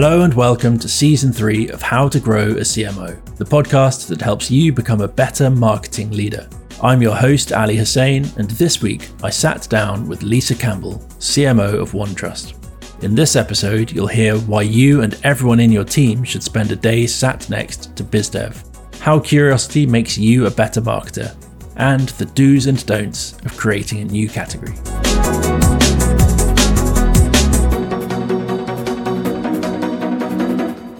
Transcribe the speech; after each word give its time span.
Hello 0.00 0.22
and 0.22 0.32
welcome 0.32 0.78
to 0.78 0.88
season 0.88 1.32
three 1.32 1.68
of 1.70 1.82
How 1.82 2.08
to 2.08 2.20
Grow 2.20 2.50
a 2.50 2.60
CMO, 2.60 3.20
the 3.34 3.44
podcast 3.44 4.06
that 4.06 4.20
helps 4.20 4.48
you 4.48 4.72
become 4.72 5.00
a 5.00 5.08
better 5.08 5.50
marketing 5.50 6.12
leader. 6.12 6.48
I'm 6.80 7.02
your 7.02 7.16
host, 7.16 7.52
Ali 7.52 7.76
Hussain, 7.76 8.24
and 8.36 8.48
this 8.50 8.80
week 8.80 9.08
I 9.24 9.30
sat 9.30 9.68
down 9.68 10.06
with 10.06 10.22
Lisa 10.22 10.54
Campbell, 10.54 10.98
CMO 11.18 11.82
of 11.82 11.94
OneTrust. 11.94 13.02
In 13.02 13.16
this 13.16 13.34
episode, 13.34 13.90
you'll 13.90 14.06
hear 14.06 14.38
why 14.38 14.62
you 14.62 15.02
and 15.02 15.18
everyone 15.24 15.58
in 15.58 15.72
your 15.72 15.82
team 15.82 16.22
should 16.22 16.44
spend 16.44 16.70
a 16.70 16.76
day 16.76 17.04
sat 17.04 17.50
next 17.50 17.96
to 17.96 18.04
BizDev, 18.04 19.00
how 19.00 19.18
curiosity 19.18 19.84
makes 19.84 20.16
you 20.16 20.46
a 20.46 20.50
better 20.52 20.80
marketer, 20.80 21.34
and 21.74 22.10
the 22.10 22.26
do's 22.26 22.68
and 22.68 22.86
don'ts 22.86 23.32
of 23.44 23.56
creating 23.56 24.02
a 24.02 24.04
new 24.04 24.28
category. 24.28 24.76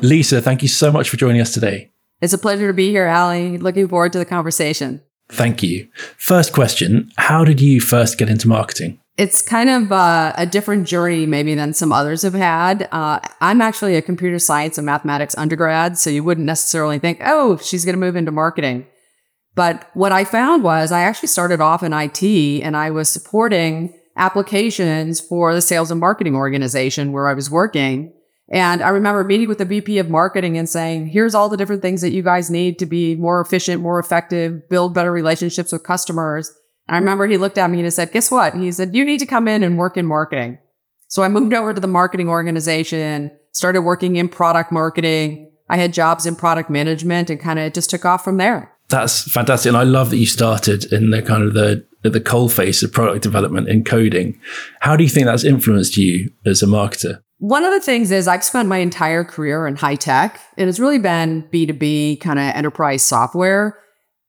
Lisa, 0.02 0.40
thank 0.40 0.62
you 0.62 0.68
so 0.68 0.92
much 0.92 1.10
for 1.10 1.16
joining 1.16 1.40
us 1.40 1.52
today. 1.52 1.90
It's 2.20 2.32
a 2.32 2.38
pleasure 2.38 2.68
to 2.68 2.72
be 2.72 2.90
here, 2.90 3.08
Ali. 3.08 3.58
Looking 3.58 3.88
forward 3.88 4.12
to 4.12 4.18
the 4.18 4.24
conversation. 4.24 5.02
Thank 5.28 5.62
you. 5.62 5.88
First 6.16 6.52
question 6.52 7.10
How 7.16 7.44
did 7.44 7.60
you 7.60 7.80
first 7.80 8.18
get 8.18 8.28
into 8.28 8.48
marketing? 8.48 9.00
It's 9.16 9.42
kind 9.42 9.68
of 9.68 9.90
uh, 9.90 10.32
a 10.36 10.46
different 10.46 10.86
journey, 10.86 11.26
maybe, 11.26 11.54
than 11.56 11.74
some 11.74 11.92
others 11.92 12.22
have 12.22 12.34
had. 12.34 12.88
Uh, 12.92 13.18
I'm 13.40 13.60
actually 13.60 13.96
a 13.96 14.02
computer 14.02 14.38
science 14.38 14.78
and 14.78 14.86
mathematics 14.86 15.36
undergrad, 15.36 15.98
so 15.98 16.08
you 16.08 16.22
wouldn't 16.22 16.46
necessarily 16.46 17.00
think, 17.00 17.18
oh, 17.24 17.56
she's 17.56 17.84
going 17.84 17.94
to 17.94 18.00
move 18.00 18.14
into 18.14 18.30
marketing. 18.30 18.86
But 19.56 19.90
what 19.94 20.12
I 20.12 20.22
found 20.24 20.62
was 20.62 20.92
I 20.92 21.00
actually 21.00 21.28
started 21.28 21.60
off 21.60 21.82
in 21.82 21.92
IT 21.92 22.22
and 22.62 22.76
I 22.76 22.92
was 22.92 23.08
supporting 23.08 23.92
applications 24.16 25.20
for 25.20 25.52
the 25.52 25.60
sales 25.60 25.90
and 25.90 25.98
marketing 25.98 26.36
organization 26.36 27.10
where 27.10 27.26
I 27.26 27.34
was 27.34 27.50
working. 27.50 28.12
And 28.50 28.82
I 28.82 28.88
remember 28.88 29.24
meeting 29.24 29.48
with 29.48 29.58
the 29.58 29.64
VP 29.64 29.98
of 29.98 30.08
marketing 30.08 30.56
and 30.56 30.68
saying, 30.68 31.08
here's 31.08 31.34
all 31.34 31.48
the 31.48 31.56
different 31.56 31.82
things 31.82 32.00
that 32.00 32.12
you 32.12 32.22
guys 32.22 32.50
need 32.50 32.78
to 32.78 32.86
be 32.86 33.14
more 33.14 33.40
efficient, 33.40 33.82
more 33.82 33.98
effective, 33.98 34.68
build 34.70 34.94
better 34.94 35.12
relationships 35.12 35.72
with 35.72 35.82
customers. 35.82 36.50
And 36.86 36.96
I 36.96 36.98
remember 36.98 37.26
he 37.26 37.36
looked 37.36 37.58
at 37.58 37.70
me 37.70 37.78
and 37.78 37.86
he 37.86 37.90
said, 37.90 38.10
guess 38.12 38.30
what? 38.30 38.54
He 38.54 38.72
said, 38.72 38.94
you 38.94 39.04
need 39.04 39.18
to 39.18 39.26
come 39.26 39.48
in 39.48 39.62
and 39.62 39.76
work 39.76 39.98
in 39.98 40.06
marketing. 40.06 40.58
So 41.08 41.22
I 41.22 41.28
moved 41.28 41.52
over 41.52 41.74
to 41.74 41.80
the 41.80 41.86
marketing 41.86 42.28
organization, 42.28 43.30
started 43.52 43.82
working 43.82 44.16
in 44.16 44.28
product 44.28 44.72
marketing. 44.72 45.52
I 45.68 45.76
had 45.76 45.92
jobs 45.92 46.24
in 46.24 46.34
product 46.34 46.70
management 46.70 47.28
and 47.28 47.38
kind 47.38 47.58
of 47.58 47.74
just 47.74 47.90
took 47.90 48.06
off 48.06 48.24
from 48.24 48.38
there. 48.38 48.72
That's 48.88 49.30
fantastic. 49.30 49.68
And 49.68 49.76
I 49.76 49.82
love 49.82 50.08
that 50.10 50.16
you 50.16 50.26
started 50.26 50.90
in 50.90 51.10
the 51.10 51.20
kind 51.20 51.42
of 51.42 51.52
the 51.52 51.86
the 52.02 52.20
coal 52.20 52.48
face 52.48 52.82
of 52.82 52.92
product 52.92 53.22
development 53.22 53.68
and 53.68 53.84
coding. 53.84 54.40
How 54.80 54.96
do 54.96 55.02
you 55.02 55.10
think 55.10 55.26
that's 55.26 55.44
influenced 55.44 55.98
you 55.98 56.30
as 56.46 56.62
a 56.62 56.66
marketer? 56.66 57.20
One 57.38 57.64
of 57.64 57.72
the 57.72 57.80
things 57.80 58.10
is 58.10 58.26
I've 58.26 58.42
spent 58.42 58.68
my 58.68 58.78
entire 58.78 59.22
career 59.22 59.66
in 59.66 59.76
high 59.76 59.94
tech. 59.94 60.40
and 60.56 60.68
it's 60.68 60.80
really 60.80 60.98
been 60.98 61.48
B2B 61.52 62.20
kind 62.20 62.38
of 62.38 62.44
enterprise 62.44 63.02
software. 63.02 63.78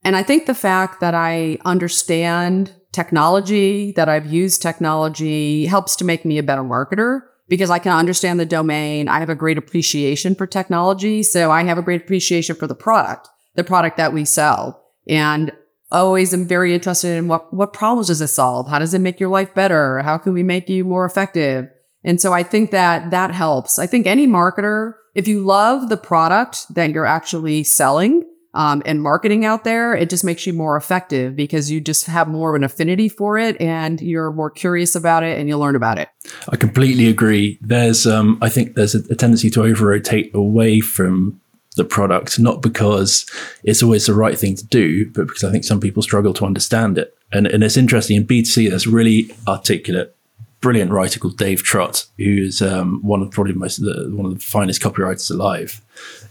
And 0.03 0.15
I 0.15 0.23
think 0.23 0.45
the 0.45 0.53
fact 0.53 1.02
that 1.02 1.15
I 1.15 1.57
understand 1.65 2.73
technology, 2.91 3.91
that 3.93 4.09
I've 4.09 4.31
used 4.31 4.61
technology 4.61 5.65
helps 5.65 5.95
to 5.97 6.05
make 6.05 6.23
me 6.23 6.37
a 6.37 6.43
better 6.43 6.63
marketer 6.63 7.21
because 7.47 7.71
I 7.71 7.80
can 7.80 7.91
understand 7.91 8.39
the 8.39 8.45
domain. 8.45 9.07
I 9.07 9.19
have 9.19 9.30
a 9.30 9.35
great 9.35 9.57
appreciation 9.57 10.35
for 10.35 10.45
technology. 10.45 11.23
So 11.23 11.52
I 11.52 11.63
have 11.63 11.77
a 11.80 11.83
great 11.83 12.03
appreciation 12.03 12.55
for 12.55 12.67
the 12.67 12.75
product, 12.75 13.27
the 13.55 13.63
product 13.63 13.97
that 13.97 14.13
we 14.13 14.23
sell. 14.23 14.83
And 15.07 15.52
always 15.91 16.33
am 16.33 16.47
very 16.47 16.75
interested 16.75 17.17
in 17.17 17.27
what, 17.27 17.52
what 17.52 17.73
problems 17.73 18.07
does 18.07 18.21
it 18.21 18.27
solve? 18.27 18.69
How 18.69 18.77
does 18.77 18.93
it 18.93 18.99
make 18.99 19.19
your 19.19 19.30
life 19.30 19.55
better? 19.55 19.99
How 20.03 20.19
can 20.19 20.33
we 20.33 20.43
make 20.43 20.69
you 20.69 20.85
more 20.85 21.05
effective? 21.05 21.67
And 22.03 22.22
so 22.22 22.33
I 22.33 22.44
think 22.44 22.72
that 22.72 23.11
that 23.11 23.31
helps. 23.31 23.77
I 23.80 23.87
think 23.87 24.08
any 24.08 24.27
marketer, 24.27 24.93
if 25.15 25.27
you 25.27 25.45
love 25.45 25.89
the 25.89 25.98
product 25.98 26.73
that 26.73 26.92
you're 26.92 27.05
actually 27.05 27.64
selling, 27.64 28.23
um, 28.54 28.82
and 28.86 29.02
marketing 29.02 29.45
out 29.45 29.64
there, 29.64 29.93
it 29.93 30.09
just 30.09 30.23
makes 30.23 30.48
you 30.48 30.54
more 30.54 30.76
effective 30.76 31.36
because 31.36 31.70
you 31.70 31.80
just 31.80 32.05
have 32.08 32.27
more 32.27 32.49
of 32.49 32.55
an 32.55 32.64
affinity 32.64 33.08
for 33.08 33.38
it 33.38 33.59
and 33.61 34.02
you're 34.02 34.32
more 34.32 34.49
curious 34.49 34.95
about 34.95 35.23
it 35.23 35.38
and 35.39 35.48
you 35.48 35.58
learn 35.58 35.76
about 35.76 35.99
it. 35.99 36.09
I 36.49 36.55
completely 36.55 37.08
agree. 37.08 37.59
There's, 37.61 38.08
um, 38.08 38.39
I 38.42 38.49
think 38.49 38.76
there's 38.76 38.95
a, 38.95 38.99
a 39.11 39.15
tendency 39.15 39.49
to 39.52 39.64
over 39.64 39.86
rotate 39.86 40.33
away 40.33 40.80
from 40.80 41.39
the 41.76 41.86
product, 41.86 42.39
not 42.39 42.61
because 42.61 43.30
it's 43.64 43.83
always 43.83 44.08
the 44.08 44.15
right 44.15 44.38
thing 44.38 44.55
to 44.55 44.65
do, 44.65 45.09
but 45.11 45.27
because 45.27 45.43
I 45.43 45.52
think 45.52 45.64
some 45.64 45.80
people 45.80 46.02
struggle 46.02 46.33
to 46.33 46.45
understand 46.45 46.98
it. 46.98 47.15
And, 47.32 47.45
and 47.45 47.64
it's 47.64 47.77
interesting 47.77 48.17
in 48.17 48.26
B2C, 48.26 48.71
that's 48.71 48.88
really 48.88 49.30
articulate 49.48 50.15
brilliant 50.61 50.92
writer 50.92 51.20
called 51.20 51.37
Dave 51.37 51.64
Trott, 51.64 52.05
who 52.17 52.43
is 52.43 52.61
um, 52.61 53.02
one 53.02 53.21
of 53.21 53.31
probably 53.31 53.53
most 53.53 53.77
the, 53.77 54.11
one 54.14 54.25
of 54.25 54.33
the 54.33 54.39
finest 54.43 54.81
copywriters 54.81 55.31
alive, 55.31 55.81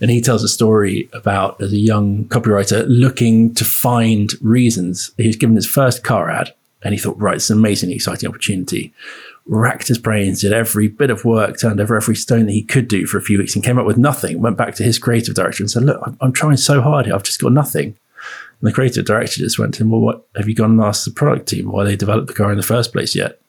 and 0.00 0.10
he 0.10 0.20
tells 0.20 0.42
a 0.42 0.48
story 0.48 1.08
about 1.12 1.60
as 1.60 1.72
a 1.72 1.78
young 1.78 2.24
copywriter 2.26 2.84
looking 2.88 3.54
to 3.54 3.64
find 3.64 4.32
reasons. 4.42 5.12
He 5.16 5.26
was 5.26 5.36
given 5.36 5.56
his 5.56 5.66
first 5.66 6.04
car 6.04 6.30
ad, 6.30 6.54
and 6.82 6.94
he 6.94 7.00
thought, 7.00 7.18
right, 7.18 7.36
it's 7.36 7.50
an 7.50 7.58
amazing, 7.58 7.90
exciting 7.90 8.28
opportunity. 8.28 8.92
Racked 9.46 9.88
his 9.88 9.98
brains, 9.98 10.42
did 10.42 10.52
every 10.52 10.88
bit 10.88 11.08
of 11.08 11.24
work, 11.24 11.58
turned 11.58 11.80
over 11.80 11.96
every 11.96 12.14
stone 12.14 12.46
that 12.46 12.52
he 12.52 12.62
could 12.62 12.86
do 12.86 13.06
for 13.06 13.16
a 13.16 13.22
few 13.22 13.38
weeks, 13.38 13.54
and 13.54 13.64
came 13.64 13.78
up 13.78 13.86
with 13.86 13.96
nothing. 13.96 14.42
Went 14.42 14.58
back 14.58 14.74
to 14.74 14.84
his 14.84 14.98
creative 14.98 15.34
director 15.34 15.62
and 15.62 15.70
said, 15.70 15.84
"Look, 15.84 16.00
I'm, 16.04 16.18
I'm 16.20 16.32
trying 16.32 16.58
so 16.58 16.82
hard 16.82 17.06
here. 17.06 17.14
I've 17.14 17.22
just 17.22 17.40
got 17.40 17.52
nothing." 17.52 17.96
And 18.60 18.68
the 18.68 18.72
creative 18.72 19.06
director 19.06 19.40
just 19.40 19.58
went 19.58 19.72
to 19.74 19.84
him, 19.84 19.90
"Well, 19.90 20.02
what 20.02 20.26
have 20.36 20.48
you 20.48 20.54
gone 20.54 20.72
and 20.72 20.82
asked 20.82 21.06
the 21.06 21.12
product 21.12 21.48
team 21.48 21.72
why 21.72 21.84
they 21.84 21.96
developed 21.96 22.26
the 22.26 22.34
car 22.34 22.50
in 22.50 22.58
the 22.58 22.62
first 22.62 22.92
place 22.92 23.14
yet?" 23.14 23.40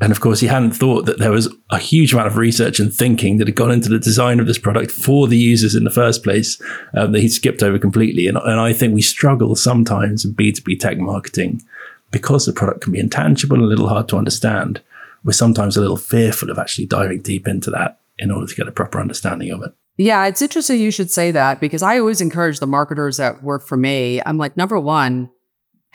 And 0.00 0.12
of 0.12 0.20
course, 0.20 0.40
he 0.40 0.46
hadn't 0.46 0.72
thought 0.72 1.06
that 1.06 1.18
there 1.18 1.30
was 1.30 1.48
a 1.70 1.78
huge 1.78 2.12
amount 2.12 2.26
of 2.26 2.36
research 2.36 2.78
and 2.78 2.92
thinking 2.92 3.38
that 3.38 3.48
had 3.48 3.56
gone 3.56 3.70
into 3.70 3.88
the 3.88 3.98
design 3.98 4.40
of 4.40 4.46
this 4.46 4.58
product 4.58 4.90
for 4.90 5.26
the 5.26 5.38
users 5.38 5.74
in 5.74 5.84
the 5.84 5.90
first 5.90 6.22
place 6.22 6.60
um, 6.94 7.12
that 7.12 7.20
he 7.20 7.28
skipped 7.28 7.62
over 7.62 7.78
completely. 7.78 8.26
And, 8.26 8.36
and 8.36 8.60
I 8.60 8.74
think 8.74 8.94
we 8.94 9.00
struggle 9.00 9.56
sometimes 9.56 10.24
in 10.24 10.34
B2B 10.34 10.78
tech 10.78 10.98
marketing 10.98 11.62
because 12.10 12.44
the 12.44 12.52
product 12.52 12.82
can 12.82 12.92
be 12.92 13.00
intangible 13.00 13.56
and 13.56 13.64
a 13.64 13.68
little 13.68 13.88
hard 13.88 14.08
to 14.08 14.18
understand. 14.18 14.82
We're 15.24 15.32
sometimes 15.32 15.76
a 15.76 15.80
little 15.80 15.96
fearful 15.96 16.50
of 16.50 16.58
actually 16.58 16.86
diving 16.86 17.22
deep 17.22 17.48
into 17.48 17.70
that 17.70 18.00
in 18.18 18.30
order 18.30 18.46
to 18.46 18.54
get 18.54 18.68
a 18.68 18.72
proper 18.72 19.00
understanding 19.00 19.50
of 19.50 19.62
it. 19.62 19.72
Yeah, 19.96 20.26
it's 20.26 20.42
interesting 20.42 20.78
you 20.78 20.90
should 20.90 21.10
say 21.10 21.30
that 21.30 21.58
because 21.58 21.82
I 21.82 21.98
always 21.98 22.20
encourage 22.20 22.60
the 22.60 22.66
marketers 22.66 23.16
that 23.16 23.42
work 23.42 23.62
for 23.62 23.78
me. 23.78 24.20
I'm 24.26 24.36
like, 24.36 24.56
number 24.56 24.78
one, 24.78 25.30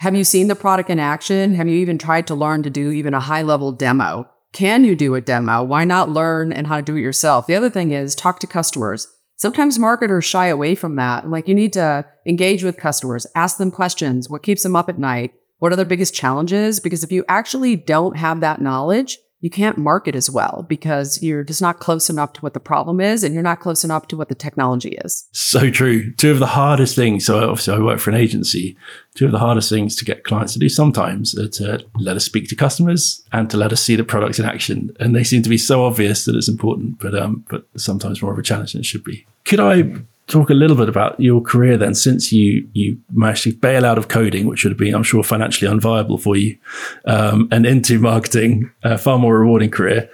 have 0.02 0.16
you 0.16 0.24
seen 0.24 0.48
the 0.48 0.56
product 0.56 0.90
in 0.90 0.98
action? 0.98 1.54
Have 1.54 1.68
you 1.68 1.76
even 1.76 1.96
tried 1.96 2.26
to 2.26 2.34
learn 2.34 2.64
to 2.64 2.70
do 2.70 2.90
even 2.90 3.14
a 3.14 3.20
high 3.20 3.42
level 3.42 3.70
demo? 3.70 4.28
Can 4.52 4.84
you 4.84 4.96
do 4.96 5.14
a 5.14 5.20
demo? 5.20 5.62
Why 5.62 5.84
not 5.84 6.10
learn 6.10 6.52
and 6.52 6.66
how 6.66 6.78
to 6.78 6.82
do 6.82 6.96
it 6.96 7.02
yourself? 7.02 7.46
The 7.46 7.54
other 7.54 7.70
thing 7.70 7.92
is 7.92 8.16
talk 8.16 8.40
to 8.40 8.48
customers. 8.48 9.06
Sometimes 9.36 9.78
marketers 9.78 10.24
shy 10.24 10.48
away 10.48 10.74
from 10.74 10.96
that. 10.96 11.30
Like 11.30 11.46
you 11.46 11.54
need 11.54 11.72
to 11.74 12.04
engage 12.26 12.64
with 12.64 12.78
customers, 12.78 13.28
ask 13.36 13.58
them 13.58 13.70
questions. 13.70 14.28
What 14.28 14.42
keeps 14.42 14.64
them 14.64 14.74
up 14.74 14.88
at 14.88 14.98
night? 14.98 15.34
What 15.60 15.72
are 15.72 15.76
their 15.76 15.84
biggest 15.84 16.14
challenges? 16.14 16.80
Because 16.80 17.04
if 17.04 17.12
you 17.12 17.24
actually 17.28 17.76
don't 17.76 18.16
have 18.16 18.40
that 18.40 18.60
knowledge, 18.60 19.18
you 19.42 19.50
can't 19.50 19.76
market 19.76 20.14
as 20.14 20.30
well 20.30 20.64
because 20.68 21.20
you're 21.20 21.42
just 21.42 21.60
not 21.60 21.80
close 21.80 22.08
enough 22.08 22.32
to 22.32 22.40
what 22.40 22.54
the 22.54 22.60
problem 22.60 23.00
is 23.00 23.24
and 23.24 23.34
you're 23.34 23.42
not 23.42 23.58
close 23.58 23.82
enough 23.82 24.06
to 24.06 24.16
what 24.16 24.28
the 24.28 24.36
technology 24.36 24.96
is. 25.04 25.28
So 25.32 25.68
true. 25.68 26.12
Two 26.14 26.30
of 26.30 26.38
the 26.38 26.46
hardest 26.46 26.94
things. 26.94 27.26
So 27.26 27.50
obviously 27.50 27.74
I 27.74 27.78
work 27.80 27.98
for 27.98 28.10
an 28.10 28.16
agency. 28.16 28.76
Two 29.16 29.26
of 29.26 29.32
the 29.32 29.40
hardest 29.40 29.68
things 29.68 29.96
to 29.96 30.04
get 30.04 30.22
clients 30.22 30.52
to 30.52 30.60
do 30.60 30.68
sometimes 30.68 31.36
are 31.36 31.48
to 31.48 31.84
let 31.96 32.16
us 32.16 32.24
speak 32.24 32.48
to 32.50 32.56
customers 32.56 33.20
and 33.32 33.50
to 33.50 33.56
let 33.56 33.72
us 33.72 33.82
see 33.82 33.96
the 33.96 34.04
products 34.04 34.38
in 34.38 34.44
action. 34.44 34.96
And 35.00 35.14
they 35.14 35.24
seem 35.24 35.42
to 35.42 35.50
be 35.50 35.58
so 35.58 35.84
obvious 35.84 36.24
that 36.24 36.36
it's 36.36 36.48
important, 36.48 37.00
but 37.00 37.14
um, 37.16 37.44
but 37.50 37.66
sometimes 37.76 38.22
more 38.22 38.32
of 38.32 38.38
a 38.38 38.42
challenge 38.42 38.72
than 38.72 38.80
it 38.80 38.86
should 38.86 39.04
be. 39.04 39.26
Could 39.44 39.60
I 39.60 39.82
talk 40.26 40.50
a 40.50 40.54
little 40.54 40.76
bit 40.76 40.88
about 40.88 41.18
your 41.20 41.40
career 41.40 41.76
then, 41.76 41.94
since 41.94 42.32
you 42.32 42.68
you 42.72 42.98
managed 43.12 43.44
to 43.44 43.52
bail 43.52 43.84
out 43.84 43.98
of 43.98 44.08
coding, 44.08 44.46
which 44.46 44.64
would 44.64 44.72
have 44.72 44.78
been, 44.78 44.94
I'm 44.94 45.02
sure, 45.02 45.22
financially 45.22 45.70
unviable 45.70 46.20
for 46.20 46.36
you, 46.36 46.56
um, 47.04 47.48
and 47.50 47.66
into 47.66 47.98
marketing, 47.98 48.70
a 48.82 48.98
far 48.98 49.18
more 49.18 49.38
rewarding 49.38 49.70
career. 49.70 50.08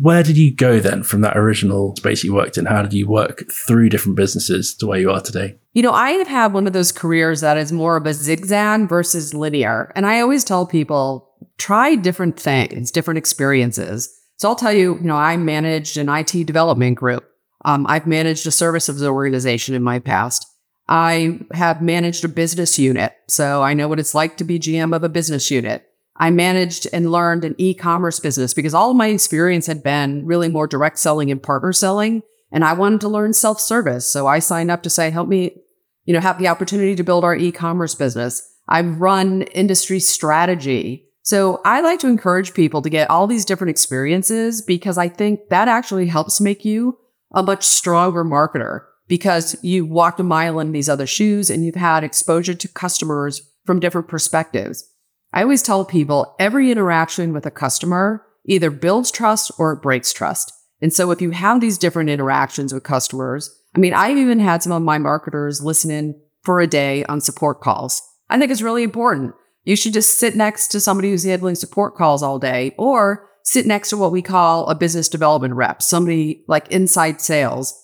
Where 0.00 0.22
did 0.22 0.38
you 0.38 0.54
go 0.54 0.80
then 0.80 1.02
from 1.02 1.20
that 1.20 1.36
original 1.36 1.94
space 1.96 2.24
you 2.24 2.32
worked 2.32 2.56
in? 2.56 2.64
How 2.64 2.80
did 2.80 2.94
you 2.94 3.06
work 3.06 3.44
through 3.52 3.90
different 3.90 4.16
businesses 4.16 4.74
to 4.76 4.86
where 4.86 4.98
you 4.98 5.10
are 5.10 5.20
today? 5.20 5.56
You 5.74 5.82
know, 5.82 5.92
I 5.92 6.12
have 6.12 6.26
had 6.26 6.54
one 6.54 6.66
of 6.66 6.72
those 6.72 6.90
careers 6.90 7.42
that 7.42 7.58
is 7.58 7.70
more 7.70 7.98
of 7.98 8.06
a 8.06 8.14
zigzag 8.14 8.88
versus 8.88 9.34
linear. 9.34 9.92
And 9.94 10.06
I 10.06 10.20
always 10.20 10.42
tell 10.42 10.64
people 10.64 11.28
try 11.58 11.96
different 11.96 12.40
things, 12.40 12.90
different 12.90 13.18
experiences. 13.18 14.08
So 14.38 14.48
I'll 14.48 14.56
tell 14.56 14.72
you, 14.72 14.94
you 14.94 15.02
know, 15.02 15.16
I 15.16 15.36
managed 15.36 15.98
an 15.98 16.08
IT 16.08 16.46
development 16.46 16.96
group. 16.96 17.28
Um, 17.64 17.86
I've 17.88 18.06
managed 18.06 18.46
a 18.46 18.50
services 18.50 19.02
organization 19.02 19.74
in 19.74 19.82
my 19.82 19.98
past. 19.98 20.46
I 20.88 21.40
have 21.52 21.82
managed 21.82 22.24
a 22.24 22.28
business 22.28 22.78
unit, 22.78 23.12
so 23.28 23.62
I 23.62 23.74
know 23.74 23.88
what 23.88 24.00
it's 24.00 24.14
like 24.14 24.36
to 24.38 24.44
be 24.44 24.58
GM 24.58 24.94
of 24.96 25.04
a 25.04 25.08
business 25.08 25.50
unit. 25.50 25.84
I 26.18 26.30
managed 26.30 26.88
and 26.92 27.12
learned 27.12 27.44
an 27.44 27.54
e-commerce 27.58 28.18
business 28.20 28.52
because 28.52 28.74
all 28.74 28.90
of 28.90 28.96
my 28.96 29.08
experience 29.08 29.66
had 29.66 29.82
been 29.82 30.26
really 30.26 30.48
more 30.48 30.66
direct 30.66 30.98
selling 30.98 31.30
and 31.30 31.42
partner 31.42 31.72
selling. 31.72 32.22
And 32.50 32.64
I 32.64 32.72
wanted 32.72 33.00
to 33.02 33.08
learn 33.08 33.34
self-service. 33.34 34.10
So 34.10 34.26
I 34.26 34.38
signed 34.40 34.70
up 34.70 34.82
to 34.82 34.90
say, 34.90 35.10
help 35.10 35.28
me, 35.28 35.62
you 36.06 36.14
know, 36.14 36.20
have 36.20 36.38
the 36.38 36.48
opportunity 36.48 36.96
to 36.96 37.04
build 37.04 37.22
our 37.22 37.36
e-commerce 37.36 37.94
business. 37.94 38.42
I've 38.68 39.00
run 39.00 39.42
industry 39.42 40.00
strategy. 40.00 41.08
So 41.22 41.60
I 41.64 41.82
like 41.82 42.00
to 42.00 42.08
encourage 42.08 42.54
people 42.54 42.82
to 42.82 42.90
get 42.90 43.10
all 43.10 43.26
these 43.26 43.44
different 43.44 43.70
experiences 43.70 44.62
because 44.62 44.98
I 44.98 45.08
think 45.08 45.50
that 45.50 45.68
actually 45.68 46.06
helps 46.06 46.40
make 46.40 46.64
you 46.64 46.98
a 47.32 47.42
much 47.42 47.64
stronger 47.64 48.24
marketer 48.24 48.82
because 49.06 49.56
you 49.62 49.86
walked 49.86 50.20
a 50.20 50.24
mile 50.24 50.60
in 50.60 50.72
these 50.72 50.88
other 50.88 51.06
shoes 51.06 51.50
and 51.50 51.64
you've 51.64 51.74
had 51.74 52.04
exposure 52.04 52.54
to 52.54 52.68
customers 52.68 53.40
from 53.64 53.80
different 53.80 54.08
perspectives. 54.08 54.84
I 55.32 55.42
always 55.42 55.62
tell 55.62 55.84
people 55.84 56.34
every 56.38 56.70
interaction 56.70 57.32
with 57.32 57.44
a 57.46 57.50
customer 57.50 58.24
either 58.46 58.70
builds 58.70 59.10
trust 59.10 59.50
or 59.58 59.72
it 59.72 59.82
breaks 59.82 60.12
trust. 60.12 60.52
And 60.80 60.92
so 60.92 61.10
if 61.10 61.20
you 61.20 61.32
have 61.32 61.60
these 61.60 61.78
different 61.78 62.08
interactions 62.08 62.72
with 62.72 62.82
customers, 62.82 63.54
I 63.74 63.78
mean, 63.78 63.92
I've 63.92 64.16
even 64.16 64.40
had 64.40 64.62
some 64.62 64.72
of 64.72 64.82
my 64.82 64.98
marketers 64.98 65.62
listen 65.62 65.90
in 65.90 66.18
for 66.42 66.60
a 66.60 66.66
day 66.66 67.04
on 67.04 67.20
support 67.20 67.60
calls. 67.60 68.00
I 68.30 68.38
think 68.38 68.50
it's 68.50 68.62
really 68.62 68.82
important. 68.82 69.34
You 69.64 69.76
should 69.76 69.92
just 69.92 70.18
sit 70.18 70.34
next 70.34 70.68
to 70.68 70.80
somebody 70.80 71.10
who's 71.10 71.24
handling 71.24 71.56
support 71.56 71.94
calls 71.94 72.22
all 72.22 72.38
day 72.38 72.74
or 72.78 73.27
sit 73.48 73.64
next 73.64 73.88
to 73.88 73.96
what 73.96 74.12
we 74.12 74.20
call 74.20 74.66
a 74.66 74.74
business 74.74 75.08
development 75.08 75.54
rep, 75.54 75.80
somebody 75.80 76.44
like 76.48 76.68
inside 76.68 77.18
sales 77.18 77.74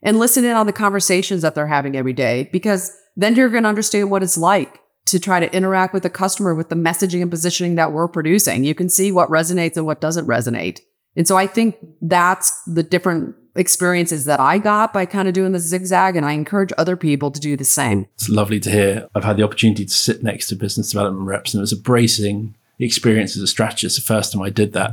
and 0.00 0.16
listen 0.16 0.44
in 0.44 0.52
on 0.52 0.66
the 0.66 0.72
conversations 0.72 1.42
that 1.42 1.56
they're 1.56 1.66
having 1.66 1.96
every 1.96 2.12
day 2.12 2.48
because 2.52 2.92
then 3.16 3.34
you're 3.34 3.48
going 3.48 3.64
to 3.64 3.68
understand 3.68 4.12
what 4.12 4.22
it's 4.22 4.38
like 4.38 4.78
to 5.06 5.18
try 5.18 5.40
to 5.40 5.52
interact 5.52 5.92
with 5.92 6.04
the 6.04 6.10
customer 6.10 6.54
with 6.54 6.68
the 6.68 6.76
messaging 6.76 7.20
and 7.20 7.32
positioning 7.32 7.74
that 7.74 7.90
we're 7.90 8.06
producing. 8.06 8.62
You 8.62 8.76
can 8.76 8.88
see 8.88 9.10
what 9.10 9.28
resonates 9.28 9.76
and 9.76 9.84
what 9.84 10.00
doesn't 10.00 10.28
resonate. 10.28 10.78
And 11.16 11.26
so 11.26 11.36
I 11.36 11.48
think 11.48 11.76
that's 12.00 12.52
the 12.68 12.84
different 12.84 13.34
experiences 13.56 14.24
that 14.26 14.38
I 14.38 14.58
got 14.58 14.92
by 14.92 15.04
kind 15.04 15.26
of 15.26 15.34
doing 15.34 15.50
the 15.50 15.58
zigzag. 15.58 16.14
And 16.14 16.24
I 16.24 16.32
encourage 16.32 16.70
other 16.78 16.96
people 16.96 17.32
to 17.32 17.40
do 17.40 17.56
the 17.56 17.64
same. 17.64 18.06
It's 18.14 18.28
lovely 18.28 18.60
to 18.60 18.70
hear. 18.70 19.08
I've 19.16 19.24
had 19.24 19.36
the 19.36 19.42
opportunity 19.42 19.84
to 19.84 19.92
sit 19.92 20.22
next 20.22 20.46
to 20.48 20.54
business 20.54 20.92
development 20.92 21.26
reps, 21.26 21.54
and 21.54 21.58
it 21.58 21.62
was 21.62 21.72
a 21.72 21.76
bracing 21.76 22.54
experience 22.78 23.36
as 23.36 23.42
a 23.42 23.48
strategist. 23.48 23.96
The 23.96 24.02
first 24.02 24.32
time 24.32 24.42
I 24.42 24.50
did 24.50 24.74
that, 24.74 24.92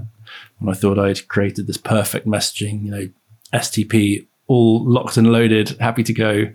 when 0.59 0.73
I 0.73 0.77
thought 0.77 0.99
I'd 0.99 1.27
created 1.27 1.67
this 1.67 1.77
perfect 1.77 2.27
messaging, 2.27 2.83
you 2.83 2.91
know, 2.91 3.09
STP 3.53 4.25
all 4.47 4.83
locked 4.85 5.17
and 5.17 5.31
loaded, 5.31 5.69
happy 5.79 6.03
to 6.03 6.13
go, 6.13 6.45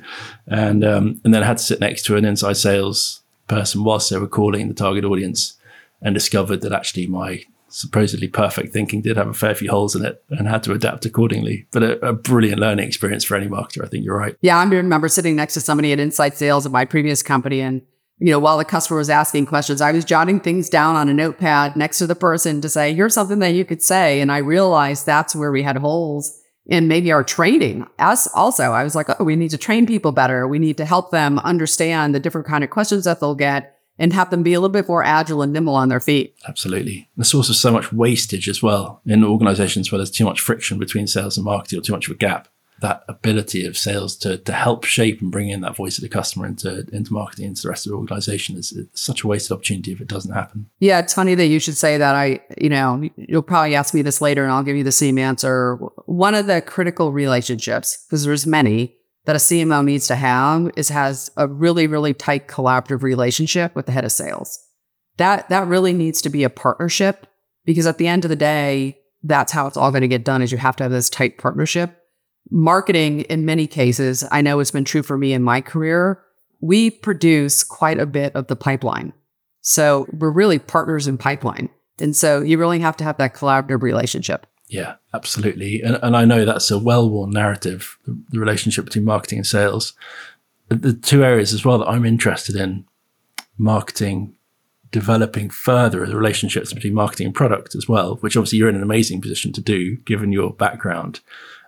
and 0.46 0.84
um, 0.84 1.20
and 1.24 1.34
then 1.34 1.42
I 1.42 1.46
had 1.46 1.58
to 1.58 1.64
sit 1.64 1.80
next 1.80 2.04
to 2.04 2.16
an 2.16 2.24
inside 2.24 2.56
sales 2.56 3.22
person 3.48 3.82
whilst 3.82 4.10
they 4.10 4.18
were 4.18 4.28
calling 4.28 4.68
the 4.68 4.74
target 4.74 5.04
audience, 5.04 5.58
and 6.00 6.14
discovered 6.14 6.60
that 6.62 6.72
actually 6.72 7.06
my 7.06 7.42
supposedly 7.70 8.28
perfect 8.28 8.72
thinking 8.72 9.00
did 9.00 9.16
have 9.16 9.28
a 9.28 9.34
fair 9.34 9.54
few 9.54 9.70
holes 9.70 9.94
in 9.94 10.04
it 10.04 10.22
and 10.30 10.48
had 10.48 10.62
to 10.64 10.72
adapt 10.72 11.06
accordingly. 11.06 11.66
But 11.70 11.82
a, 11.82 12.08
a, 12.08 12.12
brilliant 12.12 12.58
learning 12.58 12.86
experience 12.86 13.24
for 13.24 13.36
any 13.36 13.46
marketer. 13.46 13.84
I 13.84 13.88
think 13.88 14.04
you're 14.04 14.18
right. 14.18 14.36
Yeah, 14.40 14.58
I 14.58 14.64
remember 14.64 15.08
sitting 15.08 15.36
next 15.36 15.54
to 15.54 15.60
somebody 15.60 15.92
at 15.92 16.00
Inside 16.00 16.36
Sales 16.36 16.66
at 16.66 16.72
my 16.72 16.84
previous 16.84 17.22
company 17.22 17.60
and 17.60 17.82
you 18.20 18.30
know, 18.30 18.38
while 18.38 18.58
the 18.58 18.64
customer 18.66 18.98
was 18.98 19.08
asking 19.08 19.46
questions, 19.46 19.80
I 19.80 19.92
was 19.92 20.04
jotting 20.04 20.40
things 20.40 20.68
down 20.68 20.94
on 20.94 21.08
a 21.08 21.14
notepad 21.14 21.74
next 21.74 21.98
to 21.98 22.06
the 22.06 22.14
person 22.14 22.60
to 22.60 22.68
say, 22.68 22.92
here's 22.92 23.14
something 23.14 23.38
that 23.38 23.54
you 23.54 23.64
could 23.64 23.82
say. 23.82 24.20
And 24.20 24.30
I 24.30 24.38
realized 24.38 25.06
that's 25.06 25.34
where 25.34 25.50
we 25.50 25.62
had 25.62 25.78
holes 25.78 26.38
in 26.66 26.86
maybe 26.86 27.10
our 27.10 27.24
training. 27.24 27.86
As 27.98 28.28
also, 28.34 28.72
I 28.72 28.84
was 28.84 28.94
like, 28.94 29.08
oh, 29.18 29.24
we 29.24 29.36
need 29.36 29.50
to 29.52 29.58
train 29.58 29.86
people 29.86 30.12
better. 30.12 30.46
We 30.46 30.58
need 30.58 30.76
to 30.76 30.84
help 30.84 31.10
them 31.10 31.38
understand 31.38 32.14
the 32.14 32.20
different 32.20 32.46
kind 32.46 32.62
of 32.62 32.68
questions 32.68 33.04
that 33.06 33.20
they'll 33.20 33.34
get 33.34 33.74
and 33.98 34.12
have 34.12 34.30
them 34.30 34.42
be 34.42 34.54
a 34.54 34.60
little 34.60 34.72
bit 34.72 34.88
more 34.88 35.02
agile 35.02 35.42
and 35.42 35.52
nimble 35.52 35.74
on 35.74 35.88
their 35.88 36.00
feet. 36.00 36.34
Absolutely. 36.46 37.08
The 37.16 37.24
source 37.24 37.48
of 37.48 37.56
so 37.56 37.72
much 37.72 37.90
wastage 37.92 38.48
as 38.48 38.62
well 38.62 39.00
in 39.06 39.24
organizations 39.24 39.90
where 39.90 39.98
there's 39.98 40.10
too 40.10 40.24
much 40.24 40.40
friction 40.40 40.78
between 40.78 41.06
sales 41.06 41.36
and 41.36 41.44
marketing 41.44 41.78
or 41.78 41.82
too 41.82 41.92
much 41.92 42.08
of 42.08 42.14
a 42.14 42.18
gap. 42.18 42.48
That 42.80 43.04
ability 43.08 43.66
of 43.66 43.76
sales 43.76 44.16
to, 44.18 44.38
to 44.38 44.52
help 44.52 44.84
shape 44.84 45.20
and 45.20 45.30
bring 45.30 45.50
in 45.50 45.60
that 45.60 45.76
voice 45.76 45.98
of 45.98 46.02
the 46.02 46.08
customer 46.08 46.46
into, 46.46 46.86
into 46.92 47.12
marketing, 47.12 47.46
into 47.46 47.62
the 47.62 47.68
rest 47.68 47.86
of 47.86 47.90
the 47.90 47.96
organization 47.96 48.56
is 48.56 48.74
such 48.94 49.22
a 49.22 49.26
wasted 49.26 49.52
opportunity 49.52 49.92
if 49.92 50.00
it 50.00 50.08
doesn't 50.08 50.32
happen. 50.32 50.70
Yeah, 50.78 50.98
it's 50.98 51.14
funny 51.14 51.34
that 51.34 51.46
you 51.46 51.60
should 51.60 51.76
say 51.76 51.98
that. 51.98 52.14
I, 52.14 52.40
you 52.58 52.70
know, 52.70 53.08
you'll 53.16 53.42
probably 53.42 53.74
ask 53.74 53.92
me 53.92 54.02
this 54.02 54.20
later 54.20 54.44
and 54.44 54.52
I'll 54.52 54.62
give 54.62 54.76
you 54.76 54.84
the 54.84 54.92
same 54.92 55.18
answer. 55.18 55.76
One 56.06 56.34
of 56.34 56.46
the 56.46 56.62
critical 56.62 57.12
relationships, 57.12 58.04
because 58.06 58.24
there's 58.24 58.46
many, 58.46 58.96
that 59.24 59.36
a 59.36 59.38
CMO 59.38 59.84
needs 59.84 60.06
to 60.08 60.16
have 60.16 60.70
is 60.76 60.88
has 60.88 61.30
a 61.36 61.46
really, 61.46 61.86
really 61.86 62.14
tight 62.14 62.48
collaborative 62.48 63.02
relationship 63.02 63.74
with 63.74 63.86
the 63.86 63.92
head 63.92 64.04
of 64.04 64.12
sales. 64.12 64.58
That 65.18 65.48
that 65.50 65.66
really 65.66 65.92
needs 65.92 66.22
to 66.22 66.30
be 66.30 66.44
a 66.44 66.50
partnership 66.50 67.26
because 67.64 67.86
at 67.86 67.98
the 67.98 68.08
end 68.08 68.24
of 68.24 68.30
the 68.30 68.36
day, 68.36 68.98
that's 69.22 69.52
how 69.52 69.66
it's 69.66 69.76
all 69.76 69.90
going 69.90 70.00
to 70.00 70.08
get 70.08 70.24
done 70.24 70.42
is 70.42 70.50
you 70.50 70.58
have 70.58 70.76
to 70.76 70.84
have 70.84 70.92
this 70.92 71.10
tight 71.10 71.38
partnership. 71.38 71.96
Marketing 72.50 73.20
in 73.22 73.44
many 73.44 73.66
cases, 73.66 74.24
I 74.30 74.40
know 74.40 74.60
it's 74.60 74.70
been 74.70 74.84
true 74.84 75.02
for 75.02 75.18
me 75.18 75.32
in 75.32 75.42
my 75.42 75.60
career, 75.60 76.22
we 76.60 76.90
produce 76.90 77.64
quite 77.64 77.98
a 77.98 78.06
bit 78.06 78.34
of 78.34 78.48
the 78.48 78.56
pipeline. 78.56 79.12
So 79.62 80.06
we're 80.12 80.30
really 80.30 80.58
partners 80.58 81.06
in 81.06 81.18
pipeline. 81.18 81.68
And 82.00 82.16
so 82.16 82.40
you 82.40 82.58
really 82.58 82.80
have 82.80 82.96
to 82.98 83.04
have 83.04 83.18
that 83.18 83.34
collaborative 83.34 83.82
relationship. 83.82 84.46
Yeah, 84.68 84.94
absolutely. 85.12 85.82
And, 85.82 85.98
and 86.02 86.16
I 86.16 86.24
know 86.24 86.44
that's 86.44 86.70
a 86.70 86.78
well 86.78 87.10
worn 87.10 87.30
narrative, 87.30 87.98
the, 88.06 88.38
relationship 88.38 88.84
between 88.84 89.04
marketing 89.04 89.38
and 89.38 89.46
sales. 89.46 89.94
The 90.68 90.92
two 90.92 91.24
areas 91.24 91.52
as 91.52 91.64
well 91.64 91.78
that 91.78 91.88
I'm 91.88 92.06
interested 92.06 92.54
in 92.54 92.84
marketing, 93.58 94.36
developing 94.92 95.50
further 95.50 96.06
the 96.06 96.16
relationships 96.16 96.72
between 96.72 96.94
marketing 96.94 97.26
and 97.26 97.34
product 97.34 97.74
as 97.74 97.88
well, 97.88 98.16
which 98.16 98.36
obviously 98.36 98.58
you're 98.58 98.68
in 98.68 98.76
an 98.76 98.82
amazing 98.82 99.20
position 99.20 99.52
to 99.52 99.60
do 99.60 99.96
given 99.98 100.30
your 100.30 100.52
background, 100.52 101.20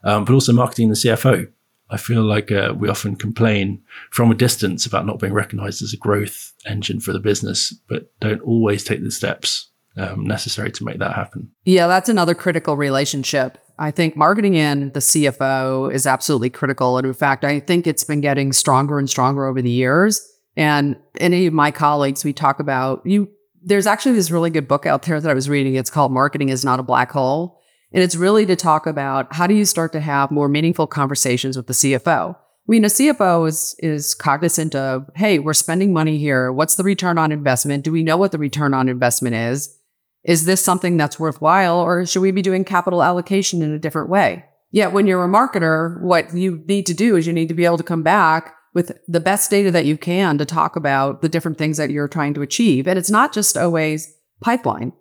um, 0.05 0.25
but 0.25 0.35
also 0.35 0.53
marketing 0.53 0.89
the 0.89 0.95
CFO. 0.95 1.51
I 1.91 1.97
feel 1.99 2.23
like 2.23 2.51
uh, 2.51 2.73
we 2.77 2.89
often 2.89 3.17
complain 3.17 3.83
from 4.11 4.31
a 4.31 4.35
distance 4.35 4.87
about 4.87 5.05
not 5.05 5.19
being 5.19 5.35
recognized 5.35 5.83
as 5.83 5.93
a 5.93 5.99
growth 5.99 6.53
engine 6.65 7.01
for 7.01 7.13
the 7.13 7.21
business, 7.21 7.75
but 7.89 8.11
don't 8.21 8.41
always 8.41 8.83
take 8.83 9.03
the 9.03 9.11
steps 9.11 9.71
um, 9.97 10.27
necessary 10.27 10.71
to 10.73 10.85
make 10.85 10.99
that 10.99 11.15
happen. 11.15 11.51
Yeah, 11.65 11.87
that's 11.87 12.09
another 12.09 12.35
critical 12.35 12.79
relationship. 12.79 13.59
I 13.79 13.91
think 13.91 14.17
marketing 14.17 14.55
in 14.55 14.93
the 14.93 15.01
CFO 15.01 15.93
is 15.93 16.07
absolutely 16.07 16.51
critical. 16.51 16.97
And 16.97 17.07
in 17.07 17.13
fact, 17.13 17.45
I 17.45 17.61
think 17.61 17.87
it's 17.87 18.05
been 18.05 18.21
getting 18.21 18.53
stronger 18.53 18.99
and 18.99 19.09
stronger 19.09 19.47
over 19.47 19.61
the 19.61 19.71
years. 19.71 20.27
And 20.57 20.97
any 21.19 21.47
of 21.47 21.53
my 21.53 21.71
colleagues, 21.71 22.25
we 22.25 22.33
talk 22.33 22.61
about 22.61 23.05
you. 23.05 23.29
There's 23.63 23.87
actually 23.87 24.15
this 24.15 24.31
really 24.31 24.51
good 24.51 24.67
book 24.67 24.87
out 24.87 25.03
there 25.03 25.21
that 25.21 25.31
I 25.31 25.35
was 25.35 25.49
reading. 25.49 25.75
It's 25.75 25.91
called 25.91 26.13
Marketing 26.13 26.49
is 26.49 26.65
Not 26.65 26.81
a 26.81 26.83
Black 26.83 27.11
Hole. 27.13 27.61
And 27.93 28.03
it's 28.03 28.17
really 28.17 28.47
to 28.47 28.57
talk 28.57 28.87
about 28.87 29.35
how 29.35 29.47
do 29.47 29.55
you 29.55 29.65
start 29.65 29.93
to 29.93 30.01
have 30.01 30.31
more 30.31 30.49
meaningful 30.49 30.87
conversations 30.87 31.57
with 31.57 31.67
the 31.67 31.75
CFO. 31.75 32.35
I 32.35 32.71
mean, 32.71 32.85
a 32.85 32.89
CFO 32.89 33.49
is, 33.49 33.75
is 33.81 34.15
cognizant 34.15 34.75
of, 34.75 35.11
hey, 35.17 35.39
we're 35.39 35.53
spending 35.53 35.93
money 35.93 36.17
here. 36.17 36.53
What's 36.53 36.77
the 36.77 36.85
return 36.85 37.19
on 37.19 37.33
investment? 37.33 37.85
Do 37.85 37.93
we 37.93 38.03
know 38.03 38.17
what 38.17 38.33
the 38.33 38.39
return 38.39 38.73
on 38.73 38.89
investment 38.89 39.35
is? 39.35 39.77
Is 40.25 40.45
this 40.45 40.65
something 40.65 40.97
that's 40.97 41.19
worthwhile 41.19 41.81
or 41.81 42.07
should 42.07 42.23
we 42.23 42.31
be 42.31 42.43
doing 42.43 42.65
capital 42.65 43.03
allocation 43.03 43.63
in 43.63 43.73
a 43.73 43.79
different 43.79 44.09
way? 44.09 44.45
Yet 44.71 44.93
when 44.93 45.07
you're 45.07 45.25
a 45.25 45.29
marketer, 45.29 46.01
what 46.01 46.33
you 46.35 46.63
need 46.67 46.87
to 46.87 46.95
do 46.95 47.17
is 47.17 47.27
you 47.27 47.33
need 47.33 47.49
to 47.49 47.55
be 47.55 47.65
able 47.65 47.79
to 47.79 47.83
come 47.83 48.03
back 48.03 48.55
with 48.75 48.93
the 49.07 49.21
best 49.21 49.51
data 49.51 49.71
that 49.71 49.85
you 49.85 49.99
can 49.99 50.39
to 50.39 50.47
talk 50.47 50.77
about 50.77 51.21
the 51.21 51.29
different 51.29 51.59
things 51.59 51.77
that 51.77 51.91
you're 51.91 52.09
trying 52.09 52.33
to 52.35 52.43
achieve. 52.43 52.87
And 52.87 52.99
it's 52.99 53.11
not 53.11 53.35
just 53.35 53.57
always 53.57 54.15
pipeline. 54.41 54.93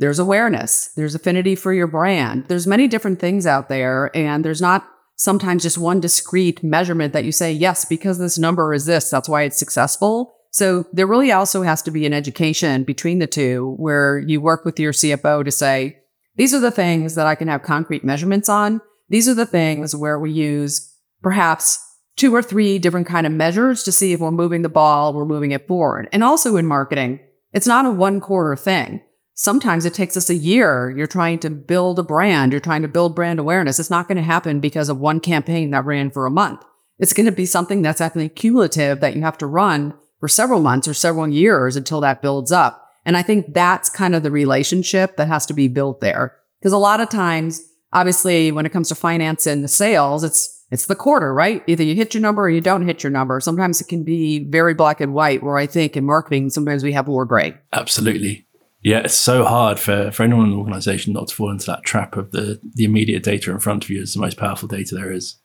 There's 0.00 0.18
awareness. 0.18 0.88
There's 0.96 1.14
affinity 1.14 1.54
for 1.54 1.74
your 1.74 1.86
brand. 1.86 2.46
There's 2.48 2.66
many 2.66 2.88
different 2.88 3.20
things 3.20 3.46
out 3.46 3.68
there. 3.68 4.10
And 4.16 4.42
there's 4.42 4.62
not 4.62 4.88
sometimes 5.16 5.62
just 5.62 5.76
one 5.76 6.00
discrete 6.00 6.64
measurement 6.64 7.12
that 7.12 7.26
you 7.26 7.32
say, 7.32 7.52
yes, 7.52 7.84
because 7.84 8.18
this 8.18 8.38
number 8.38 8.72
is 8.72 8.86
this, 8.86 9.10
that's 9.10 9.28
why 9.28 9.42
it's 9.42 9.58
successful. 9.58 10.34
So 10.52 10.86
there 10.94 11.06
really 11.06 11.30
also 11.30 11.62
has 11.62 11.82
to 11.82 11.90
be 11.90 12.06
an 12.06 12.14
education 12.14 12.82
between 12.82 13.18
the 13.18 13.26
two 13.26 13.74
where 13.76 14.18
you 14.18 14.40
work 14.40 14.64
with 14.64 14.80
your 14.80 14.92
CFO 14.92 15.44
to 15.44 15.50
say, 15.50 15.98
these 16.36 16.54
are 16.54 16.60
the 16.60 16.70
things 16.70 17.14
that 17.16 17.26
I 17.26 17.34
can 17.34 17.48
have 17.48 17.62
concrete 17.62 18.02
measurements 18.02 18.48
on. 18.48 18.80
These 19.10 19.28
are 19.28 19.34
the 19.34 19.44
things 19.44 19.94
where 19.94 20.18
we 20.18 20.32
use 20.32 20.96
perhaps 21.20 21.78
two 22.16 22.34
or 22.34 22.42
three 22.42 22.78
different 22.78 23.06
kind 23.06 23.26
of 23.26 23.32
measures 23.34 23.82
to 23.82 23.92
see 23.92 24.14
if 24.14 24.20
we're 24.20 24.30
moving 24.30 24.62
the 24.62 24.70
ball, 24.70 25.12
we're 25.12 25.26
moving 25.26 25.50
it 25.50 25.68
forward. 25.68 26.08
And 26.10 26.24
also 26.24 26.56
in 26.56 26.64
marketing, 26.64 27.20
it's 27.52 27.66
not 27.66 27.84
a 27.84 27.90
one 27.90 28.20
quarter 28.20 28.56
thing. 28.56 29.02
Sometimes 29.34 29.84
it 29.84 29.94
takes 29.94 30.16
us 30.16 30.28
a 30.28 30.34
year. 30.34 30.90
You're 30.90 31.06
trying 31.06 31.38
to 31.40 31.50
build 31.50 31.98
a 31.98 32.02
brand. 32.02 32.52
You're 32.52 32.60
trying 32.60 32.82
to 32.82 32.88
build 32.88 33.14
brand 33.14 33.38
awareness. 33.38 33.78
It's 33.78 33.90
not 33.90 34.06
going 34.06 34.16
to 34.16 34.22
happen 34.22 34.60
because 34.60 34.88
of 34.88 34.98
one 34.98 35.20
campaign 35.20 35.70
that 35.70 35.84
ran 35.84 36.10
for 36.10 36.26
a 36.26 36.30
month. 36.30 36.62
It's 36.98 37.14
going 37.14 37.26
to 37.26 37.32
be 37.32 37.46
something 37.46 37.80
that's 37.80 38.00
actually 38.00 38.28
cumulative 38.28 39.00
that 39.00 39.16
you 39.16 39.22
have 39.22 39.38
to 39.38 39.46
run 39.46 39.94
for 40.18 40.28
several 40.28 40.60
months 40.60 40.86
or 40.86 40.94
several 40.94 41.26
years 41.26 41.74
until 41.74 42.00
that 42.02 42.20
builds 42.20 42.52
up. 42.52 42.86
And 43.06 43.16
I 43.16 43.22
think 43.22 43.54
that's 43.54 43.88
kind 43.88 44.14
of 44.14 44.22
the 44.22 44.30
relationship 44.30 45.16
that 45.16 45.28
has 45.28 45.46
to 45.46 45.54
be 45.54 45.68
built 45.68 46.00
there. 46.00 46.36
Because 46.60 46.74
a 46.74 46.78
lot 46.78 47.00
of 47.00 47.08
times, 47.08 47.62
obviously, 47.92 48.52
when 48.52 48.66
it 48.66 48.72
comes 48.72 48.88
to 48.90 48.94
finance 48.94 49.46
and 49.46 49.68
sales, 49.70 50.22
it's 50.22 50.58
it's 50.70 50.86
the 50.86 50.94
quarter, 50.94 51.34
right? 51.34 51.64
Either 51.66 51.82
you 51.82 51.96
hit 51.96 52.14
your 52.14 52.20
number 52.20 52.42
or 52.42 52.50
you 52.50 52.60
don't 52.60 52.86
hit 52.86 53.02
your 53.02 53.10
number. 53.10 53.40
Sometimes 53.40 53.80
it 53.80 53.88
can 53.88 54.04
be 54.04 54.44
very 54.50 54.72
black 54.72 55.00
and 55.00 55.12
white, 55.12 55.42
where 55.42 55.56
I 55.56 55.66
think 55.66 55.96
in 55.96 56.04
marketing, 56.04 56.50
sometimes 56.50 56.84
we 56.84 56.92
have 56.92 57.08
more 57.08 57.24
gray. 57.24 57.56
Absolutely. 57.72 58.46
Yeah, 58.82 59.00
it's 59.00 59.14
so 59.14 59.44
hard 59.44 59.78
for, 59.78 60.10
for 60.10 60.22
anyone 60.22 60.46
in 60.46 60.52
an 60.52 60.58
organization 60.58 61.12
not 61.12 61.28
to 61.28 61.34
fall 61.34 61.50
into 61.50 61.66
that 61.66 61.82
trap 61.82 62.16
of 62.16 62.30
the, 62.30 62.58
the 62.76 62.84
immediate 62.84 63.22
data 63.22 63.50
in 63.50 63.58
front 63.58 63.84
of 63.84 63.90
you 63.90 64.00
is 64.00 64.14
the 64.14 64.20
most 64.20 64.38
powerful 64.38 64.68
data 64.68 64.94
there 64.94 65.12
is. 65.12 65.36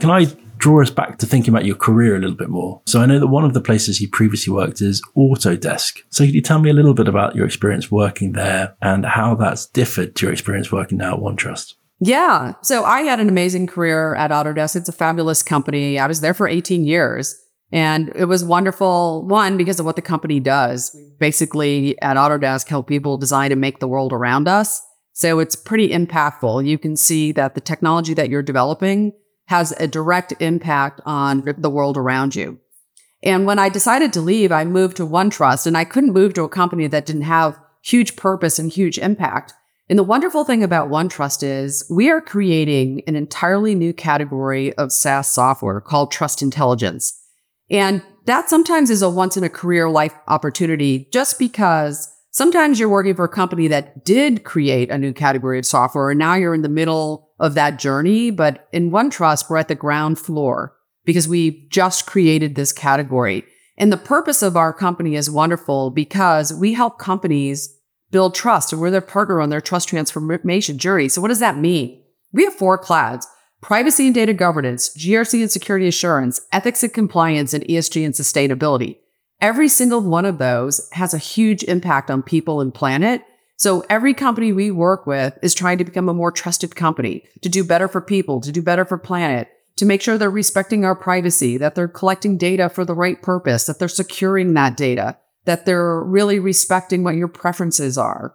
Can 0.00 0.10
I 0.10 0.26
draw 0.60 0.82
us 0.82 0.90
back 0.90 1.18
to 1.18 1.26
thinking 1.26 1.52
about 1.52 1.64
your 1.64 1.74
career 1.74 2.14
a 2.14 2.20
little 2.20 2.36
bit 2.36 2.50
more. 2.50 2.80
So 2.86 3.00
I 3.00 3.06
know 3.06 3.18
that 3.18 3.26
one 3.26 3.44
of 3.44 3.54
the 3.54 3.60
places 3.60 4.00
you 4.00 4.08
previously 4.08 4.52
worked 4.52 4.80
is 4.80 5.02
Autodesk. 5.16 6.00
So 6.10 6.24
could 6.24 6.34
you 6.34 6.42
tell 6.42 6.60
me 6.60 6.70
a 6.70 6.74
little 6.74 6.94
bit 6.94 7.08
about 7.08 7.34
your 7.34 7.46
experience 7.46 7.90
working 7.90 8.32
there 8.32 8.76
and 8.80 9.04
how 9.04 9.34
that's 9.34 9.66
differed 9.66 10.14
to 10.16 10.26
your 10.26 10.32
experience 10.32 10.70
working 10.70 10.98
now 10.98 11.14
at 11.14 11.20
OneTrust? 11.20 11.74
Yeah. 11.98 12.54
So 12.62 12.84
I 12.84 13.02
had 13.02 13.20
an 13.20 13.28
amazing 13.28 13.66
career 13.66 14.14
at 14.14 14.30
Autodesk. 14.30 14.76
It's 14.76 14.88
a 14.88 14.92
fabulous 14.92 15.42
company. 15.42 15.98
I 15.98 16.06
was 16.06 16.20
there 16.20 16.34
for 16.34 16.46
18 16.46 16.84
years. 16.84 17.34
And 17.72 18.10
it 18.16 18.24
was 18.24 18.44
wonderful, 18.44 19.24
one, 19.28 19.56
because 19.56 19.78
of 19.78 19.86
what 19.86 19.96
the 19.96 20.02
company 20.02 20.40
does. 20.40 20.96
Basically, 21.18 22.00
at 22.02 22.16
Autodesk, 22.16 22.68
help 22.68 22.88
people 22.88 23.16
design 23.16 23.52
and 23.52 23.60
make 23.60 23.78
the 23.78 23.86
world 23.86 24.12
around 24.12 24.48
us. 24.48 24.82
So 25.12 25.38
it's 25.38 25.54
pretty 25.54 25.90
impactful. 25.90 26.66
You 26.66 26.78
can 26.78 26.96
see 26.96 27.32
that 27.32 27.54
the 27.54 27.60
technology 27.60 28.14
that 28.14 28.28
you're 28.28 28.42
developing 28.42 29.12
has 29.50 29.72
a 29.80 29.88
direct 29.88 30.32
impact 30.38 31.00
on 31.04 31.42
the 31.58 31.68
world 31.68 31.96
around 31.96 32.36
you. 32.36 32.56
And 33.20 33.46
when 33.46 33.58
I 33.58 33.68
decided 33.68 34.12
to 34.12 34.20
leave, 34.20 34.52
I 34.52 34.64
moved 34.64 34.96
to 34.98 35.06
OneTrust 35.06 35.66
and 35.66 35.76
I 35.76 35.84
couldn't 35.84 36.12
move 36.12 36.34
to 36.34 36.44
a 36.44 36.48
company 36.48 36.86
that 36.86 37.04
didn't 37.04 37.22
have 37.22 37.58
huge 37.82 38.14
purpose 38.14 38.60
and 38.60 38.70
huge 38.70 38.96
impact. 38.96 39.52
And 39.88 39.98
the 39.98 40.04
wonderful 40.04 40.44
thing 40.44 40.62
about 40.62 40.88
OneTrust 40.88 41.42
is 41.42 41.84
we 41.90 42.08
are 42.08 42.20
creating 42.20 43.02
an 43.08 43.16
entirely 43.16 43.74
new 43.74 43.92
category 43.92 44.72
of 44.74 44.92
SaaS 44.92 45.28
software 45.28 45.80
called 45.80 46.12
trust 46.12 46.42
intelligence. 46.42 47.20
And 47.68 48.04
that 48.26 48.48
sometimes 48.48 48.88
is 48.88 49.02
a 49.02 49.10
once 49.10 49.36
in 49.36 49.42
a 49.42 49.48
career 49.48 49.90
life 49.90 50.14
opportunity 50.28 51.08
just 51.12 51.40
because 51.40 52.08
sometimes 52.30 52.78
you're 52.78 52.88
working 52.88 53.14
for 53.14 53.24
a 53.24 53.28
company 53.28 53.68
that 53.68 54.04
did 54.04 54.44
create 54.44 54.90
a 54.90 54.98
new 54.98 55.12
category 55.12 55.58
of 55.58 55.66
software 55.66 56.10
and 56.10 56.18
now 56.18 56.34
you're 56.34 56.54
in 56.54 56.62
the 56.62 56.68
middle 56.68 57.30
of 57.38 57.54
that 57.54 57.78
journey. 57.78 58.30
But 58.30 58.68
in 58.72 58.90
OneTrust, 58.90 59.48
we're 59.48 59.56
at 59.56 59.68
the 59.68 59.74
ground 59.74 60.18
floor 60.18 60.76
because 61.04 61.26
we 61.26 61.66
just 61.68 62.06
created 62.06 62.54
this 62.54 62.72
category. 62.72 63.44
And 63.76 63.90
the 63.92 63.96
purpose 63.96 64.42
of 64.42 64.56
our 64.56 64.72
company 64.72 65.16
is 65.16 65.30
wonderful 65.30 65.90
because 65.90 66.52
we 66.52 66.74
help 66.74 66.98
companies 66.98 67.76
build 68.10 68.34
trust 68.34 68.72
and 68.72 68.80
we're 68.80 68.90
their 68.90 69.00
partner 69.00 69.40
on 69.40 69.48
their 69.48 69.60
trust 69.60 69.88
transformation 69.88 70.78
journey. 70.78 71.08
So 71.08 71.20
what 71.20 71.28
does 71.28 71.40
that 71.40 71.56
mean? 71.56 72.02
We 72.32 72.44
have 72.44 72.54
four 72.54 72.78
clouds 72.78 73.26
privacy 73.60 74.06
and 74.06 74.14
data 74.14 74.32
governance, 74.32 74.88
GRC 74.96 75.40
and 75.42 75.50
security 75.50 75.86
assurance, 75.86 76.40
ethics 76.52 76.82
and 76.82 76.92
compliance, 76.92 77.52
and 77.52 77.64
ESG 77.64 78.04
and 78.04 78.14
sustainability. 78.14 78.96
Every 79.40 79.68
single 79.68 80.02
one 80.02 80.26
of 80.26 80.38
those 80.38 80.88
has 80.92 81.14
a 81.14 81.18
huge 81.18 81.62
impact 81.64 82.10
on 82.10 82.22
people 82.22 82.60
and 82.60 82.74
planet. 82.74 83.22
So 83.56 83.84
every 83.88 84.14
company 84.14 84.52
we 84.52 84.70
work 84.70 85.06
with 85.06 85.38
is 85.42 85.54
trying 85.54 85.78
to 85.78 85.84
become 85.84 86.08
a 86.08 86.14
more 86.14 86.32
trusted 86.32 86.76
company, 86.76 87.24
to 87.42 87.48
do 87.48 87.64
better 87.64 87.88
for 87.88 88.00
people, 88.00 88.40
to 88.40 88.52
do 88.52 88.62
better 88.62 88.84
for 88.84 88.98
planet, 88.98 89.48
to 89.76 89.86
make 89.86 90.02
sure 90.02 90.18
they're 90.18 90.30
respecting 90.30 90.84
our 90.84 90.94
privacy, 90.94 91.56
that 91.56 91.74
they're 91.74 91.88
collecting 91.88 92.36
data 92.36 92.68
for 92.68 92.84
the 92.84 92.94
right 92.94 93.22
purpose, 93.22 93.64
that 93.64 93.78
they're 93.78 93.88
securing 93.88 94.54
that 94.54 94.76
data, 94.76 95.16
that 95.46 95.64
they're 95.64 96.02
really 96.02 96.38
respecting 96.38 97.02
what 97.02 97.16
your 97.16 97.28
preferences 97.28 97.96
are. 97.96 98.34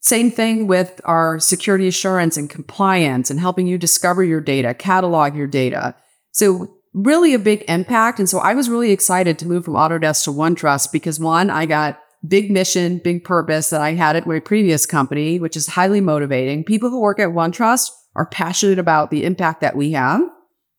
Same 0.00 0.30
thing 0.30 0.66
with 0.66 1.00
our 1.04 1.40
security 1.40 1.88
assurance 1.88 2.36
and 2.36 2.50
compliance 2.50 3.30
and 3.30 3.40
helping 3.40 3.66
you 3.66 3.78
discover 3.78 4.22
your 4.22 4.40
data, 4.40 4.74
catalog 4.74 5.34
your 5.34 5.46
data. 5.46 5.94
So 6.30 6.76
really 6.94 7.34
a 7.34 7.38
big 7.38 7.64
impact. 7.68 8.18
And 8.18 8.28
so 8.28 8.38
I 8.38 8.54
was 8.54 8.70
really 8.70 8.92
excited 8.92 9.38
to 9.38 9.46
move 9.46 9.64
from 9.64 9.74
Autodesk 9.74 10.24
to 10.24 10.30
OneTrust 10.30 10.92
because 10.92 11.20
one, 11.20 11.50
I 11.50 11.66
got 11.66 12.00
big 12.26 12.50
mission, 12.50 12.98
big 12.98 13.24
purpose 13.24 13.70
that 13.70 13.82
I 13.82 13.92
had 13.92 14.16
at 14.16 14.26
my 14.26 14.40
previous 14.40 14.86
company, 14.86 15.38
which 15.38 15.56
is 15.56 15.66
highly 15.66 16.00
motivating. 16.00 16.64
People 16.64 16.90
who 16.90 17.00
work 17.00 17.18
at 17.18 17.30
OneTrust 17.30 17.90
are 18.14 18.26
passionate 18.26 18.78
about 18.78 19.10
the 19.10 19.24
impact 19.24 19.60
that 19.60 19.76
we 19.76 19.92
have 19.92 20.22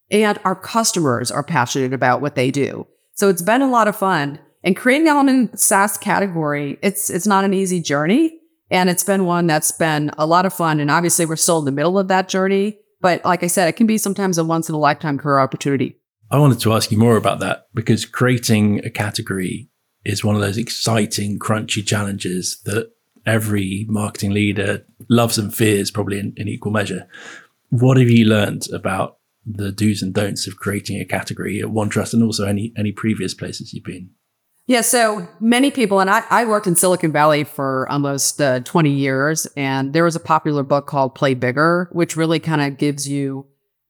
and 0.10 0.40
our 0.44 0.56
customers 0.56 1.32
are 1.32 1.44
passionate 1.44 1.94
about 1.94 2.22
what 2.22 2.36
they 2.36 2.50
do. 2.50 2.88
So 3.14 3.30
it's 3.30 3.42
been 3.42 3.62
a 3.62 3.70
lot 3.70 3.88
of 3.88 3.96
fun 3.96 4.40
and 4.64 4.76
creating 4.76 5.08
element 5.08 5.60
SaaS 5.60 5.98
category. 5.98 6.80
It's, 6.82 7.10
it's 7.10 7.28
not 7.28 7.44
an 7.44 7.54
easy 7.54 7.82
journey 7.82 8.40
and 8.72 8.90
it's 8.90 9.04
been 9.04 9.26
one 9.26 9.48
that's 9.48 9.72
been 9.72 10.12
a 10.18 10.26
lot 10.26 10.46
of 10.46 10.54
fun. 10.54 10.80
And 10.80 10.90
obviously, 10.90 11.26
we're 11.26 11.36
still 11.36 11.60
in 11.60 11.66
the 11.66 11.72
middle 11.72 12.00
of 12.00 12.08
that 12.08 12.28
journey. 12.28 12.80
But 13.02 13.24
like 13.24 13.44
I 13.44 13.48
said, 13.48 13.68
it 13.68 13.76
can 13.76 13.88
be 13.88 13.98
sometimes 13.98 14.38
a 14.38 14.44
once 14.44 14.70
in 14.70 14.76
a 14.76 14.80
lifetime 14.80 15.18
career 15.18 15.40
opportunity. 15.40 16.00
I 16.32 16.40
wanted 16.40 16.60
to 16.62 16.74
ask 16.74 16.92
you 16.92 16.98
more 16.98 17.18
about 17.18 17.40
that 17.40 17.68
because 17.74 18.06
creating 18.06 18.84
a 18.86 18.90
category 18.90 19.70
is 20.04 20.24
one 20.24 20.36
of 20.36 20.42
those 20.42 20.58
exciting, 20.58 21.40
crunchy 21.40 21.86
challenges 21.86 22.60
that 22.66 22.92
every 23.26 23.86
marketing 23.90 24.32
leader 24.32 24.86
loves 25.10 25.38
and 25.38 25.54
fears, 25.54 25.92
probably 25.92 26.20
in, 26.20 26.34
in 26.38 26.48
equal 26.48 26.72
measure. 26.72 27.08
What 27.70 27.98
have 27.98 28.10
you 28.10 28.26
learned 28.26 28.68
about 28.72 29.18
the 29.46 29.72
do's 29.72 30.02
and 30.02 30.14
don'ts 30.14 30.48
of 30.48 30.58
creating 30.58 31.00
a 31.00 31.06
category 31.06 31.60
at 31.60 31.68
OneTrust 31.68 32.14
and 32.14 32.24
also 32.24 32.46
any 32.46 32.74
any 32.78 32.92
previous 32.92 33.34
places 33.34 33.74
you've 33.74 33.84
been? 33.84 34.10
Yeah, 34.68 34.82
so 34.82 35.28
many 35.40 35.70
people, 35.70 36.00
and 36.00 36.10
I, 36.10 36.24
I 36.32 36.46
worked 36.46 36.66
in 36.66 36.76
Silicon 36.76 37.12
Valley 37.12 37.44
for 37.44 37.88
almost 37.88 38.42
uh, 38.42 38.62
20 38.62 38.90
years, 38.90 39.46
and 39.56 39.94
there 39.94 40.04
was 40.04 40.16
a 40.16 40.20
popular 40.20 40.64
book 40.64 40.88
called 40.88 41.14
Play 41.14 41.36
Bigger, 41.36 41.88
which 41.92 42.18
really 42.18 42.40
kind 42.40 42.62
of 42.62 42.80
gives 42.80 43.08
you, 43.08 43.46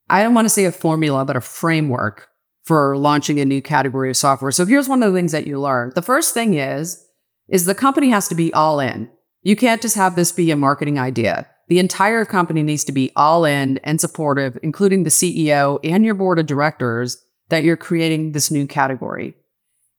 I 0.10 0.24
don't 0.24 0.34
want 0.34 0.46
to 0.46 0.50
say 0.50 0.66
a 0.66 0.72
formula, 0.72 1.26
but 1.26 1.36
a 1.36 1.42
framework 1.42 2.30
for 2.64 2.98
launching 2.98 3.40
a 3.40 3.46
new 3.46 3.62
category 3.62 4.10
of 4.10 4.18
software. 4.18 4.52
So 4.52 4.66
here's 4.66 4.90
one 4.90 5.04
of 5.04 5.12
the 5.12 5.18
things 5.18 5.32
that 5.32 5.48
you 5.48 5.60
learn. 5.60 5.92
The 5.96 6.02
first 6.02 6.34
thing 6.34 6.56
is, 6.56 7.06
is 7.48 7.66
the 7.66 7.76
company 7.76 8.10
has 8.10 8.28
to 8.30 8.36
be 8.36 8.54
all 8.54 8.80
in. 8.80 9.10
You 9.44 9.56
can't 9.56 9.82
just 9.82 9.96
have 9.96 10.16
this 10.16 10.32
be 10.32 10.50
a 10.50 10.56
marketing 10.56 10.98
idea. 10.98 11.48
The 11.68 11.80
entire 11.80 12.26
company 12.26 12.64
needs 12.64 12.84
to 12.86 12.92
be 12.92 13.12
all 13.16 13.46
in 13.46 13.78
and 13.80 14.02
supportive, 14.02 14.58
including 14.64 15.04
the 15.04 15.10
CEO 15.10 15.80
and 15.84 16.06
your 16.06 16.16
board 16.16 16.40
of 16.40 16.46
directors 16.46 17.24
that 17.50 17.64
you're 17.64 17.78
creating 17.78 18.32
this 18.32 18.50
new 18.50 18.68
category. 18.68 19.36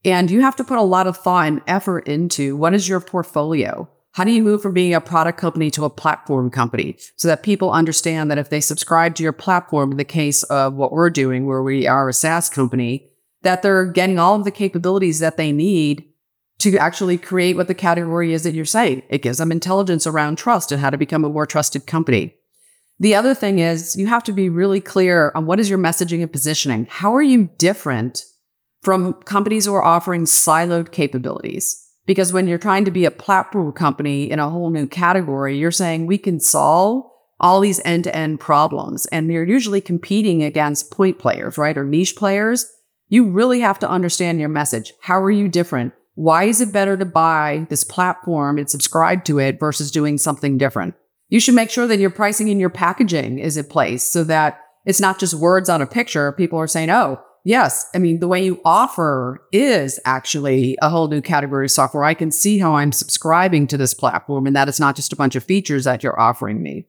And 0.04 0.30
you 0.30 0.40
have 0.42 0.56
to 0.56 0.64
put 0.64 0.78
a 0.78 0.82
lot 0.82 1.06
of 1.06 1.16
thought 1.16 1.46
and 1.48 1.62
effort 1.66 2.06
into 2.06 2.56
what 2.56 2.74
is 2.74 2.88
your 2.88 3.00
portfolio? 3.00 3.88
How 4.16 4.24
do 4.24 4.30
you 4.30 4.42
move 4.42 4.62
from 4.62 4.72
being 4.72 4.94
a 4.94 5.00
product 5.02 5.38
company 5.38 5.70
to 5.72 5.84
a 5.84 5.90
platform 5.90 6.50
company 6.50 6.96
so 7.16 7.28
that 7.28 7.42
people 7.42 7.70
understand 7.70 8.30
that 8.30 8.38
if 8.38 8.48
they 8.48 8.62
subscribe 8.62 9.14
to 9.16 9.22
your 9.22 9.34
platform, 9.34 9.90
in 9.90 9.98
the 9.98 10.04
case 10.04 10.42
of 10.44 10.72
what 10.72 10.90
we're 10.90 11.10
doing, 11.10 11.44
where 11.44 11.62
we 11.62 11.86
are 11.86 12.08
a 12.08 12.14
SaaS 12.14 12.48
company, 12.48 13.10
that 13.42 13.60
they're 13.60 13.84
getting 13.84 14.18
all 14.18 14.34
of 14.34 14.44
the 14.44 14.50
capabilities 14.50 15.18
that 15.18 15.36
they 15.36 15.52
need 15.52 16.02
to 16.60 16.78
actually 16.78 17.18
create 17.18 17.56
what 17.56 17.68
the 17.68 17.74
category 17.74 18.32
is 18.32 18.42
that 18.44 18.54
you're 18.54 18.64
saying. 18.64 19.02
It 19.10 19.20
gives 19.20 19.36
them 19.36 19.52
intelligence 19.52 20.06
around 20.06 20.38
trust 20.38 20.72
and 20.72 20.80
how 20.80 20.88
to 20.88 20.96
become 20.96 21.22
a 21.22 21.28
more 21.28 21.44
trusted 21.44 21.86
company. 21.86 22.36
The 22.98 23.14
other 23.14 23.34
thing 23.34 23.58
is 23.58 23.96
you 23.96 24.06
have 24.06 24.24
to 24.24 24.32
be 24.32 24.48
really 24.48 24.80
clear 24.80 25.30
on 25.34 25.44
what 25.44 25.60
is 25.60 25.68
your 25.68 25.78
messaging 25.78 26.22
and 26.22 26.32
positioning. 26.32 26.86
How 26.88 27.14
are 27.14 27.20
you 27.22 27.50
different 27.58 28.24
from 28.80 29.12
companies 29.24 29.66
who 29.66 29.74
are 29.74 29.84
offering 29.84 30.24
siloed 30.24 30.92
capabilities. 30.92 31.85
Because 32.06 32.32
when 32.32 32.46
you're 32.46 32.58
trying 32.58 32.84
to 32.84 32.90
be 32.90 33.04
a 33.04 33.10
platform 33.10 33.72
company 33.72 34.30
in 34.30 34.38
a 34.38 34.48
whole 34.48 34.70
new 34.70 34.86
category, 34.86 35.58
you're 35.58 35.72
saying 35.72 36.06
we 36.06 36.18
can 36.18 36.40
solve 36.40 37.04
all 37.38 37.60
these 37.60 37.80
end 37.84 38.04
to 38.04 38.16
end 38.16 38.40
problems. 38.40 39.06
And 39.06 39.30
you're 39.30 39.44
usually 39.44 39.80
competing 39.80 40.42
against 40.42 40.90
point 40.90 41.18
players, 41.18 41.58
right? 41.58 41.76
Or 41.76 41.84
niche 41.84 42.16
players. 42.16 42.66
You 43.08 43.28
really 43.28 43.60
have 43.60 43.78
to 43.80 43.90
understand 43.90 44.40
your 44.40 44.48
message. 44.48 44.92
How 45.02 45.20
are 45.20 45.30
you 45.30 45.48
different? 45.48 45.92
Why 46.14 46.44
is 46.44 46.60
it 46.60 46.72
better 46.72 46.96
to 46.96 47.04
buy 47.04 47.66
this 47.68 47.84
platform 47.84 48.56
and 48.56 48.70
subscribe 48.70 49.24
to 49.24 49.38
it 49.38 49.60
versus 49.60 49.90
doing 49.90 50.16
something 50.16 50.56
different? 50.56 50.94
You 51.28 51.40
should 51.40 51.54
make 51.54 51.70
sure 51.70 51.86
that 51.86 51.98
your 51.98 52.10
pricing 52.10 52.48
and 52.48 52.60
your 52.60 52.70
packaging 52.70 53.38
is 53.38 53.56
in 53.56 53.66
place 53.66 54.02
so 54.04 54.24
that 54.24 54.60
it's 54.86 55.00
not 55.00 55.18
just 55.18 55.34
words 55.34 55.68
on 55.68 55.82
a 55.82 55.86
picture. 55.86 56.32
People 56.32 56.58
are 56.58 56.68
saying, 56.68 56.88
oh, 56.88 57.20
Yes. 57.46 57.88
I 57.94 57.98
mean, 57.98 58.18
the 58.18 58.26
way 58.26 58.44
you 58.44 58.60
offer 58.64 59.40
is 59.52 60.00
actually 60.04 60.76
a 60.82 60.88
whole 60.88 61.06
new 61.06 61.20
category 61.20 61.66
of 61.66 61.70
software. 61.70 62.02
I 62.02 62.12
can 62.12 62.32
see 62.32 62.58
how 62.58 62.74
I'm 62.74 62.90
subscribing 62.90 63.68
to 63.68 63.76
this 63.76 63.94
platform 63.94 64.48
and 64.48 64.56
that 64.56 64.68
is 64.68 64.80
not 64.80 64.96
just 64.96 65.12
a 65.12 65.16
bunch 65.16 65.36
of 65.36 65.44
features 65.44 65.84
that 65.84 66.02
you're 66.02 66.18
offering 66.18 66.60
me. 66.60 66.88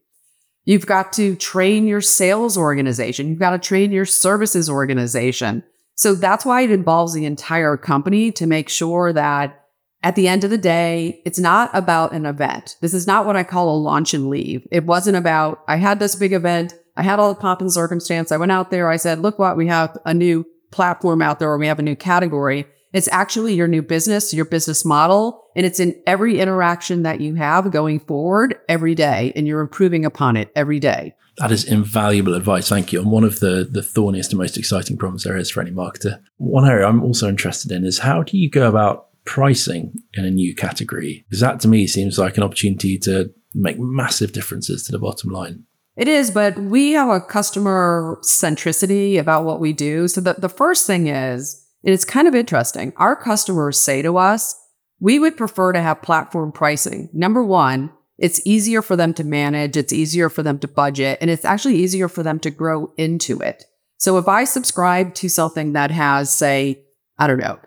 You've 0.66 0.88
got 0.88 1.14
to 1.14 1.36
train 1.36 1.86
your 1.86 2.02
sales 2.02 2.58
organization. 2.58 3.30
You've 3.30 3.38
got 3.38 3.52
to 3.52 3.60
train 3.60 3.92
your 3.92 4.08
services 4.08 4.68
organization. 4.68 5.64
So 5.94 6.16
that's 6.16 6.44
why 6.44 6.62
it 6.62 6.72
involves 6.72 7.14
the 7.14 7.26
entire 7.26 7.78
company 7.78 8.32
to 8.32 8.48
make 8.48 8.68
sure 8.68 9.14
that 9.14 9.64
at 10.02 10.16
the 10.16 10.28
end 10.28 10.44
of 10.44 10.50
the 10.50 10.58
day, 10.58 11.22
it's 11.24 11.38
not 11.38 11.70
about 11.76 12.14
an 12.14 12.26
event. 12.26 12.78
This 12.82 12.96
is 12.96 13.06
not 13.06 13.28
what 13.28 13.36
I 13.36 13.44
call 13.44 13.70
a 13.70 13.78
launch 13.78 14.16
and 14.16 14.28
leave. 14.28 14.68
It 14.72 14.86
wasn't 14.86 15.18
about, 15.18 15.64
I 15.68 15.76
had 15.76 16.00
this 16.00 16.16
big 16.16 16.34
event. 16.34 16.74
I 16.98 17.04
had 17.04 17.20
all 17.20 17.34
the 17.34 17.39
pomp 17.39 17.62
and 17.62 17.72
circumstance. 17.72 18.32
I 18.32 18.38
went 18.38 18.51
out 18.51 18.72
there. 18.72 18.89
I 18.89 18.98
said, 18.98 19.20
look 19.20 19.38
what 19.39 19.56
we 19.56 19.68
have 19.68 19.96
a 20.04 20.13
new 20.13 20.46
platform 20.72 21.22
out 21.22 21.39
there 21.39 21.50
or 21.50 21.58
we 21.58 21.68
have 21.68 21.80
a 21.80 21.84
new 21.84 21.96
category. 21.96 22.66
It's 22.92 23.08
actually 23.10 23.54
your 23.54 23.68
new 23.68 23.82
business, 23.82 24.34
your 24.34 24.46
business 24.46 24.84
model, 24.84 25.44
and 25.56 25.66
it's 25.66 25.80
in 25.80 26.01
every 26.08 26.39
interaction 26.39 27.04
that 27.04 27.22
you 27.22 27.36
have 27.36 27.70
going 27.70 28.00
forward 28.00 28.56
every 28.68 28.96
day, 28.96 29.34
and 29.36 29.46
you're 29.46 29.62
improving 29.62 30.06
upon 30.06 30.38
it 30.38 30.51
every 30.56 30.80
day. 30.80 31.13
That 31.38 31.51
is 31.51 31.66
invaluable 31.66 32.34
advice. 32.34 32.70
Thank 32.70 32.92
you. 32.92 33.01
And 33.01 33.12
one 33.12 33.24
of 33.24 33.39
the, 33.39 33.68
the 33.70 33.82
thorniest 33.84 34.32
and 34.32 34.39
most 34.39 34.58
exciting 34.58 34.98
problems 34.98 35.24
there 35.24 35.38
is 35.38 35.51
for 35.51 35.62
any 35.62 35.70
marketer. 35.70 36.20
One 36.38 36.68
area 36.68 36.88
I'm 36.88 37.04
also 37.04 37.30
interested 37.30 37.72
in 37.72 37.86
is 37.86 38.00
how 38.00 38.24
do 38.24 38.38
you 38.38 38.50
go 38.50 38.68
about 38.68 39.10
pricing 39.25 39.94
in 40.13 40.25
a 40.25 40.32
new 40.32 40.56
category? 40.56 41.25
Because 41.30 41.42
that 41.42 41.60
to 41.60 41.68
me 41.68 41.86
seems 41.86 42.18
like 42.18 42.38
an 42.38 42.44
opportunity 42.44 42.98
to 43.00 43.32
make 43.54 43.77
massive 43.77 44.32
differences 44.32 44.84
to 44.84 44.92
the 44.92 45.00
bottom 45.00 45.30
line. 45.30 45.66
It 45.98 46.08
is, 46.08 46.30
but 46.30 46.60
we 46.60 46.92
have 46.92 47.10
a 47.10 47.20
customer 47.20 48.20
centricity 48.22 49.20
about 49.20 49.46
what 49.46 49.60
we 49.60 49.74
do. 49.74 50.08
So 50.08 50.22
the, 50.22 50.34
the 50.34 50.50
first 50.50 50.86
thing 50.86 51.08
is, 51.08 51.66
and 51.84 51.94
it's 51.94 52.06
kind 52.06 52.27
of 52.27 52.36
interesting. 52.36 52.94
Our 52.98 53.16
customers 53.16 53.80
say 53.80 54.04
to 54.04 54.18
us, 54.18 54.56
we 55.00 55.18
would 55.18 55.38
prefer 55.38 55.74
to 55.74 55.82
have 55.82 56.04
platform 56.04 56.51
pricing. 56.51 57.10
Number 57.13 57.44
one, 57.44 57.92
it's 58.18 58.46
easier 58.46 58.82
for 58.82 58.96
them 58.96 59.13
to 59.16 59.24
manage. 59.24 59.75
It's 59.75 59.94
easier 59.94 60.30
for 60.30 60.44
them 60.44 60.60
to 60.60 60.68
budget 60.68 61.18
and 61.22 61.30
it's 61.30 61.46
actually 61.46 61.77
easier 61.77 62.08
for 62.08 62.24
them 62.24 62.39
to 62.39 62.51
grow 62.51 62.94
into 62.98 63.39
it. 63.42 63.66
So 63.98 64.18
if 64.18 64.27
I 64.27 64.44
subscribe 64.44 65.16
to 65.16 65.30
something 65.30 65.74
that 65.74 65.92
has, 65.92 66.32
say, 66.32 66.84
I 67.18 67.25
don't 67.27 67.39
know, 67.39 67.60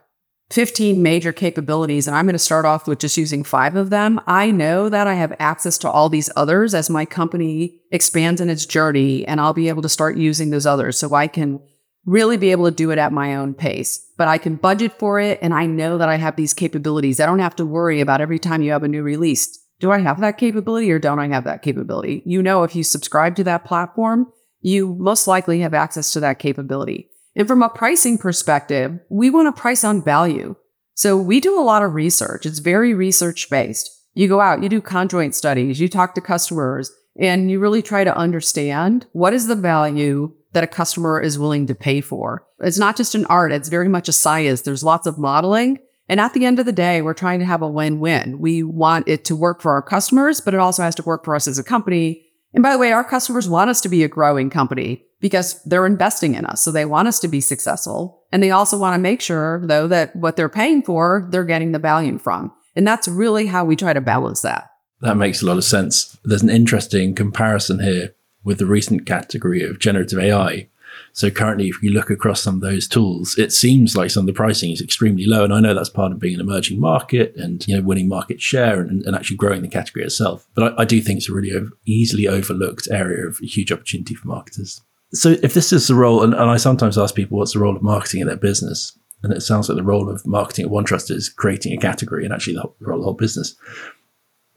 15 0.51 1.01
major 1.01 1.33
capabilities 1.33 2.09
and 2.09 2.17
I'm 2.17 2.27
going 2.27 2.35
to 2.35 2.39
start 2.39 2.65
off 2.65 2.89
with 2.89 2.99
just 2.99 3.17
using 3.17 3.45
five 3.45 3.77
of 3.77 3.91
them, 3.91 4.21
I 4.27 4.51
know 4.51 4.89
that 4.89 5.07
I 5.07 5.15
have 5.15 5.37
access 5.39 5.79
to 5.79 5.91
all 5.91 6.09
these 6.09 6.31
others 6.35 6.75
as 6.75 6.91
my 6.91 7.05
company 7.05 7.81
expands 7.93 8.41
in 8.41 8.51
its 8.51 8.67
journey 8.67 9.27
and 9.27 9.41
I'll 9.41 9.53
be 9.53 9.69
able 9.69 9.83
to 9.83 9.89
start 9.89 10.17
using 10.17 10.51
those 10.51 10.67
others 10.67 10.99
so 10.99 11.15
I 11.15 11.29
can 11.29 11.61
really 12.05 12.37
be 12.37 12.51
able 12.51 12.65
to 12.65 12.71
do 12.73 12.91
it 12.91 12.99
at 12.99 13.13
my 13.13 13.37
own 13.37 13.55
pace. 13.55 14.05
But 14.17 14.27
I 14.27 14.39
can 14.39 14.57
budget 14.57 14.99
for 14.99 15.21
it 15.21 15.39
and 15.41 15.55
I 15.55 15.67
know 15.67 15.99
that 15.99 16.09
I 16.09 16.17
have 16.17 16.35
these 16.35 16.55
capabilities. 16.55 17.21
I 17.21 17.27
don't 17.27 17.39
have 17.39 17.57
to 17.57 17.67
worry 17.67 18.01
about 18.01 18.21
every 18.21 18.41
time 18.41 18.63
you 18.63 18.73
have 18.73 18.83
a 18.83 18.89
new 18.89 19.05
release. 19.05 19.57
Do 19.79 19.93
I 19.93 20.01
have 20.01 20.21
that 20.21 20.37
capability 20.37 20.91
or 20.91 20.99
don't 20.99 21.21
I 21.21 21.29
have 21.29 21.45
that 21.45 21.63
capability? 21.63 22.23
You 22.27 22.43
know, 22.43 22.65
if 22.65 22.75
you 22.75 22.83
subscribe 22.83 23.37
to 23.37 23.45
that 23.45 23.65
platform, 23.65 24.33
you 24.61 24.97
most 24.99 25.29
likely 25.29 25.61
have 25.61 25.75
access 25.75 26.13
to 26.13 26.21
that 26.21 26.39
capability. 26.39 27.09
And 27.41 27.49
from 27.49 27.63
a 27.63 27.71
pricing 27.71 28.19
perspective, 28.19 29.01
we 29.09 29.31
want 29.31 29.47
to 29.47 29.59
price 29.59 29.83
on 29.83 30.05
value. 30.05 30.57
So 30.93 31.17
we 31.17 31.41
do 31.41 31.59
a 31.59 31.65
lot 31.65 31.83
of 31.83 31.95
research. 31.95 32.45
It's 32.45 32.59
very 32.59 32.93
research 32.93 33.49
based. 33.49 33.89
You 34.13 34.29
go 34.29 34.43
out, 34.43 34.63
you 34.63 34.69
do 34.69 34.83
conjoint 34.83 35.35
studies, 35.35 35.81
you 35.81 35.89
talk 35.89 36.15
to 36.17 36.21
customers, 36.21 36.93
and 37.19 37.51
you 37.51 37.59
really 37.59 37.81
try 37.81 38.05
to 38.05 38.15
understand 38.15 39.07
what 39.13 39.33
is 39.33 39.47
the 39.47 39.55
value 39.55 40.35
that 40.53 40.65
a 40.65 40.67
customer 40.67 41.19
is 41.19 41.39
willing 41.39 41.67
to 41.69 41.75
pay 41.75 42.03
for. 42.03 42.47
It's 42.59 42.79
not 42.79 42.99
just 42.99 43.15
an 43.15 43.25
art, 43.31 43.53
it's 43.53 43.71
very 43.71 43.89
much 43.89 44.11
a 44.11 44.13
science. 44.13 44.61
There's 44.61 44.85
lots 44.85 45.07
of 45.07 45.17
modeling. 45.17 45.79
And 46.11 46.21
at 46.21 46.35
the 46.35 46.45
end 46.45 46.59
of 46.59 46.67
the 46.67 46.73
day, 46.73 47.01
we're 47.01 47.15
trying 47.15 47.39
to 47.39 47.47
have 47.47 47.63
a 47.63 47.71
win 47.71 48.01
win. 48.01 48.39
We 48.39 48.63
want 48.63 49.09
it 49.09 49.25
to 49.25 49.35
work 49.35 49.63
for 49.63 49.73
our 49.73 49.81
customers, 49.81 50.43
but 50.43 50.53
it 50.53 50.61
also 50.61 50.83
has 50.83 50.95
to 50.97 51.03
work 51.05 51.25
for 51.25 51.35
us 51.35 51.49
as 51.49 51.59
a 51.59 51.65
company. 51.65 52.23
And 52.53 52.63
by 52.63 52.73
the 52.73 52.79
way, 52.79 52.93
our 52.93 53.03
customers 53.03 53.49
want 53.49 53.71
us 53.71 53.81
to 53.81 53.89
be 53.89 54.05
a 54.05 54.09
growing 54.09 54.51
company 54.51 55.07
because 55.21 55.63
they're 55.65 55.87
investing 55.87 56.35
in 56.35 56.47
us. 56.47 56.63
So 56.63 56.71
they 56.71 56.85
want 56.85 57.09
us 57.09 57.21
to 57.21 57.29
be 57.29 57.41
successful. 57.41 58.23
And 58.33 58.43
they 58.43 58.51
also 58.51 58.79
want 58.79 58.95
to 58.95 58.99
make 58.99 59.21
sure, 59.21 59.61
though, 59.65 59.87
that 59.89 60.15
what 60.17 60.37
they're 60.37 60.49
paying 60.49 60.83
for, 60.83 61.29
they're 61.31 61.45
getting 61.45 61.73
the 61.73 61.79
value 61.79 62.19
from. 62.19 62.53
And 62.75 62.87
that's 62.87 63.09
really 63.09 63.47
how 63.47 63.65
we 63.65 63.77
try 63.77 63.93
to 63.93 64.01
balance 64.01 64.43
that. 64.43 64.71
That 65.01 65.17
makes 65.17 65.43
a 65.43 65.47
lot 65.47 65.59
of 65.59 65.65
sense. 65.65 66.19
There's 66.25 66.43
an 66.43 66.51
interesting 66.51 67.15
comparison 67.15 67.83
here 67.83 68.15
with 68.45 68.59
the 68.59 68.67
recent 68.67 69.07
category 69.07 69.63
of 69.63 69.79
generative 69.79 70.19
AI. 70.19 70.69
So 71.13 71.31
currently, 71.31 71.69
if 71.69 71.83
you 71.83 71.91
look 71.91 72.11
across 72.11 72.41
some 72.41 72.57
of 72.57 72.61
those 72.61 72.87
tools, 72.87 73.37
it 73.39 73.53
seems 73.53 73.97
like 73.97 74.11
some 74.11 74.23
of 74.23 74.27
the 74.27 74.33
pricing 74.33 74.71
is 74.71 74.81
extremely 74.81 75.27
low. 75.27 75.45
And 75.45 75.53
I 75.53 75.61
know 75.61 75.75
that's 75.75 75.89
part 75.89 76.13
of 76.13 76.19
being 76.19 76.35
an 76.35 76.41
emerging 76.41 76.81
market 76.81 77.35
and 77.37 77.67
you 77.67 77.77
know 77.77 77.83
winning 77.83 78.09
market 78.09 78.41
share 78.41 78.81
and, 78.81 79.03
and 79.05 79.17
actually 79.17 79.37
growing 79.37 79.63
the 79.63 79.69
category 79.69 80.05
itself. 80.05 80.47
But 80.55 80.75
I, 80.75 80.83
I 80.83 80.85
do 80.85 81.01
think 81.01 81.19
it's 81.19 81.29
a 81.29 81.33
really 81.33 81.53
easily 81.87 82.29
overlooked 82.29 82.89
area 82.91 83.27
of 83.27 83.39
huge 83.39 83.73
opportunity 83.73 84.15
for 84.15 84.29
marketers. 84.29 84.83
So 85.13 85.37
if 85.43 85.55
this 85.55 85.73
is 85.73 85.89
the 85.89 85.95
role, 85.95 86.23
and, 86.23 86.35
and 86.35 86.51
I 86.51 86.57
sometimes 86.57 86.97
ask 86.97 87.15
people 87.15 87.39
what's 87.39 87.55
the 87.55 87.59
role 87.59 87.77
of 87.77 87.83
marketing 87.83 88.21
in 88.21 88.29
their 88.29 88.37
business, 88.37 88.97
and 89.23 89.33
it 89.33 89.43
sounds 89.43 89.69
like 89.69 89.77
the 89.77 89.85
role 89.85 90.09
of 90.09 90.27
marketing 90.27 90.67
at 90.67 90.71
OneTrust 90.71 91.11
is 91.11 91.29
creating 91.29 91.73
a 91.73 91.81
category 91.81 92.25
and 92.25 92.33
actually 92.33 92.55
the, 92.55 92.63
whole, 92.63 92.77
the 92.81 92.87
role 92.87 92.99
of 92.99 93.03
the 93.03 93.05
whole 93.05 93.15
business. 93.15 93.57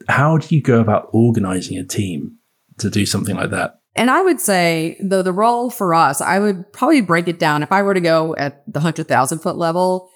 How 0.08 0.38
do 0.38 0.54
you 0.54 0.62
go 0.62 0.80
about 0.80 1.08
organizing 1.12 1.76
a 1.78 1.84
team 1.84 2.38
to 2.78 2.88
do 2.88 3.04
something 3.04 3.36
like 3.36 3.50
that? 3.50 3.80
And 3.96 4.10
I 4.10 4.22
would 4.22 4.40
say, 4.40 4.96
though, 5.00 5.22
the 5.22 5.32
role 5.32 5.70
for 5.70 5.94
us, 5.94 6.20
I 6.20 6.38
would 6.38 6.72
probably 6.72 7.00
break 7.00 7.28
it 7.28 7.38
down. 7.38 7.62
If 7.62 7.70
I 7.70 7.82
were 7.82 7.94
to 7.94 8.00
go 8.00 8.34
at 8.36 8.64
the 8.66 8.80
100,000 8.80 9.38
foot 9.38 9.56
level, 9.56 10.08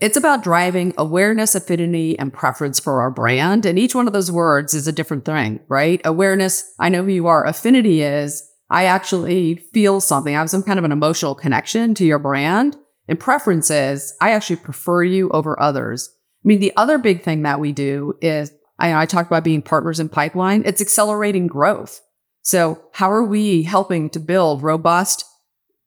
it's 0.00 0.16
about 0.16 0.42
driving 0.42 0.92
awareness, 0.98 1.54
affinity, 1.54 2.18
and 2.18 2.32
preference 2.32 2.78
for 2.78 3.00
our 3.00 3.10
brand. 3.10 3.64
And 3.64 3.78
each 3.78 3.94
one 3.94 4.06
of 4.06 4.12
those 4.12 4.32
words 4.32 4.74
is 4.74 4.86
a 4.86 4.92
different 4.92 5.24
thing, 5.24 5.60
right? 5.68 6.00
Awareness, 6.04 6.64
I 6.78 6.88
know 6.88 7.04
who 7.04 7.10
you 7.10 7.26
are. 7.28 7.46
Affinity 7.46 8.02
is, 8.02 8.42
I 8.72 8.86
actually 8.86 9.56
feel 9.72 10.00
something. 10.00 10.34
I 10.34 10.40
have 10.40 10.50
some 10.50 10.64
kind 10.64 10.78
of 10.78 10.84
an 10.84 10.92
emotional 10.92 11.34
connection 11.34 11.94
to 11.94 12.04
your 12.04 12.18
brand. 12.18 12.76
And 13.08 13.18
preferences. 13.18 14.14
I 14.20 14.30
actually 14.30 14.56
prefer 14.56 15.02
you 15.02 15.28
over 15.30 15.60
others. 15.60 16.08
I 16.44 16.46
mean, 16.46 16.60
the 16.60 16.72
other 16.76 16.98
big 16.98 17.24
thing 17.24 17.42
that 17.42 17.58
we 17.58 17.72
do 17.72 18.14
is, 18.22 18.52
I, 18.78 18.94
I 18.94 19.06
talked 19.06 19.28
about 19.28 19.42
being 19.42 19.60
partners 19.60 19.98
in 19.98 20.08
pipeline. 20.08 20.62
It's 20.64 20.80
accelerating 20.80 21.48
growth. 21.48 22.00
So 22.42 22.80
how 22.92 23.10
are 23.10 23.24
we 23.24 23.64
helping 23.64 24.08
to 24.10 24.20
build 24.20 24.62
robust, 24.62 25.24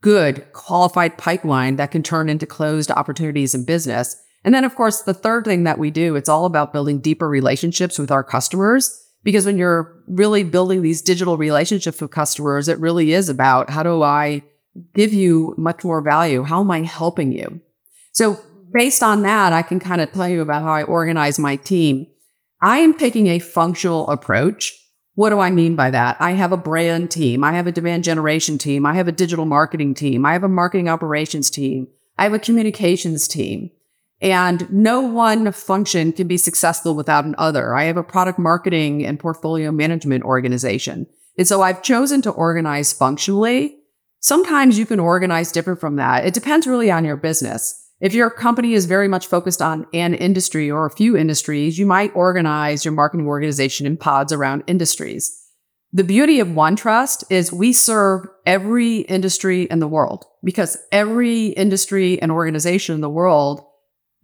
good, 0.02 0.46
qualified 0.52 1.18
pipeline 1.18 1.78
that 1.78 1.92
can 1.92 2.04
turn 2.04 2.28
into 2.28 2.46
closed 2.46 2.92
opportunities 2.92 3.56
in 3.56 3.64
business? 3.64 4.22
And 4.44 4.54
then, 4.54 4.66
of 4.66 4.76
course, 4.76 5.02
the 5.02 5.14
third 5.14 5.46
thing 5.46 5.64
that 5.64 5.80
we 5.80 5.92
do, 5.92 6.18
it's 6.18 6.30
all 6.30 6.46
about 6.46 6.74
building 6.74 7.00
deeper 7.00 7.30
relationships 7.30 7.98
with 7.98 8.12
our 8.12 8.26
customers. 8.26 9.05
Because 9.26 9.46
when 9.46 9.58
you're 9.58 10.02
really 10.08 10.46
building 10.46 10.82
these 10.82 11.02
digital 11.02 11.36
relationships 11.36 12.00
with 12.00 12.12
customers, 12.12 12.70
it 12.70 12.80
really 12.80 13.12
is 13.12 13.28
about 13.28 13.70
how 13.70 13.84
do 13.84 14.02
I 14.02 14.44
give 14.94 15.12
you 15.12 15.54
much 15.58 15.84
more 15.84 16.02
value? 16.02 16.44
How 16.44 16.62
am 16.62 16.72
I 16.72 16.84
helping 16.84 17.34
you? 17.34 17.60
So 18.14 18.40
based 18.74 19.04
on 19.04 19.24
that, 19.24 19.52
I 19.52 19.62
can 19.62 19.82
kind 19.82 20.00
of 20.00 20.14
tell 20.14 20.30
you 20.30 20.42
about 20.42 20.62
how 20.62 20.72
I 20.72 20.84
organize 20.84 21.38
my 21.38 21.58
team. 21.58 22.08
I 22.62 22.78
am 22.78 22.94
taking 22.94 23.28
a 23.28 23.40
functional 23.40 24.08
approach 24.08 24.74
what 25.16 25.30
do 25.30 25.40
I 25.40 25.50
mean 25.50 25.76
by 25.76 25.92
that? 25.92 26.18
I 26.20 26.32
have 26.32 26.52
a 26.52 26.58
brand 26.58 27.10
team. 27.10 27.44
I 27.44 27.54
have 27.54 27.68
a 27.68 27.72
demand 27.72 28.04
generation 28.04 28.58
team. 28.58 28.86
I 28.86 28.94
have 28.96 29.08
a 29.08 29.14
digital 29.14 29.46
marketing 29.46 29.94
team. 29.94 30.26
I 30.26 30.34
have 30.34 30.44
a 30.44 30.50
marketing 30.50 30.90
operations 30.90 31.50
team. 31.50 31.88
I 32.18 32.24
have 32.24 32.34
a 32.34 32.40
communications 32.40 33.28
team. 33.28 33.72
And 34.22 34.72
no 34.72 35.02
one 35.02 35.52
function 35.52 36.14
can 36.14 36.28
be 36.28 36.38
successful 36.38 36.96
without 36.96 37.26
another. 37.26 37.76
I 37.76 37.84
have 37.84 37.98
a 37.98 38.04
product 38.04 38.40
marketing 38.40 39.06
and 39.06 39.20
portfolio 39.20 39.72
management 39.72 40.24
organization. 40.24 41.08
And 41.38 41.48
so 41.48 41.62
I've 41.62 41.84
chosen 41.84 42.22
to 42.24 42.32
organize 42.32 42.94
functionally. 42.94 43.78
Sometimes 44.20 44.80
you 44.80 44.86
can 44.86 45.00
organize 45.00 45.52
different 45.52 45.80
from 45.80 45.98
that. 45.98 46.26
It 46.26 46.34
depends 46.34 46.66
really 46.66 46.90
on 46.90 47.06
your 47.06 47.18
business. 47.18 47.82
If 48.02 48.14
your 48.14 48.30
company 48.30 48.74
is 48.74 48.86
very 48.86 49.08
much 49.08 49.28
focused 49.28 49.62
on 49.62 49.86
an 49.94 50.14
industry 50.14 50.70
or 50.70 50.86
a 50.86 50.92
few 50.92 51.16
industries, 51.16 51.78
you 51.78 51.86
might 51.86 52.16
organize 52.16 52.84
your 52.84 52.94
marketing 52.94 53.28
organization 53.28 53.86
in 53.86 53.98
pods 53.98 54.34
around 54.34 54.64
industries. 54.68 55.42
The 55.94 56.04
beauty 56.04 56.42
of 56.42 56.50
OneTrust 56.50 57.24
is 57.30 57.54
we 57.54 57.72
serve 57.72 58.28
every 58.46 59.00
industry 59.02 59.64
in 59.64 59.80
the 59.80 59.88
world 59.88 60.26
because 60.44 60.78
every 60.92 61.48
industry 61.48 62.22
and 62.22 62.32
organization 62.32 62.96
in 62.96 63.02
the 63.02 63.10
world 63.10 63.66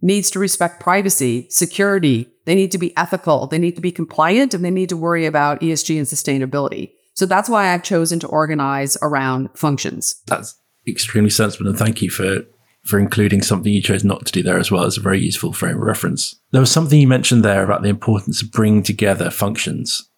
needs 0.02 0.30
to 0.32 0.38
respect 0.38 0.80
privacy, 0.80 1.46
security. 1.48 2.28
They 2.44 2.54
need 2.54 2.72
to 2.72 2.78
be 2.78 2.94
ethical. 2.96 3.46
They 3.46 3.58
need 3.58 3.76
to 3.76 3.80
be 3.80 3.92
compliant 3.92 4.52
and 4.52 4.64
they 4.64 4.70
need 4.70 4.88
to 4.90 4.96
worry 4.96 5.24
about 5.24 5.60
ESG 5.60 5.96
and 5.96 6.06
sustainability. 6.06 6.92
So 7.14 7.24
that's 7.24 7.48
why 7.48 7.72
I've 7.72 7.84
chosen 7.84 8.18
to 8.20 8.26
organize 8.26 8.96
around 9.00 9.50
functions. 9.54 10.16
That's 10.26 10.58
extremely 10.86 11.30
sensible. 11.30 11.68
And 11.68 11.78
thank 11.78 12.02
you 12.02 12.10
for 12.10 12.44
for 12.84 12.98
including 12.98 13.42
something 13.42 13.72
you 13.72 13.80
chose 13.80 14.02
not 14.02 14.26
to 14.26 14.32
do 14.32 14.42
there 14.42 14.58
as 14.58 14.72
well 14.72 14.82
as 14.82 14.96
a 14.96 15.00
very 15.00 15.20
useful 15.20 15.52
frame 15.52 15.76
of 15.76 15.82
reference. 15.82 16.34
There 16.50 16.60
was 16.60 16.72
something 16.72 16.98
you 16.98 17.06
mentioned 17.06 17.44
there 17.44 17.62
about 17.62 17.82
the 17.82 17.88
importance 17.88 18.42
of 18.42 18.50
bringing 18.50 18.82
together 18.82 19.30
functions 19.30 20.10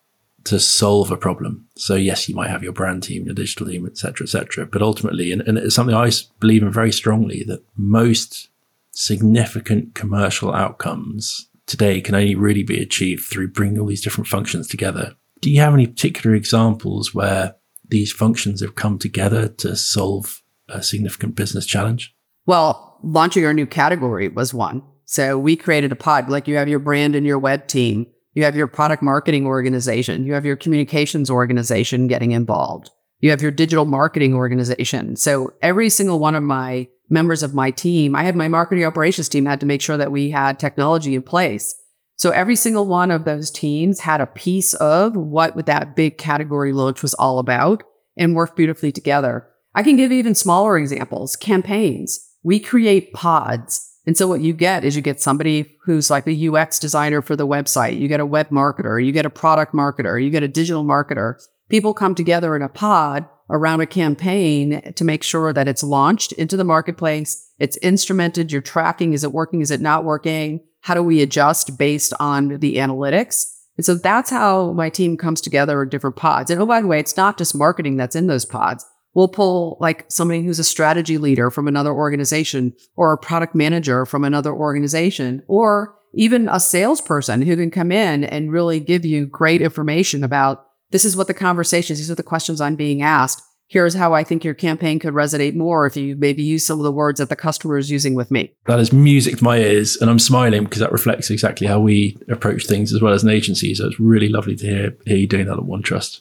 to 0.44 0.59
solve 0.59 1.11
a 1.11 1.16
problem. 1.18 1.68
So 1.77 1.94
yes, 1.94 2.27
you 2.27 2.35
might 2.35 2.49
have 2.49 2.62
your 2.62 2.73
brand 2.73 3.03
team, 3.03 3.27
your 3.27 3.35
digital 3.35 3.66
team, 3.66 3.87
etc., 3.87 4.25
etc. 4.25 4.66
But 4.66 4.81
ultimately, 4.81 5.31
and, 5.31 5.42
and 5.42 5.59
it's 5.59 5.75
something 5.75 5.94
I 5.94 6.11
believe 6.40 6.62
in 6.62 6.70
very 6.70 6.92
strongly 6.92 7.44
that 7.49 7.62
most 7.77 8.49
significant 8.94 9.94
commercial 9.94 10.52
outcomes 10.54 11.48
today 11.66 12.00
can 12.00 12.14
only 12.14 12.35
really 12.35 12.62
be 12.62 12.80
achieved 12.80 13.24
through 13.24 13.48
bringing 13.48 13.78
all 13.78 13.87
these 13.87 14.02
different 14.02 14.28
functions 14.28 14.68
together. 14.68 15.14
Do 15.40 15.50
you 15.50 15.61
have 15.61 15.74
any 15.74 15.87
particular 15.87 16.35
examples 16.35 17.14
where 17.14 17.57
these 17.88 18.12
functions 18.12 18.61
have 18.61 18.76
come 18.76 18.98
together 18.98 19.48
to 19.48 19.76
solve 19.76 20.42
a 20.68 20.83
significant 20.83 21.35
business 21.35 21.66
challenge? 21.66 22.14
Well, 22.46 22.98
launching 23.02 23.44
our 23.44 23.54
new 23.54 23.66
category 23.66 24.28
was 24.28 24.54
one. 24.54 24.83
So 25.04 25.38
we 25.38 25.57
created 25.57 25.92
a 25.92 25.96
pod, 25.96 26.30
like 26.30 26.48
you 26.48 26.57
have 26.57 26.68
your 26.68 26.78
brand 26.78 27.14
and 27.14 27.26
your 27.26 27.38
web 27.38 27.66
team, 27.66 28.07
you 28.33 28.44
have 28.44 28.57
your 28.57 28.66
product 28.66 29.02
marketing 29.02 29.46
organization, 29.46 30.24
you 30.24 30.33
have 30.33 30.46
your 30.46 30.57
communications 30.57 31.30
organization 31.30 32.07
getting 32.09 32.33
involved, 32.33 32.90
you 33.20 33.30
have 33.30 33.42
your 33.42 33.50
digital 33.50 33.85
marketing 33.85 34.35
organization. 34.35 35.16
So 35.16 35.52
every 35.62 35.90
single 35.90 36.18
one 36.18 36.35
of 36.35 36.42
my 36.42 36.88
members 37.08 37.42
of 37.42 37.54
my 37.54 37.70
team, 37.70 38.14
I 38.14 38.24
had 38.24 38.36
my 38.36 38.48
marketing 38.48 38.84
operations 38.84 39.28
team 39.28 39.46
had 39.46 39.60
to 39.60 39.66
make 39.66 39.82
sure 39.82 39.96
that 39.96 40.12
we 40.12 40.30
had 40.30 40.58
technology 40.58 41.14
in 41.14 41.22
place. 41.22 41.74
So 42.16 42.30
every 42.30 42.56
single 42.56 42.86
one 42.86 43.10
of 43.10 43.24
those 43.24 43.50
teams 43.50 44.00
had 44.00 44.20
a 44.20 44.26
piece 44.26 44.74
of 44.74 45.16
what 45.16 45.66
that 45.66 45.96
big 45.96 46.16
category 46.16 46.72
launch 46.72 47.02
was 47.02 47.14
all 47.14 47.38
about 47.38 47.82
and 48.16 48.34
worked 48.34 48.56
beautifully 48.56 48.92
together. 48.92 49.48
I 49.74 49.82
can 49.82 49.96
give 49.96 50.12
even 50.12 50.34
smaller 50.34 50.78
examples, 50.78 51.34
campaigns 51.34 52.30
we 52.44 52.60
create 52.60 53.12
pods. 53.12 53.90
And 54.06 54.16
so 54.16 54.28
what 54.28 54.42
you 54.42 54.52
get 54.52 54.84
is 54.84 54.94
you 54.94 55.02
get 55.02 55.20
somebody 55.20 55.76
who's 55.84 56.10
like 56.10 56.26
a 56.28 56.48
UX 56.48 56.78
designer 56.78 57.22
for 57.22 57.34
the 57.34 57.46
website. 57.46 57.98
You 57.98 58.06
get 58.06 58.20
a 58.20 58.26
web 58.26 58.50
marketer, 58.50 59.04
you 59.04 59.10
get 59.10 59.26
a 59.26 59.30
product 59.30 59.72
marketer, 59.72 60.22
you 60.22 60.30
get 60.30 60.42
a 60.42 60.48
digital 60.48 60.84
marketer. 60.84 61.36
people 61.70 61.94
come 61.94 62.14
together 62.14 62.54
in 62.54 62.62
a 62.62 62.68
pod 62.68 63.26
around 63.50 63.80
a 63.80 63.87
campaign 63.87 64.92
to 64.94 65.04
make 65.04 65.22
sure 65.22 65.52
that 65.52 65.68
it's 65.68 65.83
launched 65.83 66.33
into 66.33 66.57
the 66.57 66.64
marketplace. 66.64 67.50
It's 67.59 67.76
instrumented. 67.78 68.50
You're 68.50 68.62
tracking. 68.62 69.12
Is 69.12 69.24
it 69.24 69.33
working? 69.33 69.61
Is 69.61 69.70
it 69.70 69.80
not 69.80 70.04
working? 70.04 70.61
How 70.80 70.94
do 70.94 71.02
we 71.02 71.22
adjust 71.22 71.78
based 71.78 72.12
on 72.18 72.59
the 72.59 72.76
analytics? 72.76 73.44
And 73.76 73.85
so 73.85 73.94
that's 73.94 74.30
how 74.30 74.72
my 74.72 74.88
team 74.88 75.16
comes 75.16 75.40
together 75.40 75.83
in 75.83 75.88
different 75.88 76.16
pods. 76.16 76.50
And 76.50 76.61
oh, 76.61 76.66
by 76.66 76.80
the 76.80 76.87
way, 76.87 77.00
it's 77.00 77.16
not 77.16 77.38
just 77.38 77.54
marketing 77.54 77.96
that's 77.96 78.16
in 78.16 78.26
those 78.26 78.44
pods. 78.44 78.85
We'll 79.14 79.28
pull 79.28 79.78
like 79.80 80.07
somebody 80.09 80.44
who's 80.44 80.59
a 80.59 80.64
strategy 80.64 81.18
leader 81.18 81.50
from 81.50 81.68
another 81.68 81.92
organization 81.92 82.74
or 82.96 83.12
a 83.12 83.18
product 83.18 83.54
manager 83.54 84.04
from 84.07 84.24
another 84.24 84.52
organization 84.52 85.42
or 85.46 85.96
even 86.14 86.48
a 86.48 86.61
salesperson 86.61 87.42
who 87.42 87.57
can 87.57 87.70
come 87.70 87.92
in 87.92 88.24
and 88.24 88.52
really 88.52 88.80
give 88.80 89.04
you 89.04 89.26
great 89.26 89.62
information 89.62 90.24
about 90.24 90.66
this 90.94 91.04
is 91.04 91.16
what 91.16 91.26
the 91.26 91.35
conversations, 91.35 91.98
these 91.98 92.09
are 92.09 92.14
the 92.14 92.22
questions 92.22 92.61
I'm 92.61 92.76
being 92.76 93.02
asked. 93.02 93.42
Here's 93.66 93.94
how 93.94 94.14
I 94.14 94.22
think 94.22 94.44
your 94.44 94.54
campaign 94.54 95.00
could 95.00 95.12
resonate 95.12 95.57
more 95.57 95.87
if 95.87 95.96
you 95.96 96.14
maybe 96.14 96.44
use 96.44 96.64
some 96.64 96.78
of 96.78 96.85
the 96.85 96.92
words 96.92 97.18
that 97.18 97.28
the 97.28 97.35
customer 97.35 97.76
is 97.76 97.90
using 97.90 98.14
with 98.14 98.30
me. 98.30 98.54
That 98.66 98.78
is 98.78 98.92
music 98.92 99.38
to 99.38 99.42
my 99.42 99.59
ears, 99.59 99.96
and 99.96 100.09
I'm 100.09 100.20
smiling 100.20 100.62
because 100.62 100.78
that 100.78 100.92
reflects 100.92 101.30
exactly 101.30 101.66
how 101.66 101.80
we 101.80 102.16
approach 102.28 102.66
things 102.66 102.92
as 102.92 103.02
well 103.02 103.12
as 103.12 103.24
an 103.24 103.30
agency. 103.30 103.74
So 103.74 103.88
it's 103.88 103.98
really 103.98 104.28
lovely 104.28 104.54
to 104.54 104.64
hear, 104.64 104.96
hear 105.04 105.16
you 105.16 105.26
doing 105.26 105.46
that 105.46 105.59
at 105.59 105.64
OneTrust. 105.64 106.20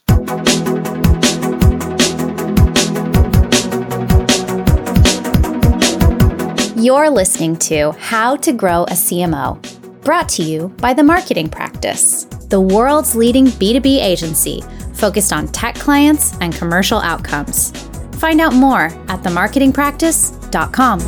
You're 6.83 7.11
listening 7.11 7.57
to 7.57 7.91
How 7.91 8.37
to 8.37 8.51
Grow 8.51 8.85
a 8.85 8.93
CMO, 8.93 10.01
brought 10.01 10.29
to 10.29 10.41
you 10.41 10.69
by 10.79 10.95
The 10.95 11.03
Marketing 11.03 11.47
Practice 11.47 12.25
the 12.53 12.61
world's 12.61 13.15
leading 13.15 13.47
B2B 13.47 13.99
agency 13.99 14.61
focused 14.93 15.33
on 15.33 15.47
tech 15.47 15.73
clients 15.73 16.37
and 16.39 16.53
commercial 16.53 16.99
outcomes. 16.99 17.71
Find 18.19 18.39
out 18.39 18.53
more 18.53 18.93
at 19.07 19.23
themarketingpractice.com. 19.23 20.99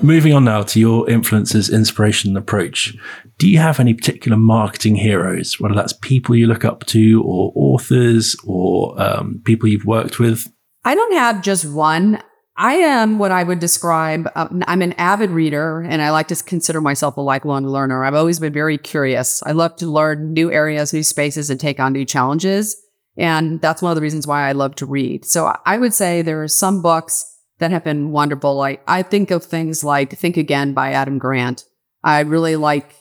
Moving 0.00 0.32
on 0.32 0.44
now 0.44 0.62
to 0.62 0.80
your 0.80 1.10
influences, 1.10 1.68
inspiration, 1.68 2.30
and 2.30 2.38
approach. 2.38 2.96
Do 3.36 3.46
you 3.46 3.58
have 3.58 3.78
any 3.78 3.92
particular 3.92 4.38
marketing 4.38 4.96
heroes, 4.96 5.60
whether 5.60 5.74
that's 5.74 5.92
people 5.92 6.34
you 6.34 6.46
look 6.46 6.64
up 6.64 6.86
to, 6.86 7.22
or 7.22 7.52
authors, 7.54 8.34
or 8.42 8.98
um, 8.98 9.42
people 9.44 9.68
you've 9.68 9.84
worked 9.84 10.18
with? 10.18 10.50
I 10.82 10.94
don't 10.94 11.12
have 11.12 11.42
just 11.42 11.70
one. 11.70 12.22
I 12.60 12.74
am 12.74 13.20
what 13.20 13.30
I 13.30 13.44
would 13.44 13.60
describe. 13.60 14.28
Uh, 14.34 14.48
I'm 14.66 14.82
an 14.82 14.92
avid 14.94 15.30
reader 15.30 15.80
and 15.80 16.02
I 16.02 16.10
like 16.10 16.26
to 16.28 16.42
consider 16.42 16.80
myself 16.80 17.16
a 17.16 17.20
lifelong 17.20 17.64
learner. 17.64 18.04
I've 18.04 18.14
always 18.14 18.40
been 18.40 18.52
very 18.52 18.76
curious. 18.76 19.40
I 19.44 19.52
love 19.52 19.76
to 19.76 19.86
learn 19.86 20.32
new 20.32 20.50
areas, 20.50 20.92
new 20.92 21.04
spaces, 21.04 21.50
and 21.50 21.60
take 21.60 21.78
on 21.78 21.92
new 21.92 22.04
challenges. 22.04 22.76
And 23.16 23.60
that's 23.60 23.80
one 23.80 23.92
of 23.92 23.96
the 23.96 24.02
reasons 24.02 24.26
why 24.26 24.48
I 24.48 24.52
love 24.52 24.74
to 24.76 24.86
read. 24.86 25.24
So 25.24 25.54
I 25.64 25.78
would 25.78 25.94
say 25.94 26.20
there 26.20 26.42
are 26.42 26.48
some 26.48 26.82
books 26.82 27.24
that 27.60 27.70
have 27.70 27.84
been 27.84 28.10
wonderful. 28.10 28.56
Like 28.56 28.82
I 28.88 29.02
think 29.02 29.30
of 29.30 29.44
things 29.44 29.84
like 29.84 30.18
Think 30.18 30.36
Again 30.36 30.74
by 30.74 30.92
Adam 30.92 31.18
Grant. 31.18 31.64
I 32.02 32.20
really 32.20 32.56
like 32.56 32.92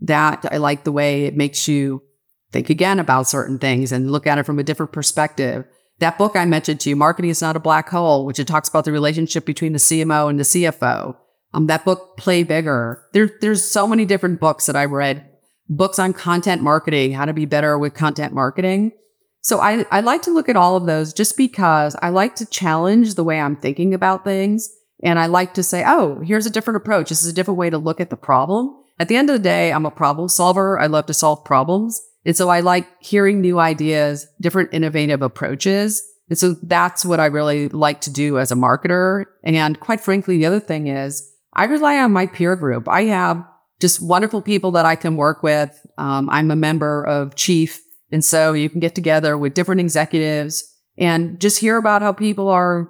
that. 0.00 0.44
I 0.50 0.56
like 0.56 0.82
the 0.82 0.92
way 0.92 1.26
it 1.26 1.36
makes 1.36 1.68
you 1.68 2.02
think 2.50 2.68
again 2.68 2.98
about 2.98 3.28
certain 3.28 3.60
things 3.60 3.92
and 3.92 4.10
look 4.10 4.26
at 4.26 4.38
it 4.38 4.46
from 4.46 4.58
a 4.58 4.64
different 4.64 4.92
perspective. 4.92 5.66
That 6.00 6.18
book 6.18 6.34
I 6.34 6.44
mentioned 6.44 6.80
to 6.80 6.90
you, 6.90 6.96
Marketing 6.96 7.30
is 7.30 7.40
Not 7.40 7.56
a 7.56 7.60
Black 7.60 7.88
Hole, 7.88 8.26
which 8.26 8.38
it 8.38 8.46
talks 8.46 8.68
about 8.68 8.84
the 8.84 8.92
relationship 8.92 9.44
between 9.44 9.72
the 9.72 9.78
CMO 9.78 10.28
and 10.28 10.38
the 10.38 10.44
CFO. 10.44 11.16
Um, 11.52 11.66
that 11.68 11.84
book, 11.84 12.16
Play 12.16 12.42
Bigger. 12.42 13.02
There, 13.12 13.30
there's 13.40 13.64
so 13.64 13.86
many 13.86 14.04
different 14.04 14.40
books 14.40 14.66
that 14.66 14.74
I 14.74 14.86
read, 14.86 15.28
books 15.68 16.00
on 16.00 16.12
content 16.12 16.62
marketing, 16.62 17.12
how 17.12 17.24
to 17.26 17.32
be 17.32 17.46
better 17.46 17.78
with 17.78 17.94
content 17.94 18.32
marketing. 18.32 18.92
So 19.40 19.60
I, 19.60 19.84
I 19.90 20.00
like 20.00 20.22
to 20.22 20.32
look 20.32 20.48
at 20.48 20.56
all 20.56 20.74
of 20.74 20.86
those 20.86 21.12
just 21.12 21.36
because 21.36 21.94
I 22.02 22.08
like 22.08 22.34
to 22.36 22.46
challenge 22.46 23.14
the 23.14 23.24
way 23.24 23.38
I'm 23.38 23.56
thinking 23.56 23.94
about 23.94 24.24
things. 24.24 24.68
And 25.02 25.18
I 25.18 25.26
like 25.26 25.54
to 25.54 25.62
say, 25.62 25.84
oh, 25.86 26.20
here's 26.20 26.46
a 26.46 26.50
different 26.50 26.78
approach. 26.78 27.10
This 27.10 27.22
is 27.22 27.30
a 27.30 27.34
different 27.34 27.58
way 27.58 27.70
to 27.70 27.78
look 27.78 28.00
at 28.00 28.10
the 28.10 28.16
problem. 28.16 28.74
At 28.98 29.08
the 29.08 29.16
end 29.16 29.28
of 29.28 29.34
the 29.34 29.42
day, 29.42 29.72
I'm 29.72 29.86
a 29.86 29.90
problem 29.90 30.28
solver. 30.28 30.80
I 30.80 30.86
love 30.86 31.06
to 31.06 31.14
solve 31.14 31.44
problems. 31.44 32.00
And 32.24 32.36
so 32.36 32.48
I 32.48 32.60
like 32.60 32.88
hearing 33.00 33.40
new 33.40 33.58
ideas, 33.58 34.26
different 34.40 34.72
innovative 34.72 35.22
approaches. 35.22 36.02
And 36.28 36.38
so 36.38 36.54
that's 36.62 37.04
what 37.04 37.20
I 37.20 37.26
really 37.26 37.68
like 37.68 38.00
to 38.02 38.10
do 38.10 38.38
as 38.38 38.50
a 38.50 38.56
marketer. 38.56 39.24
And 39.42 39.78
quite 39.78 40.00
frankly, 40.00 40.38
the 40.38 40.46
other 40.46 40.60
thing 40.60 40.86
is 40.86 41.30
I 41.52 41.64
rely 41.64 41.98
on 41.98 42.12
my 42.12 42.26
peer 42.26 42.56
group. 42.56 42.88
I 42.88 43.04
have 43.04 43.44
just 43.80 44.02
wonderful 44.02 44.40
people 44.40 44.70
that 44.72 44.86
I 44.86 44.96
can 44.96 45.16
work 45.16 45.42
with. 45.42 45.78
Um, 45.98 46.30
I'm 46.30 46.50
a 46.50 46.56
member 46.56 47.04
of 47.04 47.34
Chief. 47.34 47.80
And 48.10 48.24
so 48.24 48.52
you 48.52 48.70
can 48.70 48.80
get 48.80 48.94
together 48.94 49.36
with 49.36 49.54
different 49.54 49.80
executives 49.80 50.64
and 50.96 51.40
just 51.40 51.58
hear 51.58 51.76
about 51.76 52.02
how 52.02 52.12
people 52.12 52.48
are 52.48 52.88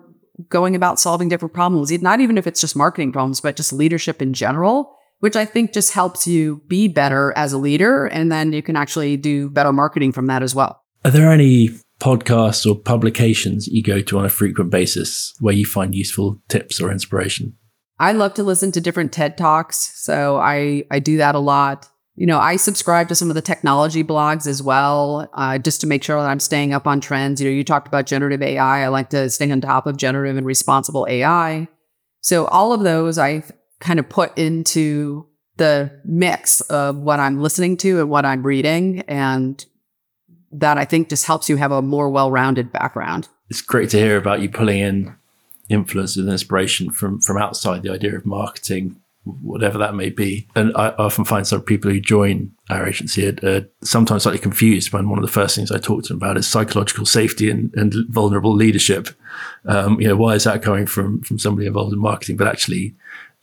going 0.48 0.76
about 0.76 1.00
solving 1.00 1.28
different 1.28 1.54
problems, 1.54 1.90
not 2.02 2.20
even 2.20 2.36
if 2.36 2.46
it's 2.46 2.60
just 2.60 2.76
marketing 2.76 3.12
problems, 3.12 3.40
but 3.40 3.56
just 3.56 3.72
leadership 3.72 4.20
in 4.20 4.32
general 4.34 4.96
which 5.24 5.36
I 5.36 5.46
think 5.46 5.72
just 5.72 5.94
helps 5.94 6.26
you 6.26 6.60
be 6.68 6.86
better 6.86 7.32
as 7.34 7.54
a 7.54 7.58
leader. 7.58 8.04
And 8.04 8.30
then 8.30 8.52
you 8.52 8.60
can 8.60 8.76
actually 8.76 9.16
do 9.16 9.48
better 9.48 9.72
marketing 9.72 10.12
from 10.12 10.26
that 10.26 10.42
as 10.42 10.54
well. 10.54 10.82
Are 11.02 11.10
there 11.10 11.32
any 11.32 11.70
podcasts 11.98 12.70
or 12.70 12.78
publications 12.78 13.66
you 13.66 13.82
go 13.82 14.02
to 14.02 14.18
on 14.18 14.26
a 14.26 14.28
frequent 14.28 14.70
basis 14.70 15.32
where 15.40 15.54
you 15.54 15.64
find 15.64 15.94
useful 15.94 16.42
tips 16.50 16.78
or 16.78 16.92
inspiration? 16.92 17.56
I 17.98 18.12
love 18.12 18.34
to 18.34 18.42
listen 18.42 18.70
to 18.72 18.82
different 18.82 19.14
TED 19.14 19.38
Talks. 19.38 19.92
So 19.94 20.36
I, 20.36 20.84
I 20.90 20.98
do 20.98 21.16
that 21.16 21.34
a 21.34 21.38
lot. 21.38 21.88
You 22.16 22.26
know, 22.26 22.38
I 22.38 22.56
subscribe 22.56 23.08
to 23.08 23.14
some 23.14 23.30
of 23.30 23.34
the 23.34 23.40
technology 23.40 24.04
blogs 24.04 24.46
as 24.46 24.62
well, 24.62 25.30
uh, 25.32 25.56
just 25.56 25.80
to 25.80 25.86
make 25.86 26.04
sure 26.04 26.20
that 26.20 26.28
I'm 26.28 26.38
staying 26.38 26.74
up 26.74 26.86
on 26.86 27.00
trends. 27.00 27.40
You 27.40 27.48
know, 27.48 27.56
you 27.56 27.64
talked 27.64 27.88
about 27.88 28.04
generative 28.04 28.42
AI. 28.42 28.84
I 28.84 28.88
like 28.88 29.08
to 29.08 29.30
stay 29.30 29.50
on 29.50 29.62
top 29.62 29.86
of 29.86 29.96
generative 29.96 30.36
and 30.36 30.46
responsible 30.46 31.06
AI. 31.08 31.66
So 32.20 32.44
all 32.44 32.74
of 32.74 32.82
those 32.82 33.16
I 33.16 33.42
kind 33.84 34.00
of 34.00 34.08
put 34.08 34.36
into 34.36 35.26
the 35.56 36.00
mix 36.04 36.60
of 36.62 36.96
what 36.96 37.20
I'm 37.20 37.40
listening 37.40 37.76
to 37.78 38.00
and 38.00 38.10
what 38.10 38.24
I'm 38.24 38.42
reading. 38.42 39.00
And 39.02 39.64
that 40.50 40.78
I 40.78 40.84
think 40.84 41.10
just 41.10 41.26
helps 41.26 41.48
you 41.48 41.56
have 41.56 41.70
a 41.70 41.82
more 41.82 42.08
well 42.08 42.30
rounded 42.30 42.72
background. 42.72 43.28
It's 43.50 43.60
great 43.60 43.90
to 43.90 43.98
hear 43.98 44.16
about 44.16 44.40
you 44.40 44.48
pulling 44.48 44.80
in 44.80 45.16
influence 45.68 46.16
and 46.16 46.28
inspiration 46.28 46.90
from, 46.90 47.20
from 47.20 47.36
outside 47.36 47.82
the 47.82 47.92
idea 47.92 48.16
of 48.16 48.26
marketing 48.26 49.00
whatever 49.24 49.78
that 49.78 49.94
may 49.94 50.10
be. 50.10 50.46
And 50.54 50.72
I 50.76 50.90
often 50.90 51.24
find 51.24 51.46
some 51.46 51.62
people 51.62 51.90
who 51.90 52.00
join 52.00 52.52
our 52.68 52.86
agency 52.86 53.26
are, 53.26 53.48
are, 53.48 53.66
sometimes 53.82 54.24
slightly 54.24 54.38
confused 54.38 54.92
when 54.92 55.08
one 55.08 55.18
of 55.18 55.24
the 55.24 55.32
first 55.32 55.56
things 55.56 55.72
I 55.72 55.78
talk 55.78 56.04
to 56.04 56.08
them 56.08 56.18
about 56.18 56.36
is 56.36 56.46
psychological 56.46 57.06
safety 57.06 57.50
and, 57.50 57.72
and 57.74 57.94
vulnerable 58.08 58.54
leadership. 58.54 59.08
Um, 59.66 60.00
you 60.00 60.08
know, 60.08 60.16
why 60.16 60.34
is 60.34 60.44
that 60.44 60.62
coming 60.62 60.86
from 60.86 61.22
from 61.22 61.38
somebody 61.38 61.66
involved 61.66 61.92
in 61.92 62.00
marketing? 62.00 62.36
But 62.36 62.48
actually, 62.48 62.94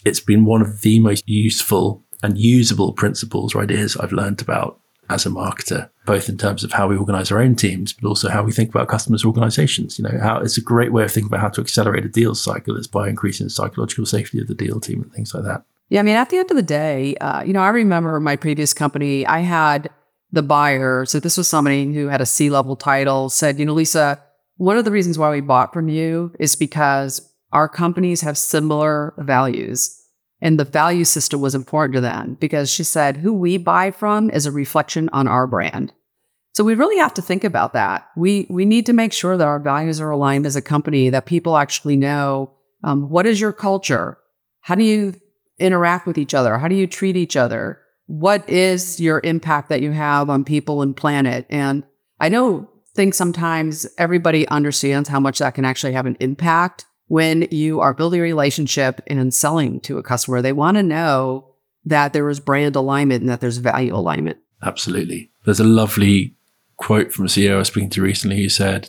it's 0.05 0.19
been 0.19 0.45
one 0.45 0.61
of 0.61 0.81
the 0.81 0.99
most 0.99 1.23
useful 1.27 2.03
and 2.23 2.37
usable 2.37 2.93
principles 2.93 3.55
or 3.55 3.61
ideas 3.61 3.97
I've 3.97 4.11
learned 4.11 4.41
about 4.41 4.79
as 5.09 5.25
a 5.25 5.29
marketer, 5.29 5.89
both 6.05 6.29
in 6.29 6.37
terms 6.37 6.63
of 6.63 6.71
how 6.71 6.87
we 6.87 6.95
organize 6.95 7.31
our 7.31 7.41
own 7.41 7.55
teams, 7.55 7.93
but 7.93 8.07
also 8.07 8.29
how 8.29 8.43
we 8.43 8.51
think 8.51 8.69
about 8.69 8.87
customers' 8.87 9.25
organizations. 9.25 9.99
You 9.99 10.03
know, 10.03 10.17
how 10.21 10.39
it's 10.39 10.57
a 10.57 10.61
great 10.61 10.93
way 10.93 11.03
of 11.03 11.11
thinking 11.11 11.27
about 11.27 11.41
how 11.41 11.49
to 11.49 11.61
accelerate 11.61 12.05
a 12.05 12.09
deal 12.09 12.33
cycle 12.33 12.77
is 12.77 12.87
by 12.87 13.09
increasing 13.09 13.47
the 13.47 13.51
psychological 13.51 14.05
safety 14.05 14.39
of 14.39 14.47
the 14.47 14.55
deal 14.55 14.79
team 14.79 15.01
and 15.01 15.11
things 15.11 15.33
like 15.33 15.43
that. 15.43 15.63
Yeah, 15.89 15.99
I 15.99 16.03
mean, 16.03 16.15
at 16.15 16.29
the 16.29 16.37
end 16.37 16.49
of 16.49 16.55
the 16.55 16.63
day, 16.63 17.15
uh, 17.17 17.43
you 17.43 17.51
know, 17.51 17.59
I 17.59 17.69
remember 17.69 18.17
my 18.21 18.37
previous 18.37 18.73
company, 18.73 19.25
I 19.25 19.39
had 19.39 19.89
the 20.31 20.41
buyer. 20.41 21.05
So 21.05 21.19
this 21.19 21.37
was 21.37 21.49
somebody 21.49 21.93
who 21.93 22.07
had 22.07 22.21
a 22.21 22.25
C 22.25 22.49
level 22.49 22.77
title 22.77 23.29
said, 23.29 23.59
you 23.59 23.65
know, 23.65 23.73
Lisa, 23.73 24.21
one 24.55 24.77
of 24.77 24.85
the 24.85 24.91
reasons 24.91 25.17
why 25.17 25.29
we 25.29 25.41
bought 25.41 25.73
from 25.73 25.89
you 25.89 26.33
is 26.39 26.55
because 26.55 27.30
our 27.51 27.67
companies 27.67 28.21
have 28.21 28.37
similar 28.37 29.13
values. 29.17 29.97
And 30.41 30.59
the 30.59 30.65
value 30.65 31.05
system 31.05 31.39
was 31.39 31.53
important 31.53 31.93
to 31.95 32.01
them 32.01 32.35
because 32.39 32.71
she 32.71 32.83
said, 32.83 33.17
who 33.17 33.33
we 33.33 33.57
buy 33.57 33.91
from 33.91 34.29
is 34.31 34.45
a 34.45 34.51
reflection 34.51 35.09
on 35.13 35.27
our 35.27 35.45
brand. 35.45 35.93
So 36.53 36.63
we 36.63 36.73
really 36.73 36.97
have 36.97 37.13
to 37.13 37.21
think 37.21 37.43
about 37.43 37.73
that. 37.73 38.07
We, 38.17 38.47
we 38.49 38.65
need 38.65 38.85
to 38.87 38.93
make 38.93 39.13
sure 39.13 39.37
that 39.37 39.47
our 39.47 39.59
values 39.59 40.01
are 40.01 40.09
aligned 40.09 40.45
as 40.45 40.55
a 40.55 40.61
company, 40.61 41.09
that 41.09 41.25
people 41.25 41.57
actually 41.57 41.95
know 41.95 42.51
um, 42.83 43.09
what 43.09 43.25
is 43.25 43.39
your 43.39 43.53
culture? 43.53 44.17
How 44.61 44.75
do 44.75 44.83
you 44.83 45.13
interact 45.59 46.07
with 46.07 46.17
each 46.17 46.33
other? 46.33 46.57
How 46.57 46.67
do 46.67 46.75
you 46.75 46.87
treat 46.87 47.15
each 47.15 47.35
other? 47.35 47.79
What 48.07 48.49
is 48.49 48.99
your 48.99 49.21
impact 49.23 49.69
that 49.69 49.81
you 49.81 49.91
have 49.91 50.29
on 50.29 50.43
people 50.43 50.81
and 50.81 50.97
planet? 50.97 51.45
And 51.49 51.83
I 52.19 52.29
know 52.29 52.67
think 52.93 53.13
sometimes 53.13 53.87
everybody 53.97 54.47
understands 54.49 55.07
how 55.07 55.19
much 55.19 55.39
that 55.39 55.53
can 55.53 55.63
actually 55.63 55.93
have 55.93 56.05
an 56.05 56.17
impact 56.19 56.85
when 57.11 57.45
you 57.51 57.81
are 57.81 57.93
building 57.93 58.21
a 58.21 58.23
relationship 58.23 59.01
and 59.05 59.33
selling 59.33 59.81
to 59.81 59.97
a 59.97 60.03
customer. 60.03 60.41
They 60.41 60.53
want 60.53 60.77
to 60.77 60.83
know 60.83 61.45
that 61.83 62.13
there 62.13 62.29
is 62.29 62.39
brand 62.39 62.77
alignment 62.77 63.19
and 63.19 63.29
that 63.29 63.41
there's 63.41 63.57
value 63.57 63.93
alignment. 63.93 64.37
Absolutely. 64.63 65.29
There's 65.43 65.59
a 65.59 65.65
lovely 65.65 66.37
quote 66.77 67.11
from 67.11 67.25
a 67.25 67.27
CEO 67.27 67.55
I 67.55 67.57
was 67.57 67.67
speaking 67.67 67.89
to 67.89 68.01
recently 68.01 68.37
who 68.37 68.47
said, 68.47 68.87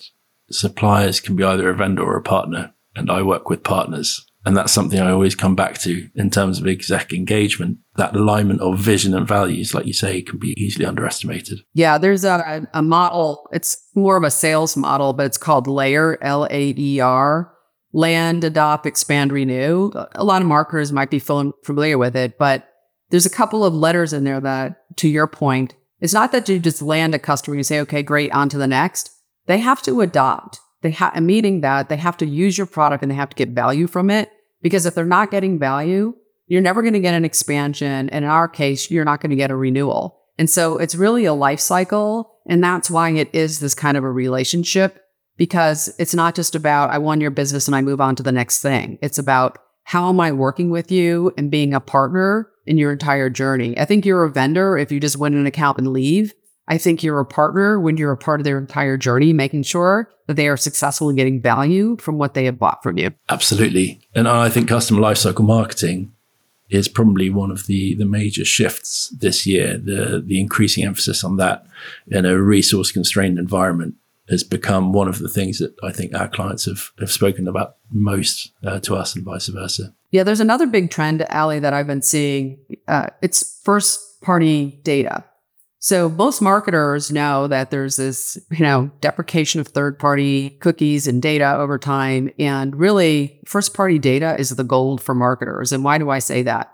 suppliers 0.53 1.19
can 1.19 1.35
be 1.35 1.43
either 1.43 1.69
a 1.69 1.75
vendor 1.75 2.05
or 2.05 2.17
a 2.17 2.23
partner. 2.23 2.73
And 2.95 3.11
I 3.11 3.23
work 3.23 3.51
with 3.51 3.65
partners. 3.65 4.25
And 4.47 4.57
that's 4.57 4.73
something 4.73 5.01
I 5.01 5.11
always 5.11 5.35
come 5.35 5.57
back 5.57 5.79
to 5.79 6.09
in 6.15 6.31
terms 6.31 6.61
of 6.61 6.69
exec 6.69 7.13
engagement. 7.13 7.79
That 7.97 8.15
alignment 8.15 8.61
of 8.61 8.79
vision 8.79 9.15
and 9.15 9.27
values, 9.27 9.75
like 9.75 9.87
you 9.87 9.93
say, 9.93 10.23
can 10.23 10.39
be 10.39 10.55
easily 10.57 10.87
underestimated. 10.87 11.59
Yeah, 11.75 11.99
there's 11.99 12.25
a, 12.25 12.69
a 12.73 12.83
model. 12.83 13.49
It's 13.53 13.85
more 13.97 14.17
of 14.17 14.23
a 14.23 14.31
sales 14.31 14.77
model, 14.77 15.13
but 15.13 15.27
it's 15.27 15.39
called 15.39 15.67
LAER, 15.67 16.19
L 16.23 16.47
A 16.49 16.75
E 16.79 17.01
R, 17.01 17.53
land, 17.93 18.45
adopt, 18.45 18.87
expand, 18.87 19.33
renew. 19.33 19.91
A 20.15 20.25
lot 20.25 20.43
of 20.43 20.49
marketers 20.49 20.93
might 20.93 21.11
be 21.11 21.19
familiar 21.19 21.99
with 21.99 22.17
it, 22.17 22.39
but 22.39 22.69
there's 23.11 23.27
a 23.27 23.31
couple 23.31 23.65
of 23.65 23.75
letters 23.75 24.13
in 24.13 24.25
there 24.25 24.41
that, 24.41 24.97
to 24.97 25.09
your 25.09 25.27
point, 25.27 25.75
it's 26.01 26.15
not 26.15 26.33
that 26.33 26.49
you 26.49 26.59
just 26.59 26.83
land 26.83 27.15
a 27.15 27.19
customer 27.19 27.55
and 27.55 27.61
you 27.61 27.65
say, 27.65 27.81
okay, 27.81 28.03
great, 28.03 28.33
on 28.33 28.49
to 28.49 28.59
the 28.59 28.67
next. 28.67 29.11
They 29.47 29.59
have 29.59 29.83
to 29.83 30.01
adopt. 30.01 30.61
They 30.81 30.91
have, 30.93 31.17
a 31.17 31.21
meaning 31.21 31.61
that 31.61 31.89
they 31.89 31.97
have 31.97 32.17
to 32.19 32.27
use 32.27 32.59
your 32.59 32.67
product 32.67 33.03
and 33.03 33.11
they 33.11 33.17
have 33.17 33.31
to 33.31 33.37
get 33.37 33.51
value 33.51 33.87
from 33.87 34.11
it. 34.11 34.31
Because 34.63 34.87
if 34.87 34.95
they're 34.95 35.05
not 35.05 35.31
getting 35.31 35.59
value, 35.59 36.15
you're 36.47 36.61
never 36.61 36.83
going 36.83 36.95
to 36.95 37.01
get 37.01 37.15
an 37.15 37.25
expansion. 37.25 38.09
And 38.09 38.25
in 38.25 38.25
our 38.25 38.49
case, 38.49 38.91
you're 38.91 39.05
not 39.05 39.21
going 39.21 39.31
to 39.31 39.37
get 39.37 39.51
a 39.51 39.57
renewal. 39.57 40.21
And 40.39 40.49
so 40.49 40.79
it's 40.79 40.95
really 40.95 41.25
a 41.25 41.35
life 41.35 41.61
cycle. 41.61 42.39
And 42.49 42.65
that's 42.65 42.91
why 42.91 43.11
it 43.11 43.31
is 43.33 43.61
this 43.61 43.75
kind 43.75 43.97
of 43.97 44.05
a 44.05 44.11
relationship 44.11 45.02
because 45.37 45.95
it's 45.99 46.15
not 46.15 46.35
just 46.35 46.55
about, 46.55 46.91
I 46.91 46.99
won 46.99 47.21
your 47.21 47.31
business 47.31 47.67
and 47.67 47.75
I 47.75 47.81
move 47.81 48.01
on 48.01 48.17
to 48.17 48.23
the 48.23 48.33
next 48.33 48.61
thing. 48.63 48.99
It's 49.03 49.19
about 49.19 49.59
how 49.85 50.09
am 50.09 50.21
I 50.21 50.33
working 50.33 50.71
with 50.71 50.93
you 50.93 51.33
and 51.37 51.51
being 51.51 51.75
a 51.75 51.81
partner 51.81 52.49
in 52.67 52.79
your 52.79 52.93
entire 52.93 53.29
journey? 53.29 53.77
I 53.79 53.85
think 53.85 54.05
you're 54.05 54.25
a 54.25 54.31
vendor 54.31 54.79
if 54.79 54.93
you 54.93 55.01
just 55.01 55.19
win 55.19 55.35
an 55.35 55.47
account 55.47 55.79
and 55.79 55.89
leave. 55.89 56.35
I 56.69 56.79
think 56.79 57.03
you're 57.03 57.19
a 57.19 57.27
partner 57.27 57.81
when 57.81 57.97
you're 57.97 58.13
a 58.13 58.17
part 58.17 58.41
of 58.41 58.45
their 58.45 58.59
entire 58.59 58.97
journey, 58.97 59.33
making 59.33 59.65
sure 59.65 60.09
that 60.29 60.35
they 60.35 60.47
are 60.47 60.57
successful 60.57 61.11
in 61.11 61.17
getting 61.17 61.41
value 61.41 61.97
from 61.99 62.19
what 62.19 62.35
they 62.35 62.45
have 62.45 62.59
bought 62.59 62.83
from 62.83 62.99
you. 62.99 63.11
Absolutely. 63.29 64.01
And 64.15 64.29
I 64.29 64.49
think 64.49 64.69
customer 64.69 65.01
lifecycle 65.01 65.45
marketing 65.45 66.13
is 66.71 66.89
probably 66.89 67.29
one 67.29 67.51
of 67.51 67.67
the, 67.67 67.95
the 67.97 68.07
major 68.07 68.45
shifts 68.45 69.09
this 69.09 69.45
year. 69.45 69.77
The, 69.77 70.23
the 70.25 70.41
increasing 70.41 70.85
emphasis 70.85 71.25
on 71.25 71.37
that 71.37 71.67
in 72.07 72.25
a 72.25 72.41
resource 72.41 72.93
constrained 72.93 73.39
environment 73.39 73.97
has 74.33 74.43
become 74.43 74.93
one 74.93 75.09
of 75.09 75.19
the 75.19 75.29
things 75.29 75.59
that 75.59 75.75
I 75.85 75.93
think 75.93 76.15
our 76.15 76.27
clients 76.27 76.65
have, 76.65 76.91
have 76.99 77.13
spoken 77.13 77.47
about 77.47 77.77
most 77.91 78.51
uh, 78.65 78.81
to 78.81 78.97
us 78.97 79.15
and 79.15 79.25
vice 79.25 79.47
versa. 79.47 79.95
Yeah, 80.11 80.25
there's 80.25 80.41
another 80.41 80.67
big 80.67 80.91
trend, 80.91 81.23
Ali, 81.31 81.59
that 81.59 81.75
I've 81.75 81.87
been 81.87 82.03
seeing. 82.03 82.59
Uh, 82.89 83.09
it's 83.21 83.61
first 83.63 84.23
party 84.23 84.81
data. 84.83 85.25
So 85.79 86.09
most 86.09 86.41
marketers 86.41 87.11
know 87.11 87.47
that 87.49 87.71
there's 87.71 87.97
this, 87.97 88.39
you 88.51 88.63
know, 88.63 88.91
deprecation 89.01 89.61
of 89.61 89.69
third 89.69 89.99
party 89.99 90.51
cookies 90.61 91.07
and 91.07 91.21
data 91.21 91.57
over 91.57 91.77
time. 91.77 92.31
And 92.39 92.75
really 92.77 93.41
first 93.47 93.75
party 93.75 93.99
data 93.99 94.37
is 94.39 94.51
the 94.51 94.65
gold 94.65 95.03
for 95.03 95.15
marketers. 95.15 95.73
And 95.73 95.85
why 95.85 95.99
do 95.99 96.09
I 96.09 96.21
say 96.21 96.43
that? 96.45 96.73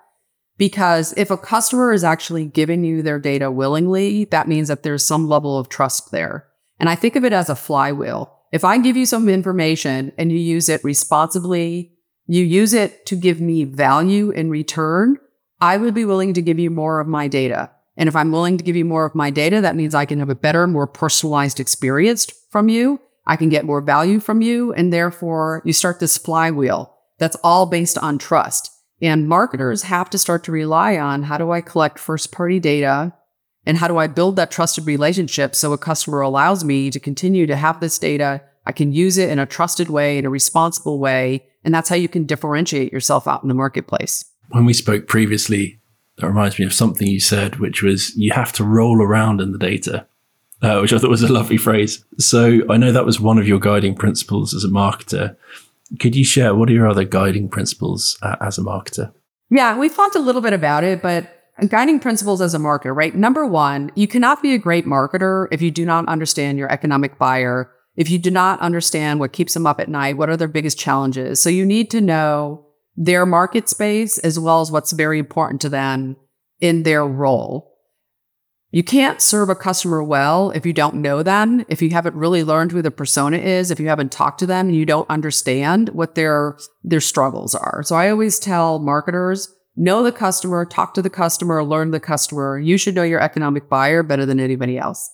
Because 0.58 1.14
if 1.16 1.30
a 1.30 1.38
customer 1.38 1.92
is 1.92 2.04
actually 2.04 2.44
giving 2.44 2.84
you 2.84 3.00
their 3.00 3.18
data 3.18 3.50
willingly, 3.50 4.26
that 4.26 4.46
means 4.46 4.68
that 4.68 4.82
there's 4.82 5.06
some 5.06 5.28
level 5.28 5.58
of 5.58 5.68
trust 5.68 6.10
there. 6.10 6.46
And 6.78 6.88
I 6.88 6.94
think 6.94 7.16
of 7.16 7.24
it 7.24 7.32
as 7.32 7.48
a 7.48 7.56
flywheel. 7.56 8.34
If 8.52 8.64
I 8.64 8.78
give 8.78 8.96
you 8.96 9.06
some 9.06 9.28
information 9.28 10.12
and 10.16 10.32
you 10.32 10.38
use 10.38 10.68
it 10.68 10.82
responsibly, 10.84 11.92
you 12.26 12.44
use 12.44 12.72
it 12.72 13.04
to 13.06 13.16
give 13.16 13.40
me 13.40 13.64
value 13.64 14.30
in 14.30 14.50
return, 14.50 15.18
I 15.60 15.76
would 15.76 15.94
be 15.94 16.04
willing 16.04 16.34
to 16.34 16.42
give 16.42 16.58
you 16.58 16.70
more 16.70 17.00
of 17.00 17.08
my 17.08 17.28
data. 17.28 17.70
And 17.96 18.08
if 18.08 18.14
I'm 18.14 18.30
willing 18.30 18.56
to 18.58 18.64
give 18.64 18.76
you 18.76 18.84
more 18.84 19.04
of 19.04 19.14
my 19.14 19.30
data, 19.30 19.60
that 19.60 19.74
means 19.76 19.94
I 19.94 20.04
can 20.04 20.20
have 20.20 20.30
a 20.30 20.34
better, 20.34 20.66
more 20.66 20.86
personalized 20.86 21.58
experience 21.58 22.26
from 22.50 22.68
you. 22.68 23.00
I 23.26 23.36
can 23.36 23.48
get 23.48 23.64
more 23.64 23.80
value 23.80 24.20
from 24.20 24.40
you. 24.40 24.72
And 24.72 24.92
therefore 24.92 25.62
you 25.64 25.72
start 25.72 26.00
this 26.00 26.16
flywheel 26.16 26.94
that's 27.18 27.36
all 27.42 27.66
based 27.66 27.98
on 27.98 28.18
trust. 28.18 28.70
And 29.02 29.28
marketers 29.28 29.82
have 29.82 30.10
to 30.10 30.18
start 30.18 30.44
to 30.44 30.52
rely 30.52 30.96
on 30.96 31.24
how 31.24 31.38
do 31.38 31.50
I 31.50 31.60
collect 31.60 31.98
first 31.98 32.32
party 32.32 32.60
data 32.60 33.12
and 33.68 33.76
how 33.76 33.86
do 33.86 33.98
I 33.98 34.06
build 34.06 34.36
that 34.36 34.50
trusted 34.50 34.86
relationship 34.86 35.54
so 35.54 35.74
a 35.74 35.78
customer 35.78 36.22
allows 36.22 36.64
me 36.64 36.90
to 36.90 36.98
continue 36.98 37.46
to 37.46 37.54
have 37.54 37.80
this 37.80 37.98
data? 37.98 38.40
I 38.64 38.72
can 38.72 38.92
use 38.92 39.18
it 39.18 39.28
in 39.28 39.38
a 39.38 39.44
trusted 39.44 39.90
way, 39.90 40.16
in 40.16 40.24
a 40.24 40.30
responsible 40.30 40.98
way. 40.98 41.46
And 41.64 41.74
that's 41.74 41.90
how 41.90 41.96
you 41.96 42.08
can 42.08 42.24
differentiate 42.24 42.94
yourself 42.94 43.28
out 43.28 43.42
in 43.42 43.48
the 43.48 43.54
marketplace. 43.54 44.24
When 44.48 44.64
we 44.64 44.72
spoke 44.72 45.06
previously, 45.06 45.80
that 46.16 46.26
reminds 46.26 46.58
me 46.58 46.64
of 46.64 46.72
something 46.72 47.06
you 47.06 47.20
said, 47.20 47.56
which 47.56 47.82
was 47.82 48.16
you 48.16 48.32
have 48.32 48.54
to 48.54 48.64
roll 48.64 49.02
around 49.02 49.42
in 49.42 49.52
the 49.52 49.58
data, 49.58 50.06
uh, 50.62 50.78
which 50.78 50.94
I 50.94 50.98
thought 50.98 51.10
was 51.10 51.22
a 51.22 51.30
lovely 51.30 51.58
phrase. 51.58 52.02
So 52.16 52.60
I 52.70 52.78
know 52.78 52.90
that 52.90 53.04
was 53.04 53.20
one 53.20 53.36
of 53.36 53.46
your 53.46 53.60
guiding 53.60 53.94
principles 53.94 54.54
as 54.54 54.64
a 54.64 54.68
marketer. 54.68 55.36
Could 56.00 56.16
you 56.16 56.24
share 56.24 56.54
what 56.54 56.70
are 56.70 56.72
your 56.72 56.88
other 56.88 57.04
guiding 57.04 57.50
principles 57.50 58.18
uh, 58.22 58.36
as 58.40 58.56
a 58.56 58.62
marketer? 58.62 59.12
Yeah, 59.50 59.76
we've 59.76 59.94
talked 59.94 60.16
a 60.16 60.20
little 60.20 60.40
bit 60.40 60.54
about 60.54 60.84
it, 60.84 61.02
but 61.02 61.37
guiding 61.66 61.98
principles 61.98 62.40
as 62.40 62.54
a 62.54 62.58
marketer, 62.58 62.94
right? 62.94 63.14
Number 63.14 63.46
one, 63.46 63.90
you 63.94 64.06
cannot 64.06 64.42
be 64.42 64.54
a 64.54 64.58
great 64.58 64.86
marketer 64.86 65.48
if 65.50 65.60
you 65.60 65.70
do 65.70 65.84
not 65.84 66.06
understand 66.08 66.58
your 66.58 66.70
economic 66.70 67.18
buyer, 67.18 67.72
if 67.96 68.10
you 68.10 68.18
do 68.18 68.30
not 68.30 68.60
understand 68.60 69.18
what 69.18 69.32
keeps 69.32 69.54
them 69.54 69.66
up 69.66 69.80
at 69.80 69.88
night, 69.88 70.16
what 70.16 70.30
are 70.30 70.36
their 70.36 70.46
biggest 70.46 70.78
challenges. 70.78 71.42
So 71.42 71.50
you 71.50 71.66
need 71.66 71.90
to 71.90 72.00
know 72.00 72.66
their 72.96 73.26
market 73.26 73.68
space 73.68 74.18
as 74.18 74.38
well 74.38 74.60
as 74.60 74.70
what's 74.70 74.92
very 74.92 75.18
important 75.18 75.60
to 75.62 75.68
them 75.68 76.16
in 76.60 76.84
their 76.84 77.06
role. 77.06 77.74
You 78.70 78.84
can't 78.84 79.22
serve 79.22 79.48
a 79.48 79.54
customer 79.54 80.02
well 80.02 80.50
if 80.50 80.66
you 80.66 80.74
don't 80.74 80.96
know 80.96 81.22
them, 81.22 81.64
if 81.68 81.80
you 81.80 81.90
haven't 81.90 82.14
really 82.14 82.44
learned 82.44 82.70
who 82.70 82.82
the 82.82 82.90
persona 82.90 83.38
is, 83.38 83.70
if 83.70 83.80
you 83.80 83.88
haven't 83.88 84.12
talked 84.12 84.40
to 84.40 84.46
them 84.46 84.68
and 84.68 84.76
you 84.76 84.84
don't 84.84 85.08
understand 85.08 85.88
what 85.90 86.14
their 86.14 86.58
their 86.84 87.00
struggles 87.00 87.54
are. 87.54 87.82
So 87.82 87.96
I 87.96 88.10
always 88.10 88.38
tell 88.38 88.78
marketers 88.78 89.48
know 89.78 90.02
the 90.02 90.12
customer, 90.12 90.64
talk 90.64 90.94
to 90.94 91.02
the 91.02 91.10
customer, 91.10 91.62
learn 91.64 91.90
the 91.90 92.00
customer. 92.00 92.58
You 92.58 92.76
should 92.76 92.94
know 92.94 93.02
your 93.02 93.20
economic 93.20 93.68
buyer 93.68 94.02
better 94.02 94.26
than 94.26 94.40
anybody 94.40 94.76
else. 94.78 95.10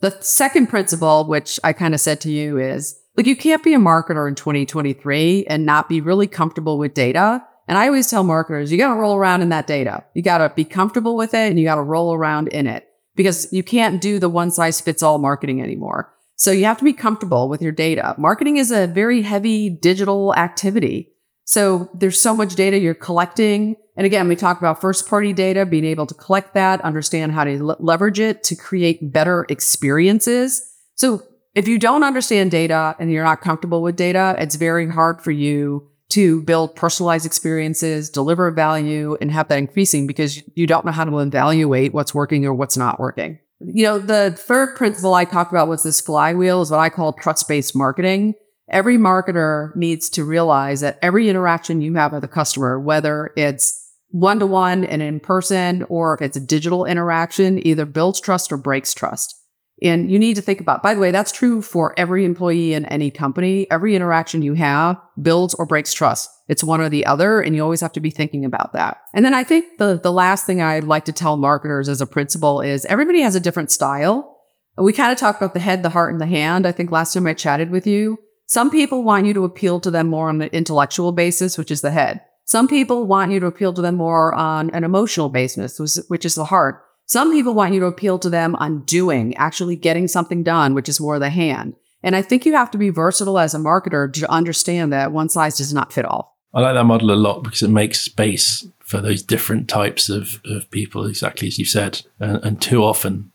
The 0.00 0.16
second 0.20 0.68
principle, 0.68 1.26
which 1.26 1.58
I 1.64 1.72
kind 1.72 1.94
of 1.94 2.00
said 2.00 2.20
to 2.22 2.30
you 2.30 2.58
is 2.58 2.98
like, 3.16 3.26
you 3.26 3.36
can't 3.36 3.64
be 3.64 3.74
a 3.74 3.78
marketer 3.78 4.28
in 4.28 4.34
2023 4.34 5.46
and 5.46 5.66
not 5.66 5.88
be 5.88 6.00
really 6.00 6.26
comfortable 6.26 6.78
with 6.78 6.94
data. 6.94 7.44
And 7.66 7.76
I 7.76 7.86
always 7.86 8.08
tell 8.08 8.22
marketers, 8.22 8.70
you 8.70 8.78
got 8.78 8.94
to 8.94 9.00
roll 9.00 9.16
around 9.16 9.42
in 9.42 9.48
that 9.48 9.66
data. 9.66 10.04
You 10.14 10.22
got 10.22 10.38
to 10.38 10.52
be 10.54 10.64
comfortable 10.64 11.16
with 11.16 11.34
it 11.34 11.50
and 11.50 11.58
you 11.58 11.64
got 11.64 11.74
to 11.76 11.82
roll 11.82 12.14
around 12.14 12.48
in 12.48 12.66
it 12.66 12.88
because 13.16 13.52
you 13.52 13.62
can't 13.62 14.00
do 14.00 14.18
the 14.18 14.28
one 14.28 14.50
size 14.50 14.80
fits 14.80 15.02
all 15.02 15.18
marketing 15.18 15.60
anymore. 15.60 16.14
So 16.36 16.52
you 16.52 16.64
have 16.66 16.78
to 16.78 16.84
be 16.84 16.92
comfortable 16.92 17.48
with 17.48 17.60
your 17.60 17.72
data. 17.72 18.14
Marketing 18.16 18.56
is 18.56 18.70
a 18.70 18.86
very 18.86 19.22
heavy 19.22 19.68
digital 19.68 20.32
activity. 20.36 21.12
So 21.44 21.90
there's 21.94 22.20
so 22.20 22.36
much 22.36 22.54
data 22.54 22.78
you're 22.78 22.94
collecting. 22.94 23.74
And 23.98 24.06
again, 24.06 24.28
we 24.28 24.36
talk 24.36 24.58
about 24.58 24.80
first 24.80 25.08
party 25.08 25.32
data, 25.32 25.66
being 25.66 25.84
able 25.84 26.06
to 26.06 26.14
collect 26.14 26.54
that, 26.54 26.80
understand 26.82 27.32
how 27.32 27.42
to 27.42 27.74
leverage 27.80 28.20
it 28.20 28.44
to 28.44 28.54
create 28.54 29.12
better 29.12 29.44
experiences. 29.48 30.62
So 30.94 31.24
if 31.56 31.66
you 31.66 31.80
don't 31.80 32.04
understand 32.04 32.52
data 32.52 32.94
and 33.00 33.10
you're 33.10 33.24
not 33.24 33.40
comfortable 33.40 33.82
with 33.82 33.96
data, 33.96 34.36
it's 34.38 34.54
very 34.54 34.88
hard 34.88 35.20
for 35.20 35.32
you 35.32 35.90
to 36.10 36.42
build 36.42 36.76
personalized 36.76 37.26
experiences, 37.26 38.08
deliver 38.08 38.52
value 38.52 39.16
and 39.20 39.32
have 39.32 39.48
that 39.48 39.58
increasing 39.58 40.06
because 40.06 40.44
you 40.54 40.68
don't 40.68 40.84
know 40.84 40.92
how 40.92 41.04
to 41.04 41.18
evaluate 41.18 41.92
what's 41.92 42.14
working 42.14 42.46
or 42.46 42.54
what's 42.54 42.76
not 42.76 43.00
working. 43.00 43.40
You 43.58 43.82
know, 43.82 43.98
the 43.98 44.30
third 44.30 44.76
principle 44.76 45.14
I 45.14 45.24
talked 45.24 45.50
about 45.50 45.66
was 45.66 45.82
this 45.82 46.00
flywheel 46.00 46.62
is 46.62 46.70
what 46.70 46.78
I 46.78 46.88
call 46.88 47.14
trust 47.14 47.48
based 47.48 47.74
marketing. 47.74 48.34
Every 48.70 48.96
marketer 48.96 49.74
needs 49.74 50.08
to 50.10 50.24
realize 50.24 50.82
that 50.82 51.00
every 51.02 51.28
interaction 51.28 51.80
you 51.80 51.94
have 51.94 52.12
with 52.12 52.22
a 52.22 52.28
customer, 52.28 52.78
whether 52.78 53.32
it's 53.36 53.86
one 54.10 54.38
to 54.40 54.46
one 54.46 54.84
and 54.84 55.02
in 55.02 55.20
person, 55.20 55.84
or 55.88 56.14
if 56.14 56.22
it's 56.22 56.36
a 56.36 56.40
digital 56.40 56.84
interaction, 56.84 57.64
either 57.66 57.84
builds 57.84 58.20
trust 58.20 58.52
or 58.52 58.56
breaks 58.56 58.94
trust. 58.94 59.34
And 59.80 60.10
you 60.10 60.18
need 60.18 60.34
to 60.34 60.42
think 60.42 60.60
about, 60.60 60.82
by 60.82 60.94
the 60.94 61.00
way, 61.00 61.10
that's 61.10 61.30
true 61.30 61.62
for 61.62 61.94
every 61.96 62.24
employee 62.24 62.74
in 62.74 62.84
any 62.86 63.10
company. 63.10 63.70
Every 63.70 63.94
interaction 63.94 64.42
you 64.42 64.54
have 64.54 64.96
builds 65.20 65.54
or 65.54 65.66
breaks 65.66 65.92
trust. 65.94 66.30
It's 66.48 66.64
one 66.64 66.80
or 66.80 66.88
the 66.88 67.06
other. 67.06 67.40
And 67.40 67.54
you 67.54 67.62
always 67.62 67.80
have 67.80 67.92
to 67.92 68.00
be 68.00 68.10
thinking 68.10 68.44
about 68.44 68.72
that. 68.72 68.98
And 69.14 69.24
then 69.24 69.34
I 69.34 69.44
think 69.44 69.78
the, 69.78 70.00
the 70.02 70.12
last 70.12 70.46
thing 70.46 70.60
I'd 70.60 70.84
like 70.84 71.04
to 71.04 71.12
tell 71.12 71.36
marketers 71.36 71.88
as 71.88 72.00
a 72.00 72.06
principle 72.06 72.60
is 72.60 72.84
everybody 72.86 73.20
has 73.20 73.36
a 73.36 73.40
different 73.40 73.70
style. 73.70 74.36
We 74.76 74.92
kind 74.92 75.12
of 75.12 75.18
talked 75.18 75.40
about 75.40 75.54
the 75.54 75.60
head, 75.60 75.82
the 75.82 75.90
heart, 75.90 76.12
and 76.12 76.20
the 76.20 76.26
hand. 76.26 76.66
I 76.66 76.72
think 76.72 76.90
last 76.90 77.14
time 77.14 77.26
I 77.26 77.34
chatted 77.34 77.70
with 77.70 77.86
you. 77.86 78.18
Some 78.46 78.70
people 78.70 79.04
want 79.04 79.26
you 79.26 79.34
to 79.34 79.44
appeal 79.44 79.78
to 79.80 79.90
them 79.90 80.08
more 80.08 80.28
on 80.28 80.40
an 80.40 80.48
intellectual 80.52 81.12
basis, 81.12 81.58
which 81.58 81.70
is 81.70 81.82
the 81.82 81.90
head. 81.90 82.22
Some 82.48 82.66
people 82.66 83.04
want 83.04 83.30
you 83.30 83.40
to 83.40 83.46
appeal 83.46 83.74
to 83.74 83.82
them 83.82 83.96
more 83.96 84.32
on 84.32 84.70
an 84.70 84.82
emotional 84.82 85.28
basis, 85.28 86.00
which 86.08 86.24
is 86.24 86.34
the 86.34 86.46
heart. 86.46 86.82
Some 87.04 87.30
people 87.30 87.52
want 87.52 87.74
you 87.74 87.80
to 87.80 87.86
appeal 87.86 88.18
to 88.20 88.30
them 88.30 88.56
on 88.56 88.84
doing, 88.84 89.36
actually 89.36 89.76
getting 89.76 90.08
something 90.08 90.42
done, 90.42 90.72
which 90.72 90.88
is 90.88 90.98
more 90.98 91.18
the 91.18 91.28
hand. 91.28 91.76
And 92.02 92.16
I 92.16 92.22
think 92.22 92.46
you 92.46 92.54
have 92.54 92.70
to 92.70 92.78
be 92.78 92.88
versatile 92.88 93.38
as 93.38 93.54
a 93.54 93.58
marketer 93.58 94.10
to 94.14 94.32
understand 94.32 94.94
that 94.94 95.12
one 95.12 95.28
size 95.28 95.58
does 95.58 95.74
not 95.74 95.92
fit 95.92 96.06
all. 96.06 96.38
I 96.54 96.62
like 96.62 96.72
that 96.72 96.84
model 96.84 97.10
a 97.10 97.16
lot 97.16 97.42
because 97.42 97.62
it 97.62 97.68
makes 97.68 98.00
space 98.00 98.66
for 98.78 99.02
those 99.02 99.22
different 99.22 99.68
types 99.68 100.08
of, 100.08 100.40
of 100.46 100.70
people, 100.70 101.04
exactly 101.04 101.48
as 101.48 101.58
you 101.58 101.66
said. 101.66 102.00
And, 102.18 102.42
and 102.42 102.62
too 102.62 102.82
often, 102.82 103.30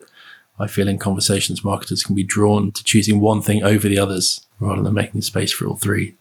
I 0.58 0.65
feel 0.65 0.88
in 0.88 0.97
conversations, 0.97 1.63
marketers 1.63 2.02
can 2.02 2.15
be 2.15 2.23
drawn 2.23 2.71
to 2.71 2.84
choosing 2.84 3.19
one 3.19 3.43
thing 3.43 3.62
over 3.62 3.88
the 3.88 3.99
others 3.99 4.47
rather 4.60 4.82
than 4.82 4.95
making 4.95 5.21
space 5.21 5.52
for 5.52 5.67
all 5.67 5.76
three. 5.76 6.17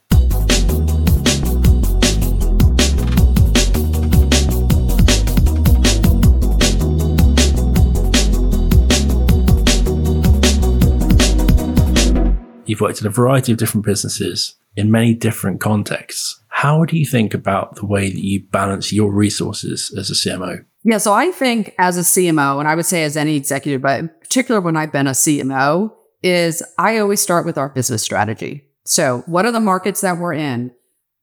You've 12.72 12.80
worked 12.80 13.00
in 13.00 13.06
a 13.06 13.10
variety 13.10 13.52
of 13.52 13.58
different 13.58 13.84
businesses 13.84 14.56
in 14.76 14.90
many 14.90 15.14
different 15.14 15.60
contexts. 15.60 16.40
How 16.48 16.84
do 16.84 16.98
you 16.98 17.04
think 17.04 17.34
about 17.34 17.76
the 17.76 17.86
way 17.86 18.08
that 18.08 18.24
you 18.24 18.44
balance 18.50 18.92
your 18.92 19.12
resources 19.12 19.94
as 19.96 20.10
a 20.10 20.14
CMO? 20.14 20.64
Yeah, 20.82 20.98
so 20.98 21.12
I 21.12 21.30
think 21.30 21.74
as 21.78 21.96
a 21.96 22.00
CMO, 22.00 22.58
and 22.58 22.66
I 22.66 22.74
would 22.74 22.86
say 22.86 23.04
as 23.04 23.16
any 23.16 23.36
executive, 23.36 23.82
but 23.82 24.00
in 24.00 24.08
particular 24.08 24.60
when 24.60 24.76
I've 24.76 24.90
been 24.90 25.06
a 25.06 25.10
CMO, 25.12 25.92
is 26.22 26.62
I 26.78 26.98
always 26.98 27.20
start 27.20 27.44
with 27.44 27.58
our 27.58 27.68
business 27.68 28.02
strategy. 28.02 28.64
So, 28.84 29.22
what 29.26 29.44
are 29.44 29.52
the 29.52 29.60
markets 29.60 30.00
that 30.00 30.18
we're 30.18 30.32
in? 30.32 30.72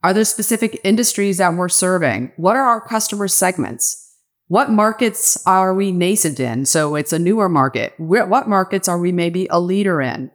Are 0.04 0.14
there 0.14 0.24
specific 0.24 0.80
industries 0.84 1.40
that 1.40 1.56
we're 1.56 1.68
serving? 1.68 2.32
What 2.38 2.56
are 2.56 2.64
our 2.64 2.80
customer 2.80 3.28
segments? 3.28 4.10
What 4.48 4.72
markets 4.72 5.44
are 5.46 5.76
we 5.76 5.92
nascent 5.92 6.40
in? 6.40 6.66
So 6.66 6.96
it's 6.96 7.14
a 7.14 7.20
newer 7.20 7.50
market. 7.50 7.94
What 7.98 8.50
markets 8.50 8.88
are 8.88 8.98
we 8.98 9.12
maybe 9.12 9.48
a 9.52 9.60
leader 9.60 10.02
in? 10.02 10.32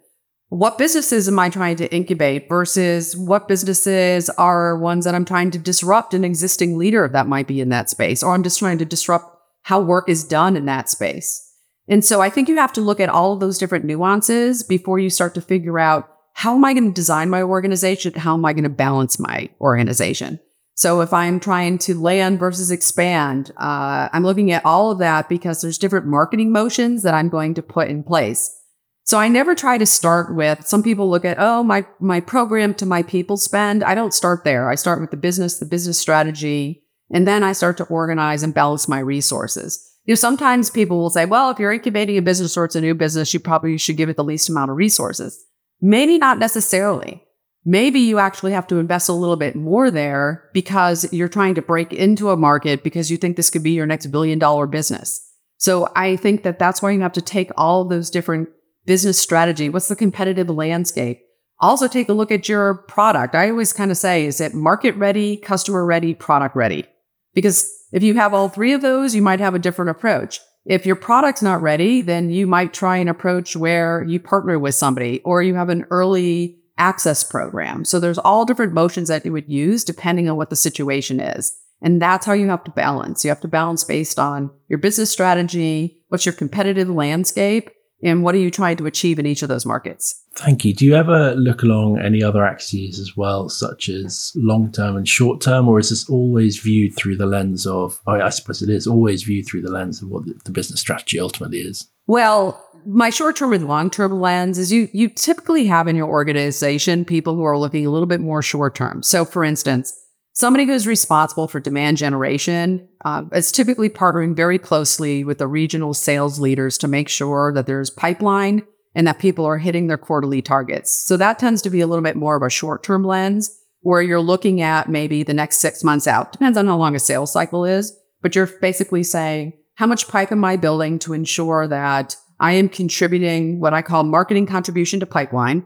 What 0.55 0.79
businesses 0.79 1.27
am 1.27 1.37
I 1.41 1.51
trying 1.51 1.75
to 1.79 1.93
incubate 1.93 2.49
versus 2.49 3.17
what 3.17 3.49
businesses 3.49 4.31
are 4.31 4.79
ones 4.79 5.05
that 5.05 5.13
I'm 5.13 5.25
trying 5.25 5.51
to 5.51 5.59
disrupt 5.59 6.15
an 6.15 6.25
existing 6.25 6.79
leader 6.79 7.09
that 7.09 7.27
might 7.27 7.49
be 7.49 7.61
in 7.61 7.71
that 7.71 7.91
space? 7.91 8.23
Or 8.23 8.35
I'm 8.35 8.45
just 8.45 8.61
trying 8.61 8.79
to 8.79 8.85
disrupt 8.85 9.37
how 9.63 9.81
work 9.81 10.09
is 10.09 10.23
done 10.23 10.57
in 10.57 10.67
that 10.67 10.89
space. 10.89 11.53
And 11.89 12.05
so 12.05 12.21
I 12.21 12.31
think 12.31 12.49
you 12.49 12.55
have 12.55 12.73
to 12.75 12.81
look 12.81 13.01
at 13.01 13.09
all 13.09 13.33
of 13.33 13.41
those 13.41 13.59
different 13.59 13.85
nuances 13.85 14.63
before 14.63 15.01
you 15.01 15.11
start 15.11 15.35
to 15.35 15.41
figure 15.41 15.81
out 15.81 16.09
how 16.35 16.55
am 16.55 16.65
I 16.65 16.73
going 16.73 16.87
to 16.87 16.95
design 16.95 17.31
my 17.31 17.43
organization? 17.43 18.15
How 18.15 18.35
am 18.35 18.45
I 18.45 18.53
going 18.53 18.63
to 18.63 18.71
balance 18.71 19.19
my 19.19 19.51
organization? 19.61 20.39
So 20.77 21.01
if 21.01 21.13
I'm 21.13 21.41
trying 21.41 21.79
to 21.79 22.01
land 22.01 22.39
versus 22.39 22.71
expand, 22.71 23.51
uh, 23.57 24.09
I'm 24.13 24.23
looking 24.23 24.53
at 24.53 24.65
all 24.65 24.93
of 24.93 25.01
that 25.01 25.29
because 25.29 25.63
there's 25.63 25.79
different 25.79 26.07
marketing 26.07 26.53
motions 26.53 27.03
that 27.03 27.13
I'm 27.13 27.29
going 27.29 27.55
to 27.55 27.63
put 27.63 27.89
in 27.89 28.05
place. 28.05 28.57
So 29.05 29.19
I 29.19 29.29
never 29.29 29.55
try 29.55 29.77
to 29.77 29.85
start 29.85 30.35
with 30.35 30.67
some 30.67 30.83
people 30.83 31.11
look 31.11 31.27
at, 31.27 31.37
oh, 31.39 31.63
my, 31.63 31.87
my 32.01 32.21
program 32.21 32.73
to 32.75 32.87
my 32.87 33.03
people 33.03 33.37
spend. 33.37 33.85
I 33.85 33.95
don't 33.95 34.15
start 34.15 34.45
there. 34.45 34.71
I 34.71 34.77
start 34.77 35.01
with 35.01 35.11
the 35.11 35.19
business, 35.19 35.59
the 35.59 35.67
business 35.67 35.99
strategy, 35.99 36.83
and 37.11 37.29
then 37.29 37.45
I 37.45 37.53
start 37.53 37.77
to 37.77 37.85
organize 37.85 38.43
and 38.43 38.55
balance 38.55 38.89
my 38.89 38.99
resources. 38.99 39.87
You 40.07 40.13
know, 40.13 40.17
sometimes 40.17 40.71
people 40.71 40.99
will 40.99 41.11
say, 41.11 41.27
well, 41.27 41.51
if 41.51 41.59
you're 41.59 41.73
incubating 41.73 42.17
a 42.17 42.23
business 42.23 42.57
or 42.57 42.65
it's 42.65 42.77
a 42.77 42.81
new 42.81 42.95
business, 42.95 43.33
you 43.35 43.41
probably 43.41 43.77
should 43.77 43.99
give 43.99 44.09
it 44.09 44.17
the 44.17 44.25
least 44.25 44.49
amount 44.49 44.71
of 44.71 44.77
resources. 44.77 45.39
Maybe 45.83 46.17
not 46.17 46.39
necessarily. 46.39 47.23
Maybe 47.67 48.01
you 48.01 48.19
actually 48.19 48.53
have 48.53 48.67
to 48.69 48.79
invest 48.79 49.09
a 49.09 49.15
little 49.15 49.37
bit 49.37 49.55
more 49.55 49.91
there 49.91 50.51
because 50.53 51.11
you're 51.13 51.29
trying 51.29 51.55
to 51.55 51.63
break 51.63 51.93
into 51.93 52.31
a 52.31 52.37
market 52.37 52.83
because 52.83 53.11
you 53.11 53.17
think 53.17 53.37
this 53.37 53.51
could 53.51 53.63
be 53.63 53.73
your 53.73 53.87
next 53.87 54.07
billion 54.07 54.39
dollar 54.39 54.67
business. 54.67 55.21
So 55.57 55.91
I 55.95 56.17
think 56.17 56.43
that 56.43 56.59
that's 56.59 56.83
why 56.83 56.91
you 56.91 57.01
have 57.01 57.13
to 57.15 57.23
take 57.23 57.51
all 57.57 57.85
those 57.85 58.11
different 58.11 58.49
business 58.87 59.19
strategy. 59.19 59.69
What's 59.69 59.89
the 59.89 59.97
competitive 59.97 60.49
landscape? 60.51 61.21
Also 61.61 61.89
take 61.89 62.09
a 62.09 62.13
look 62.13 62.31
at 62.31 62.49
your 62.49 62.75
product. 62.75 63.35
I 63.35 63.51
always 63.51 63.73
kind 63.73 63.91
of 63.91 63.97
say, 63.97 64.27
is 64.27 64.41
it 64.41 64.55
market 64.55 64.95
ready, 64.97 65.37
customer 65.37 65.87
ready, 65.87 66.15
product 66.15 66.57
ready? 66.57 66.85
Because 67.33 67.71
if 67.93 68.03
you 68.03 68.15
have 68.15 68.35
all 68.35 68.49
three 68.49 68.73
of 68.73 68.83
those, 68.83 69.15
you 69.15 69.23
might 69.23 69.41
have 69.41 69.55
a 69.55 69.59
different 69.59 69.91
approach. 69.91 70.41
If 70.65 70.87
your 70.87 70.97
product's 70.97 71.43
not 71.43 71.63
ready, 71.63 72.01
then 72.01 72.31
you 72.31 72.47
might 72.47 72.73
try 72.73 72.97
an 72.97 73.09
approach 73.09 73.55
where 73.55 74.03
you 74.03 74.19
partner 74.19 74.59
with 74.59 74.75
somebody 74.75 75.21
or 75.21 75.43
you 75.43 75.55
have 75.55 75.69
an 75.69 75.87
early 75.91 76.59
access 76.79 77.23
program. 77.23 77.85
So 77.85 78.01
there's 78.01 78.19
all 78.19 78.45
different 78.45 78.73
motions 78.73 79.09
that 79.09 79.25
you 79.25 79.33
would 79.33 79.49
use 79.49 79.85
depending 79.85 80.29
on 80.29 80.37
what 80.37 80.51
the 80.51 80.57
situation 80.57 81.21
is. 81.21 81.57
And 81.83 82.01
that's 82.01 82.25
how 82.25 82.33
you 82.33 82.49
have 82.49 82.65
to 82.65 82.71
balance. 82.71 83.25
You 83.25 83.29
have 83.29 83.43
to 83.43 83.49
balance 83.49 83.85
based 83.85 84.19
on 84.19 84.51
your 84.69 84.79
business 84.79 85.11
strategy, 85.11 86.03
what's 86.09 86.25
your 86.25 86.33
competitive 86.33 86.89
landscape, 86.89 87.71
and 88.03 88.23
what 88.23 88.35
are 88.35 88.39
you 88.39 88.51
trying 88.51 88.77
to 88.77 88.87
achieve 88.87 89.19
in 89.19 89.27
each 89.27 89.43
of 89.43 89.49
those 89.49 89.65
markets? 89.65 90.23
Thank 90.35 90.65
you. 90.65 90.75
Do 90.75 90.85
you 90.85 90.95
ever 90.95 91.35
look 91.37 91.63
along 91.63 92.01
any 92.01 92.23
other 92.23 92.45
axes 92.45 92.99
as 92.99 93.17
well, 93.17 93.49
such 93.49 93.89
as 93.89 94.33
long 94.35 94.73
term 94.73 94.97
and 94.97 95.09
short 95.09 95.41
term, 95.41 95.69
or 95.69 95.79
is 95.79 95.91
this 95.91 96.09
always 96.09 96.59
viewed 96.59 96.97
through 96.97 97.17
the 97.17 97.27
lens 97.27 97.67
of, 97.67 98.01
I 98.07 98.29
suppose 98.31 98.63
it 98.63 98.69
is 98.69 98.87
always 98.87 99.23
viewed 99.23 99.47
through 99.47 99.63
the 99.63 99.71
lens 99.71 100.03
of 100.03 100.09
what 100.09 100.25
the 100.45 100.51
business 100.51 100.81
strategy 100.81 101.21
ultimately 101.21 101.59
is? 101.59 101.89
Well, 102.07 102.63
my 102.85 103.11
short 103.11 103.37
term 103.37 103.53
and 103.53 103.67
long 103.67 103.91
term 103.91 104.21
lens 104.21 104.59
is 104.59 104.73
you, 104.73 104.89
you 104.93 105.09
typically 105.09 105.67
have 105.67 105.89
in 105.89 105.97
your 105.97 106.09
organization 106.09 107.05
people 107.05 107.35
who 107.35 107.45
are 107.45 107.57
looking 107.57 107.87
a 107.87 107.91
little 107.91 108.07
bit 108.07 108.21
more 108.21 108.43
short 108.43 108.75
term. 108.75 109.03
So, 109.03 109.25
for 109.25 109.45
instance, 109.45 109.99
Somebody 110.37 110.65
who's 110.67 110.85
responsible 110.85 111.47
for 111.47 111.61
demand 111.61 111.97
generation 111.97 112.89
uh, 113.05 113.23
is 113.33 113.53
typically 113.53 113.89
partnering 113.89 114.35
very 114.35 114.59
closely 114.59 115.23
with 115.23 115.39
the 115.39 115.47
regional 115.47 115.95
sales 115.95 116.41
leaders 116.41 116.77
to 116.79 116.89
make 116.89 117.09
sure 117.09 117.53
that 117.53 117.67
there's 117.67 117.89
pipeline 117.89 118.65
and 118.97 119.07
that 119.07 119.21
people 119.21 119.45
are 119.45 119.59
hitting 119.59 119.87
their 119.87 119.97
quarterly 119.97 120.43
targets. 120.43 120.93
So 120.93 121.17
that 121.17 121.39
tends 121.39 121.63
to 121.63 121.71
be 121.71 121.81
a 121.81 121.87
little 121.87 122.03
bit 122.03 122.17
more 122.17 122.35
of 122.35 122.43
a 122.43 122.51
short 122.51 122.83
term 122.83 123.05
lens 123.05 123.57
where 123.83 124.03
you're 124.03 124.21
looking 124.21 124.61
at 124.61 124.89
maybe 124.89 125.23
the 125.23 125.35
next 125.35 125.59
six 125.59 125.85
months 125.85 126.09
out. 126.09 126.33
Depends 126.33 126.59
on 126.59 126.67
how 126.67 126.79
long 126.79 126.97
a 126.97 126.99
sales 126.99 127.33
cycle 127.33 127.65
is, 127.65 127.97
but 128.21 128.35
you're 128.35 128.51
basically 128.61 129.05
saying, 129.05 129.53
how 129.75 129.87
much 129.87 130.09
pipe 130.09 130.33
am 130.33 130.45
I 130.45 130.57
building 130.57 130.99
to 131.01 131.13
ensure 131.13 131.69
that 131.69 132.17
I 132.41 132.53
am 132.53 132.69
contributing 132.69 133.61
what 133.61 133.73
I 133.73 133.83
call 133.83 134.03
marketing 134.03 134.47
contribution 134.47 134.99
to 134.99 135.07
pipeline? 135.07 135.65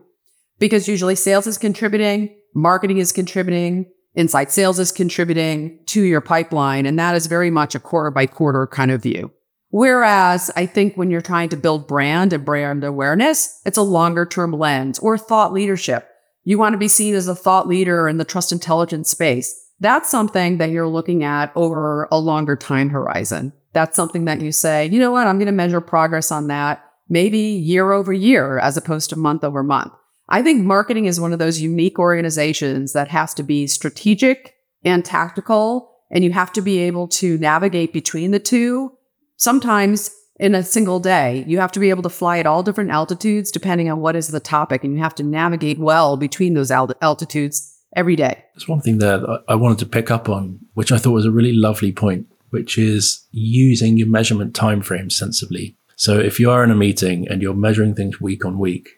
Because 0.58 0.88
usually 0.88 1.14
sales 1.14 1.46
is 1.46 1.56
contributing, 1.56 2.36
marketing 2.54 2.98
is 2.98 3.12
contributing, 3.12 3.86
inside 4.18 4.50
sales 4.50 4.80
is 4.80 4.90
contributing 4.90 5.78
to 5.86 6.02
your 6.02 6.20
pipeline. 6.20 6.86
And 6.86 6.98
that 6.98 7.14
is 7.14 7.26
very 7.26 7.50
much 7.50 7.76
a 7.76 7.80
quarter 7.80 8.10
by 8.10 8.26
quarter 8.26 8.66
kind 8.66 8.90
of 8.90 9.00
view. 9.00 9.32
Whereas 9.70 10.50
I 10.56 10.66
think 10.66 10.96
when 10.96 11.10
you're 11.10 11.20
trying 11.20 11.50
to 11.50 11.56
build 11.56 11.86
brand 11.86 12.32
and 12.32 12.44
brand 12.44 12.82
awareness, 12.82 13.60
it's 13.64 13.78
a 13.78 13.82
longer 13.82 14.26
term 14.26 14.52
lens 14.52 14.98
or 14.98 15.16
thought 15.16 15.52
leadership. 15.52 16.08
You 16.42 16.58
want 16.58 16.72
to 16.72 16.78
be 16.78 16.88
seen 16.88 17.14
as 17.14 17.28
a 17.28 17.34
thought 17.34 17.68
leader 17.68 18.08
in 18.08 18.16
the 18.16 18.24
trust 18.24 18.50
intelligence 18.50 19.08
space. 19.08 19.54
That's 19.78 20.10
something 20.10 20.58
that 20.58 20.70
you're 20.70 20.88
looking 20.88 21.22
at 21.22 21.52
over 21.54 22.08
a 22.10 22.18
longer 22.18 22.56
time 22.56 22.88
horizon. 22.88 23.52
That's 23.72 23.94
something 23.94 24.24
that 24.24 24.40
you 24.40 24.50
say, 24.50 24.86
you 24.86 24.98
know 24.98 25.12
what? 25.12 25.28
I'm 25.28 25.38
going 25.38 25.46
to 25.46 25.52
measure 25.52 25.80
progress 25.80 26.32
on 26.32 26.48
that 26.48 26.84
maybe 27.08 27.38
year 27.38 27.92
over 27.92 28.12
year 28.12 28.58
as 28.58 28.76
opposed 28.76 29.10
to 29.10 29.16
month 29.16 29.44
over 29.44 29.62
month. 29.62 29.92
I 30.28 30.42
think 30.42 30.64
marketing 30.64 31.06
is 31.06 31.20
one 31.20 31.32
of 31.32 31.38
those 31.38 31.60
unique 31.60 31.98
organizations 31.98 32.92
that 32.92 33.08
has 33.08 33.32
to 33.34 33.42
be 33.42 33.66
strategic 33.66 34.54
and 34.84 35.04
tactical, 35.04 35.90
and 36.10 36.22
you 36.22 36.32
have 36.32 36.52
to 36.52 36.60
be 36.60 36.78
able 36.80 37.08
to 37.08 37.38
navigate 37.38 37.92
between 37.92 38.30
the 38.30 38.38
two. 38.38 38.92
Sometimes 39.36 40.10
in 40.38 40.54
a 40.54 40.62
single 40.62 41.00
day, 41.00 41.44
you 41.48 41.58
have 41.58 41.72
to 41.72 41.80
be 41.80 41.90
able 41.90 42.02
to 42.02 42.10
fly 42.10 42.38
at 42.38 42.46
all 42.46 42.62
different 42.62 42.90
altitudes 42.90 43.50
depending 43.50 43.90
on 43.90 44.00
what 44.00 44.16
is 44.16 44.28
the 44.28 44.40
topic, 44.40 44.84
and 44.84 44.94
you 44.94 45.00
have 45.00 45.14
to 45.14 45.22
navigate 45.22 45.78
well 45.78 46.16
between 46.16 46.54
those 46.54 46.70
altitudes 46.70 47.74
every 47.96 48.14
day. 48.14 48.44
There's 48.54 48.68
one 48.68 48.82
thing 48.82 48.98
that 48.98 49.42
I 49.48 49.54
wanted 49.54 49.78
to 49.78 49.86
pick 49.86 50.10
up 50.10 50.28
on, 50.28 50.60
which 50.74 50.92
I 50.92 50.98
thought 50.98 51.12
was 51.12 51.26
a 51.26 51.30
really 51.30 51.54
lovely 51.54 51.90
point, 51.90 52.26
which 52.50 52.76
is 52.76 53.26
using 53.32 53.96
your 53.96 54.08
measurement 54.08 54.52
timeframe 54.52 55.10
sensibly. 55.10 55.76
So 55.96 56.18
if 56.18 56.38
you 56.38 56.50
are 56.50 56.62
in 56.62 56.70
a 56.70 56.76
meeting 56.76 57.26
and 57.26 57.42
you're 57.42 57.54
measuring 57.54 57.94
things 57.94 58.20
week 58.20 58.44
on 58.44 58.58
week, 58.58 58.97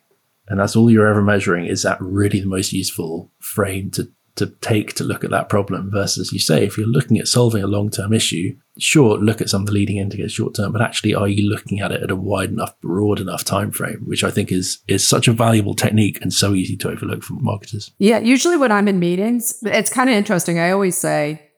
and 0.50 0.60
that's 0.60 0.76
all 0.76 0.90
you're 0.90 1.08
ever 1.08 1.22
measuring, 1.22 1.66
is 1.66 1.82
that 1.82 2.00
really 2.00 2.40
the 2.40 2.46
most 2.46 2.72
useful 2.72 3.32
frame 3.38 3.90
to 3.92 4.08
to 4.36 4.46
take 4.60 4.94
to 4.94 5.04
look 5.04 5.24
at 5.24 5.30
that 5.30 5.48
problem 5.48 5.90
versus 5.90 6.32
you 6.32 6.38
say 6.38 6.64
if 6.64 6.78
you're 6.78 6.86
looking 6.86 7.18
at 7.18 7.26
solving 7.26 7.62
a 7.62 7.66
long-term 7.66 8.12
issue 8.12 8.56
sure 8.78 9.18
look 9.18 9.40
at 9.40 9.50
some 9.50 9.62
of 9.62 9.66
the 9.66 9.72
leading 9.72 9.96
indicators 9.96 10.32
short 10.32 10.54
term 10.54 10.72
but 10.72 10.80
actually 10.80 11.12
are 11.12 11.26
you 11.26 11.46
looking 11.50 11.80
at 11.80 11.90
it 11.90 12.00
at 12.02 12.12
a 12.12 12.16
wide 12.16 12.48
enough 12.48 12.80
broad 12.80 13.20
enough 13.20 13.44
time 13.44 13.72
frame 13.72 14.00
which 14.06 14.22
i 14.22 14.30
think 14.30 14.52
is 14.52 14.78
is 14.86 15.06
such 15.06 15.26
a 15.26 15.32
valuable 15.32 15.74
technique 15.74 16.18
and 16.22 16.32
so 16.32 16.54
easy 16.54 16.76
to 16.76 16.88
overlook 16.88 17.24
for 17.24 17.34
marketers. 17.34 17.90
Yeah 17.98 18.18
usually 18.18 18.56
when 18.56 18.70
i'm 18.70 18.86
in 18.86 19.00
meetings 19.00 19.58
it's 19.62 19.92
kind 19.92 20.08
of 20.08 20.14
interesting. 20.14 20.60
I 20.60 20.70
always 20.70 20.96
say 20.96 21.50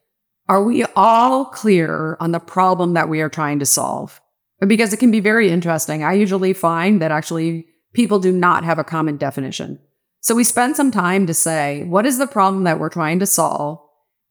are 0.48 0.62
we 0.62 0.84
all 0.96 1.46
clear 1.46 2.16
on 2.20 2.32
the 2.32 2.40
problem 2.40 2.94
that 2.94 3.08
we 3.08 3.20
are 3.20 3.28
trying 3.28 3.58
to 3.60 3.66
solve? 3.66 4.20
Because 4.60 4.92
it 4.92 4.98
can 4.98 5.10
be 5.10 5.20
very 5.20 5.50
interesting. 5.50 6.04
I 6.04 6.12
usually 6.12 6.52
find 6.52 7.00
that 7.00 7.10
actually 7.10 7.66
people 7.92 8.18
do 8.18 8.32
not 8.32 8.64
have 8.64 8.78
a 8.78 8.84
common 8.84 9.16
definition. 9.16 9.78
So 10.20 10.34
we 10.34 10.44
spend 10.44 10.76
some 10.76 10.90
time 10.90 11.26
to 11.26 11.34
say, 11.34 11.84
what 11.84 12.06
is 12.06 12.18
the 12.18 12.26
problem 12.26 12.64
that 12.64 12.78
we're 12.78 12.88
trying 12.88 13.18
to 13.18 13.26
solve? 13.26 13.80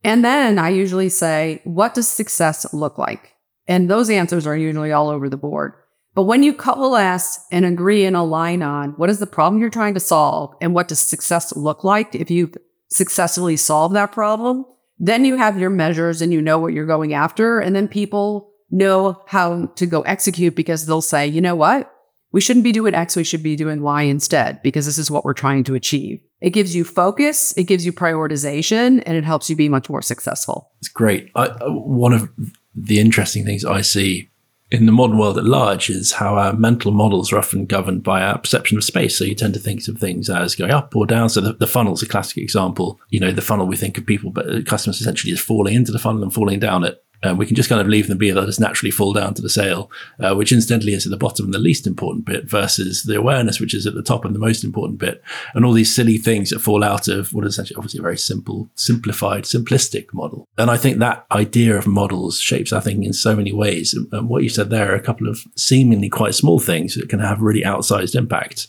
And 0.04 0.24
then 0.24 0.58
I 0.58 0.70
usually 0.70 1.10
say, 1.10 1.62
what 1.64 1.94
does 1.94 2.08
success 2.08 2.74
look 2.74 2.98
like? 2.98 3.34
And 3.68 3.90
those 3.90 4.10
answers 4.10 4.48
are 4.48 4.58
usually 4.58 4.92
all 4.92 5.10
over 5.10 5.30
the 5.30 5.38
board. 5.38 5.74
But 6.14 6.24
when 6.24 6.44
you 6.44 6.54
coalesce 6.54 7.46
and 7.52 7.66
agree 7.66 8.06
and 8.06 8.16
align 8.16 8.62
on 8.62 8.92
what 8.92 9.10
is 9.10 9.20
the 9.20 9.28
problem 9.28 9.62
you're 9.62 9.70
trying 9.70 9.94
to 9.94 10.00
solve 10.00 10.56
and 10.60 10.74
what 10.74 10.88
does 10.88 11.00
success 11.00 11.56
look 11.56 11.84
like 11.84 12.16
if 12.16 12.30
you 12.30 12.52
successfully 12.90 13.56
solve 13.56 13.94
that 13.94 14.12
problem, 14.12 14.66
then 15.00 15.24
you 15.24 15.38
have 15.38 15.60
your 15.60 15.70
measures 15.70 16.22
and 16.22 16.34
you 16.34 16.42
know 16.42 16.60
what 16.60 16.74
you're 16.74 16.86
going 16.86 17.14
after. 17.14 17.60
And 17.60 17.76
then 17.76 17.88
people 17.88 18.52
know 18.70 19.22
how 19.28 19.68
to 19.68 19.86
go 19.86 20.02
execute 20.02 20.56
because 20.56 20.86
they'll 20.86 21.02
say, 21.02 21.28
you 21.28 21.42
know 21.42 21.56
what? 21.56 21.94
We 22.32 22.42
shouldn't 22.42 22.64
be 22.64 22.72
doing 22.72 22.96
X, 22.96 23.16
we 23.16 23.24
should 23.24 23.44
be 23.44 23.56
doing 23.56 23.82
Y 23.82 24.04
instead 24.04 24.62
because 24.62 24.86
this 24.86 24.98
is 24.98 25.12
what 25.12 25.26
we're 25.26 25.34
trying 25.34 25.64
to 25.66 25.76
achieve. 25.76 26.22
It 26.40 26.52
gives 26.52 26.76
you 26.76 26.84
focus, 26.84 27.54
it 27.58 27.66
gives 27.66 27.86
you 27.86 27.94
prioritization, 27.94 29.04
and 29.06 29.18
it 29.18 29.24
helps 29.24 29.50
you 29.50 29.56
be 29.56 29.70
much 29.70 29.90
more 29.90 30.02
successful. 30.02 30.72
It's 30.80 30.88
great. 30.88 31.30
I, 31.36 31.48
uh, 31.48 31.72
one 31.72 32.14
of 32.14 32.30
the 32.74 33.00
interesting 33.00 33.46
things 33.46 33.66
I 33.66 33.82
see 33.82 34.30
in 34.72 34.86
the 34.86 34.92
modern 34.94 35.18
world 35.18 35.38
at 35.38 35.44
large 35.44 35.90
is 35.90 36.14
how 36.14 36.38
our 36.38 36.54
mental 36.54 36.94
models 36.94 37.34
are 37.34 37.38
often 37.38 37.66
governed 37.66 38.04
by 38.04 38.22
our 38.22 38.38
perception 38.38 38.78
of 38.78 38.86
space. 38.86 39.18
So 39.18 39.26
you 39.26 39.36
tend 39.36 39.54
to 39.54 39.60
think 39.60 39.86
of 39.90 39.98
things 39.98 40.30
as 40.30 40.56
going 40.56 40.72
up 40.72 40.96
or 40.96 41.06
down. 41.06 41.30
So 41.30 41.42
the, 41.42 41.54
the 41.54 41.68
funnel's 41.68 42.02
a 42.02 42.08
classic 42.08 42.38
example. 42.38 42.98
You 43.10 43.20
know, 43.20 43.32
the 43.32 43.42
funnel 43.42 43.68
we 43.68 43.76
think 43.76 43.98
of 43.98 44.06
people, 44.06 44.32
but 44.32 44.66
customers 44.66 45.02
essentially 45.02 45.34
is 45.34 45.42
falling 45.42 45.76
into 45.76 45.92
the 45.92 46.00
funnel 46.00 46.24
and 46.24 46.34
falling 46.34 46.60
down 46.60 46.86
it 46.86 47.04
um, 47.24 47.38
we 47.38 47.46
can 47.46 47.56
just 47.56 47.70
kind 47.70 47.82
of 47.82 47.88
leave 47.88 48.08
them 48.08 48.18
be. 48.18 48.32
They'll 48.32 48.46
just 48.46 48.60
naturally 48.60 48.92
fall 48.92 49.14
down 49.14 49.34
to 49.36 49.42
the 49.42 49.50
sale, 49.50 49.92
uh, 50.20 50.34
which 50.36 50.52
incidentally 50.52 50.94
is 50.94 51.06
at 51.06 51.12
the 51.12 51.18
bottom 51.18 51.46
and 51.46 51.54
the 51.54 51.60
least 51.60 51.86
important 51.86 52.26
bit 52.26 52.50
versus 52.50 53.04
the 53.04 53.18
awareness, 53.18 53.60
which 53.60 53.74
is 53.74 53.86
at 53.86 53.94
the 53.94 54.04
top 54.04 54.26
and 54.26 54.34
the 54.34 54.40
most 54.40 54.64
important 54.64 55.00
bit. 55.00 55.22
And 55.54 55.66
all 55.66 55.74
these 55.74 55.94
silly 55.94 56.18
things 56.18 56.50
that 56.50 56.60
fall 56.60 56.84
out 56.84 57.08
of 57.08 57.34
what 57.34 57.46
is 57.46 57.54
essentially 57.54 57.78
obviously 57.78 58.00
a 58.00 58.04
very 58.04 58.18
simple, 58.18 58.70
simplified, 58.76 59.44
simplistic 59.44 60.14
model. 60.14 60.48
And 60.58 60.72
I 60.72 60.78
think 60.78 60.98
that 60.98 61.26
idea 61.32 61.78
of 61.78 61.88
models 61.88 62.40
shapes 62.40 62.74
our 62.74 62.82
thinking 62.82 63.04
in 63.04 63.14
so 63.14 63.36
many 63.36 63.52
ways. 63.52 63.94
And 63.94 64.30
what 64.30 64.44
you 64.44 64.50
said 64.50 64.70
there 64.70 64.92
are 64.92 64.96
a 64.96 65.02
couple 65.02 65.28
of 65.28 65.42
seemingly 65.56 66.10
quite 66.10 66.36
small 66.36 66.60
things 66.60 66.96
that 66.96 67.10
can 67.10 67.20
have 67.20 67.42
really 67.42 67.62
outsized 67.62 68.16
impact. 68.16 68.68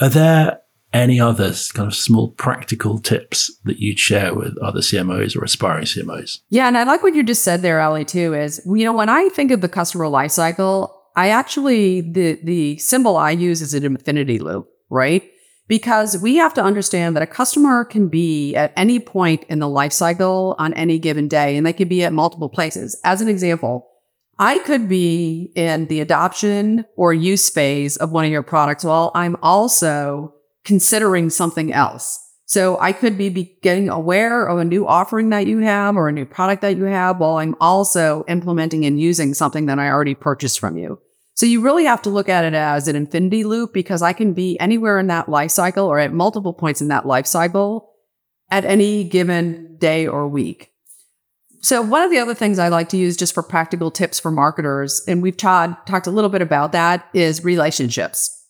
Are 0.00 0.08
there 0.08 0.61
any 0.92 1.20
other 1.20 1.52
kind 1.74 1.88
of 1.88 1.94
small 1.94 2.30
practical 2.32 2.98
tips 2.98 3.50
that 3.64 3.78
you'd 3.78 3.98
share 3.98 4.34
with 4.34 4.56
other 4.58 4.80
CMOs 4.80 5.36
or 5.36 5.44
aspiring 5.44 5.84
CMOs? 5.84 6.40
Yeah, 6.50 6.68
and 6.68 6.76
I 6.76 6.84
like 6.84 7.02
what 7.02 7.14
you 7.14 7.22
just 7.22 7.44
said 7.44 7.62
there, 7.62 7.80
Ali, 7.80 8.04
too, 8.04 8.34
is 8.34 8.60
you 8.66 8.84
know, 8.84 8.92
when 8.92 9.08
I 9.08 9.28
think 9.30 9.50
of 9.50 9.60
the 9.60 9.68
customer 9.68 10.06
lifecycle, 10.06 10.90
I 11.16 11.28
actually 11.28 12.00
the 12.00 12.38
the 12.42 12.78
symbol 12.78 13.16
I 13.16 13.30
use 13.30 13.60
is 13.60 13.74
an 13.74 13.84
infinity 13.84 14.38
loop, 14.38 14.68
right? 14.90 15.22
Because 15.68 16.18
we 16.18 16.36
have 16.36 16.54
to 16.54 16.62
understand 16.62 17.16
that 17.16 17.22
a 17.22 17.26
customer 17.26 17.84
can 17.84 18.08
be 18.08 18.54
at 18.54 18.72
any 18.76 18.98
point 18.98 19.44
in 19.48 19.58
the 19.58 19.68
life 19.68 19.92
cycle 19.92 20.54
on 20.58 20.74
any 20.74 20.98
given 20.98 21.28
day, 21.28 21.56
and 21.56 21.66
they 21.66 21.72
can 21.72 21.88
be 21.88 22.04
at 22.04 22.12
multiple 22.12 22.48
places. 22.48 23.00
As 23.04 23.20
an 23.20 23.28
example, 23.28 23.88
I 24.38 24.58
could 24.58 24.88
be 24.88 25.52
in 25.54 25.86
the 25.86 26.00
adoption 26.00 26.84
or 26.96 27.14
use 27.14 27.48
phase 27.48 27.96
of 27.96 28.10
one 28.10 28.24
of 28.24 28.30
your 28.30 28.42
products 28.42 28.84
while 28.84 29.12
I'm 29.14 29.36
also 29.42 30.34
considering 30.64 31.30
something 31.30 31.72
else. 31.72 32.18
So 32.46 32.78
I 32.80 32.92
could 32.92 33.16
be, 33.16 33.30
be 33.30 33.56
getting 33.62 33.88
aware 33.88 34.44
of 34.46 34.58
a 34.58 34.64
new 34.64 34.86
offering 34.86 35.30
that 35.30 35.46
you 35.46 35.58
have 35.60 35.96
or 35.96 36.08
a 36.08 36.12
new 36.12 36.26
product 36.26 36.60
that 36.62 36.76
you 36.76 36.84
have 36.84 37.18
while 37.18 37.36
I'm 37.36 37.56
also 37.60 38.24
implementing 38.28 38.84
and 38.84 39.00
using 39.00 39.32
something 39.32 39.66
that 39.66 39.78
I 39.78 39.88
already 39.88 40.14
purchased 40.14 40.60
from 40.60 40.76
you. 40.76 41.00
So 41.34 41.46
you 41.46 41.62
really 41.62 41.86
have 41.86 42.02
to 42.02 42.10
look 42.10 42.28
at 42.28 42.44
it 42.44 42.52
as 42.52 42.88
an 42.88 42.96
infinity 42.96 43.44
loop 43.44 43.72
because 43.72 44.02
I 44.02 44.12
can 44.12 44.34
be 44.34 44.60
anywhere 44.60 44.98
in 44.98 45.06
that 45.06 45.28
life 45.28 45.50
cycle 45.50 45.86
or 45.86 45.98
at 45.98 46.12
multiple 46.12 46.52
points 46.52 46.82
in 46.82 46.88
that 46.88 47.06
life 47.06 47.26
cycle 47.26 47.90
at 48.50 48.66
any 48.66 49.02
given 49.04 49.76
day 49.78 50.06
or 50.06 50.28
week. 50.28 50.72
So 51.62 51.80
one 51.80 52.02
of 52.02 52.10
the 52.10 52.18
other 52.18 52.34
things 52.34 52.58
I 52.58 52.68
like 52.68 52.88
to 52.90 52.96
use 52.96 53.16
just 53.16 53.32
for 53.32 53.42
practical 53.42 53.90
tips 53.90 54.20
for 54.20 54.30
marketers, 54.30 55.00
and 55.06 55.22
we've 55.22 55.36
talked 55.36 55.88
talked 55.88 56.06
a 56.06 56.10
little 56.10 56.28
bit 56.28 56.42
about 56.42 56.72
that, 56.72 57.08
is 57.14 57.44
relationships. 57.44 58.41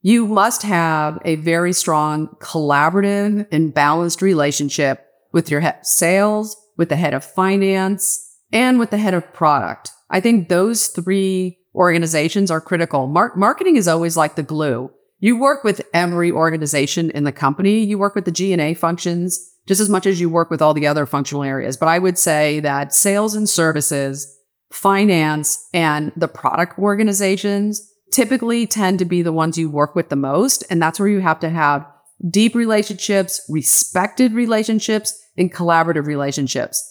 You 0.00 0.26
must 0.26 0.62
have 0.62 1.18
a 1.24 1.36
very 1.36 1.72
strong 1.72 2.28
collaborative 2.40 3.46
and 3.50 3.74
balanced 3.74 4.22
relationship 4.22 5.04
with 5.32 5.50
your 5.50 5.60
head 5.60 5.84
sales, 5.86 6.56
with 6.76 6.88
the 6.88 6.96
head 6.96 7.14
of 7.14 7.24
finance, 7.24 8.24
and 8.52 8.78
with 8.78 8.90
the 8.90 8.98
head 8.98 9.14
of 9.14 9.32
product. 9.32 9.90
I 10.10 10.20
think 10.20 10.48
those 10.48 10.86
three 10.86 11.58
organizations 11.74 12.50
are 12.50 12.60
critical. 12.60 13.06
Mar- 13.06 13.34
marketing 13.36 13.76
is 13.76 13.88
always 13.88 14.16
like 14.16 14.36
the 14.36 14.42
glue. 14.42 14.90
You 15.20 15.38
work 15.38 15.64
with 15.64 15.82
every 15.92 16.30
organization 16.30 17.10
in 17.10 17.24
the 17.24 17.32
company. 17.32 17.80
You 17.80 17.98
work 17.98 18.14
with 18.14 18.24
the 18.24 18.30
G&A 18.30 18.74
functions 18.74 19.52
just 19.66 19.80
as 19.80 19.88
much 19.90 20.06
as 20.06 20.20
you 20.20 20.30
work 20.30 20.50
with 20.50 20.62
all 20.62 20.72
the 20.72 20.86
other 20.86 21.04
functional 21.04 21.44
areas. 21.44 21.76
But 21.76 21.88
I 21.88 21.98
would 21.98 22.16
say 22.18 22.58
that 22.60 22.94
sales 22.94 23.34
and 23.34 23.48
services, 23.48 24.34
finance, 24.72 25.68
and 25.74 26.10
the 26.16 26.28
product 26.28 26.78
organizations 26.78 27.87
typically 28.18 28.66
tend 28.66 28.98
to 28.98 29.04
be 29.04 29.22
the 29.22 29.32
ones 29.32 29.56
you 29.56 29.70
work 29.70 29.94
with 29.94 30.08
the 30.08 30.16
most. 30.16 30.64
And 30.68 30.82
that's 30.82 30.98
where 30.98 31.08
you 31.08 31.20
have 31.20 31.38
to 31.38 31.48
have 31.48 31.86
deep 32.28 32.56
relationships, 32.56 33.40
respected 33.48 34.32
relationships, 34.32 35.16
and 35.36 35.54
collaborative 35.54 36.06
relationships. 36.06 36.82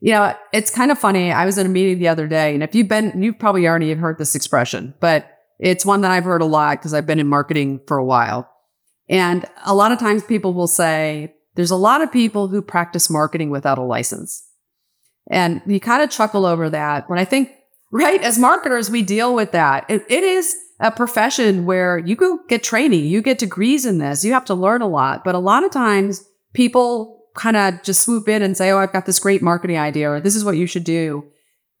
You 0.00 0.12
know, 0.12 0.34
it's 0.54 0.74
kind 0.74 0.90
of 0.90 0.98
funny. 0.98 1.32
I 1.32 1.44
was 1.44 1.58
in 1.58 1.66
a 1.66 1.68
meeting 1.68 1.98
the 1.98 2.08
other 2.08 2.26
day, 2.26 2.54
and 2.54 2.62
if 2.62 2.74
you've 2.74 2.88
been, 2.88 3.22
you've 3.22 3.38
probably 3.38 3.68
already 3.68 3.92
heard 3.92 4.16
this 4.16 4.34
expression, 4.34 4.94
but 5.00 5.30
it's 5.58 5.84
one 5.84 6.00
that 6.00 6.12
I've 6.12 6.24
heard 6.24 6.40
a 6.40 6.46
lot 6.46 6.78
because 6.78 6.94
I've 6.94 7.06
been 7.06 7.20
in 7.20 7.26
marketing 7.26 7.82
for 7.86 7.98
a 7.98 8.04
while. 8.04 8.50
And 9.10 9.44
a 9.66 9.74
lot 9.74 9.92
of 9.92 9.98
times 9.98 10.24
people 10.24 10.54
will 10.54 10.66
say, 10.66 11.34
there's 11.56 11.70
a 11.70 11.76
lot 11.76 12.00
of 12.00 12.10
people 12.10 12.48
who 12.48 12.62
practice 12.62 13.10
marketing 13.10 13.50
without 13.50 13.76
a 13.76 13.82
license. 13.82 14.48
And 15.30 15.60
you 15.66 15.78
kind 15.78 16.02
of 16.02 16.08
chuckle 16.08 16.46
over 16.46 16.70
that. 16.70 17.06
But 17.06 17.18
I 17.18 17.26
think 17.26 17.50
right? 17.90 18.22
As 18.22 18.38
marketers, 18.38 18.90
we 18.90 19.02
deal 19.02 19.34
with 19.34 19.52
that. 19.52 19.84
It, 19.88 20.04
it 20.08 20.22
is 20.22 20.54
a 20.80 20.90
profession 20.90 21.66
where 21.66 21.98
you 21.98 22.16
go 22.16 22.40
get 22.48 22.62
training, 22.62 23.04
you 23.04 23.20
get 23.20 23.38
degrees 23.38 23.84
in 23.84 23.98
this, 23.98 24.24
you 24.24 24.32
have 24.32 24.44
to 24.46 24.54
learn 24.54 24.82
a 24.82 24.88
lot. 24.88 25.24
But 25.24 25.34
a 25.34 25.38
lot 25.38 25.64
of 25.64 25.70
times 25.70 26.24
people 26.54 27.26
kind 27.34 27.56
of 27.56 27.82
just 27.82 28.02
swoop 28.02 28.28
in 28.28 28.42
and 28.42 28.56
say, 28.56 28.70
Oh, 28.70 28.78
I've 28.78 28.92
got 28.92 29.06
this 29.06 29.18
great 29.18 29.42
marketing 29.42 29.78
idea, 29.78 30.10
or 30.10 30.20
this 30.20 30.36
is 30.36 30.44
what 30.44 30.56
you 30.56 30.66
should 30.66 30.84
do. 30.84 31.24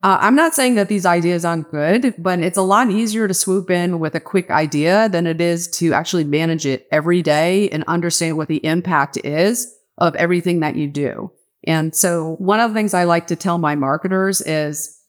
Uh, 0.02 0.16
I'm 0.20 0.34
not 0.34 0.54
saying 0.54 0.76
that 0.76 0.88
these 0.88 1.04
ideas 1.04 1.44
aren't 1.44 1.70
good, 1.70 2.14
but 2.16 2.38
it's 2.38 2.56
a 2.56 2.62
lot 2.62 2.90
easier 2.90 3.28
to 3.28 3.34
swoop 3.34 3.70
in 3.70 3.98
with 3.98 4.14
a 4.14 4.20
quick 4.20 4.50
idea 4.50 5.10
than 5.10 5.26
it 5.26 5.42
is 5.42 5.68
to 5.72 5.92
actually 5.92 6.24
manage 6.24 6.64
it 6.64 6.86
every 6.90 7.20
day 7.20 7.68
and 7.68 7.84
understand 7.86 8.38
what 8.38 8.48
the 8.48 8.64
impact 8.64 9.18
is 9.18 9.74
of 9.98 10.14
everything 10.14 10.60
that 10.60 10.74
you 10.74 10.86
do. 10.86 11.30
And 11.64 11.94
so 11.94 12.36
one 12.38 12.60
of 12.60 12.70
the 12.70 12.74
things 12.74 12.94
I 12.94 13.04
like 13.04 13.26
to 13.26 13.36
tell 13.36 13.58
my 13.58 13.74
marketers 13.74 14.40
is 14.40 14.99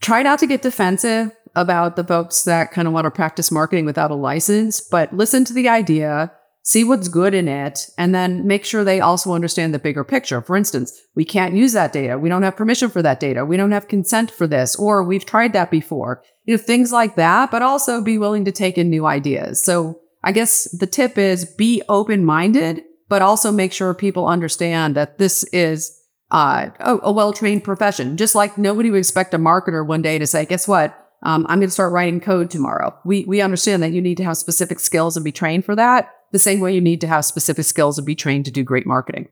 try 0.00 0.22
not 0.22 0.38
to 0.40 0.46
get 0.46 0.62
defensive 0.62 1.32
about 1.54 1.96
the 1.96 2.04
folks 2.04 2.44
that 2.44 2.70
kind 2.70 2.86
of 2.86 2.94
want 2.94 3.04
to 3.04 3.10
practice 3.10 3.50
marketing 3.50 3.84
without 3.84 4.10
a 4.10 4.14
license, 4.14 4.80
but 4.80 5.12
listen 5.12 5.44
to 5.44 5.52
the 5.52 5.68
idea, 5.68 6.32
see 6.62 6.84
what's 6.84 7.08
good 7.08 7.34
in 7.34 7.48
it, 7.48 7.88
and 7.98 8.14
then 8.14 8.46
make 8.46 8.64
sure 8.64 8.84
they 8.84 9.00
also 9.00 9.32
understand 9.32 9.74
the 9.74 9.78
bigger 9.78 10.04
picture. 10.04 10.40
For 10.40 10.56
instance, 10.56 11.00
we 11.14 11.24
can't 11.24 11.54
use 11.54 11.72
that 11.72 11.92
data. 11.92 12.18
We 12.18 12.28
don't 12.28 12.42
have 12.42 12.56
permission 12.56 12.90
for 12.90 13.02
that 13.02 13.20
data. 13.20 13.44
We 13.44 13.56
don't 13.56 13.72
have 13.72 13.88
consent 13.88 14.30
for 14.30 14.46
this, 14.46 14.76
or 14.76 15.02
we've 15.02 15.26
tried 15.26 15.52
that 15.54 15.70
before. 15.70 16.22
You 16.44 16.56
know, 16.56 16.62
things 16.62 16.92
like 16.92 17.16
that, 17.16 17.50
but 17.50 17.62
also 17.62 18.02
be 18.02 18.18
willing 18.18 18.44
to 18.44 18.52
take 18.52 18.78
in 18.78 18.90
new 18.90 19.06
ideas. 19.06 19.62
So 19.62 20.00
I 20.22 20.32
guess 20.32 20.70
the 20.78 20.86
tip 20.86 21.18
is 21.18 21.44
be 21.44 21.82
open 21.88 22.24
minded, 22.24 22.84
but 23.08 23.22
also 23.22 23.50
make 23.50 23.72
sure 23.72 23.94
people 23.94 24.26
understand 24.26 24.94
that 24.96 25.18
this 25.18 25.44
is 25.52 25.97
uh, 26.30 26.70
a, 26.78 26.98
a 27.04 27.12
well 27.12 27.32
trained 27.32 27.64
profession. 27.64 28.16
Just 28.16 28.34
like 28.34 28.58
nobody 28.58 28.90
would 28.90 28.98
expect 28.98 29.34
a 29.34 29.38
marketer 29.38 29.86
one 29.86 30.02
day 30.02 30.18
to 30.18 30.26
say, 30.26 30.44
guess 30.44 30.68
what? 30.68 30.96
Um, 31.22 31.46
I'm 31.48 31.58
going 31.58 31.68
to 31.68 31.72
start 31.72 31.92
writing 31.92 32.20
code 32.20 32.50
tomorrow. 32.50 32.96
We, 33.04 33.24
we 33.24 33.40
understand 33.40 33.82
that 33.82 33.92
you 33.92 34.00
need 34.00 34.18
to 34.18 34.24
have 34.24 34.36
specific 34.36 34.78
skills 34.78 35.16
and 35.16 35.24
be 35.24 35.32
trained 35.32 35.64
for 35.64 35.74
that 35.74 36.12
the 36.32 36.38
same 36.38 36.60
way 36.60 36.74
you 36.74 36.80
need 36.80 37.00
to 37.00 37.06
have 37.06 37.24
specific 37.24 37.64
skills 37.64 37.98
and 37.98 38.06
be 38.06 38.14
trained 38.14 38.44
to 38.44 38.50
do 38.50 38.62
great 38.62 38.86
marketing. 38.86 39.28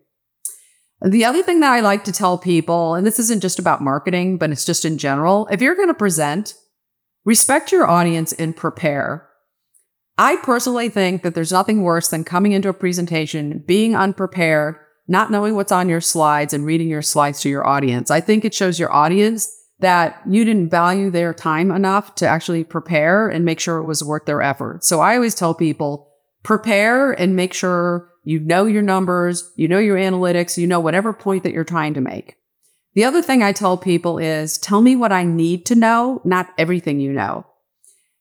The 1.03 1.25
other 1.25 1.43
thing 1.43 1.61
that 1.61 1.73
I 1.73 1.81
like 1.81 2.05
to 2.05 2.13
tell 2.13 2.39
people, 2.39 2.95
and 2.95 3.07
this 3.07 3.19
isn't 3.19 3.43
just 3.43 3.59
about 3.59 3.83
marketing, 3.83 4.39
but 4.39 4.51
it's 4.51 4.65
just 4.65 4.85
in 4.85 4.97
general, 4.97 5.47
if 5.51 5.61
you're 5.61 5.75
going 5.75 5.89
to 5.89 5.95
present, 5.95 6.55
respect 7.25 7.71
your 7.71 7.87
audience 7.87 8.33
and 8.33 8.57
prepare. 8.57 9.29
I 10.17 10.37
personally 10.37 10.89
think 10.89 11.23
that 11.23 11.35
there's 11.35 11.53
nothing 11.53 11.83
worse 11.83 12.09
than 12.09 12.25
coming 12.25 12.53
into 12.53 12.71
a 12.71 12.75
presentation, 12.75 13.63
being 13.67 13.95
unprepared, 13.95 14.77
not 15.09 15.31
knowing 15.31 15.55
what's 15.55 15.73
on 15.73 15.89
your 15.89 16.01
slides 16.01 16.53
and 16.53 16.67
reading 16.67 16.89
your 16.89 17.03
slides 17.03 17.41
to 17.43 17.49
your 17.49 17.67
audience. 17.67 18.11
I 18.11 18.21
think 18.21 18.45
it 18.45 18.55
shows 18.55 18.79
your 18.79 18.93
audience 18.93 19.49
that 19.79 20.21
you 20.29 20.45
didn't 20.45 20.71
value 20.71 21.11
their 21.11 21.35
time 21.35 21.71
enough 21.71 22.15
to 22.17 22.27
actually 22.27 22.65
prepare 22.65 23.29
and 23.29 23.45
make 23.45 23.61
sure 23.61 23.79
it 23.79 23.85
was 23.85 24.03
worth 24.03 24.25
their 24.25 24.43
effort. 24.43 24.85
So 24.85 25.01
I 25.01 25.15
always 25.15 25.35
tell 25.35 25.55
people 25.55 26.11
prepare 26.43 27.13
and 27.13 27.37
make 27.37 27.53
sure 27.53 28.11
you 28.25 28.41
know 28.41 28.65
your 28.65 28.83
numbers, 28.83 29.53
you 29.57 29.69
know 29.69 29.79
your 29.79 29.97
analytics, 29.97 30.57
you 30.57 30.67
know 30.67 30.81
whatever 30.81 31.13
point 31.13 31.43
that 31.43 31.53
you're 31.53 31.65
trying 31.65 31.95
to 31.95 32.01
make. 32.01 32.37
The 32.95 33.05
other 33.05 33.21
thing 33.21 33.43
I 33.43 33.53
tell 33.53 33.77
people 33.77 34.19
is 34.19 34.57
tell 34.57 34.81
me 34.81 34.97
what 34.97 35.13
I 35.13 35.25
need 35.25 35.67
to 35.67 35.75
know, 35.75 36.23
not 36.25 36.49
everything 36.57 36.99
you 36.99 37.13
know. 37.13 37.47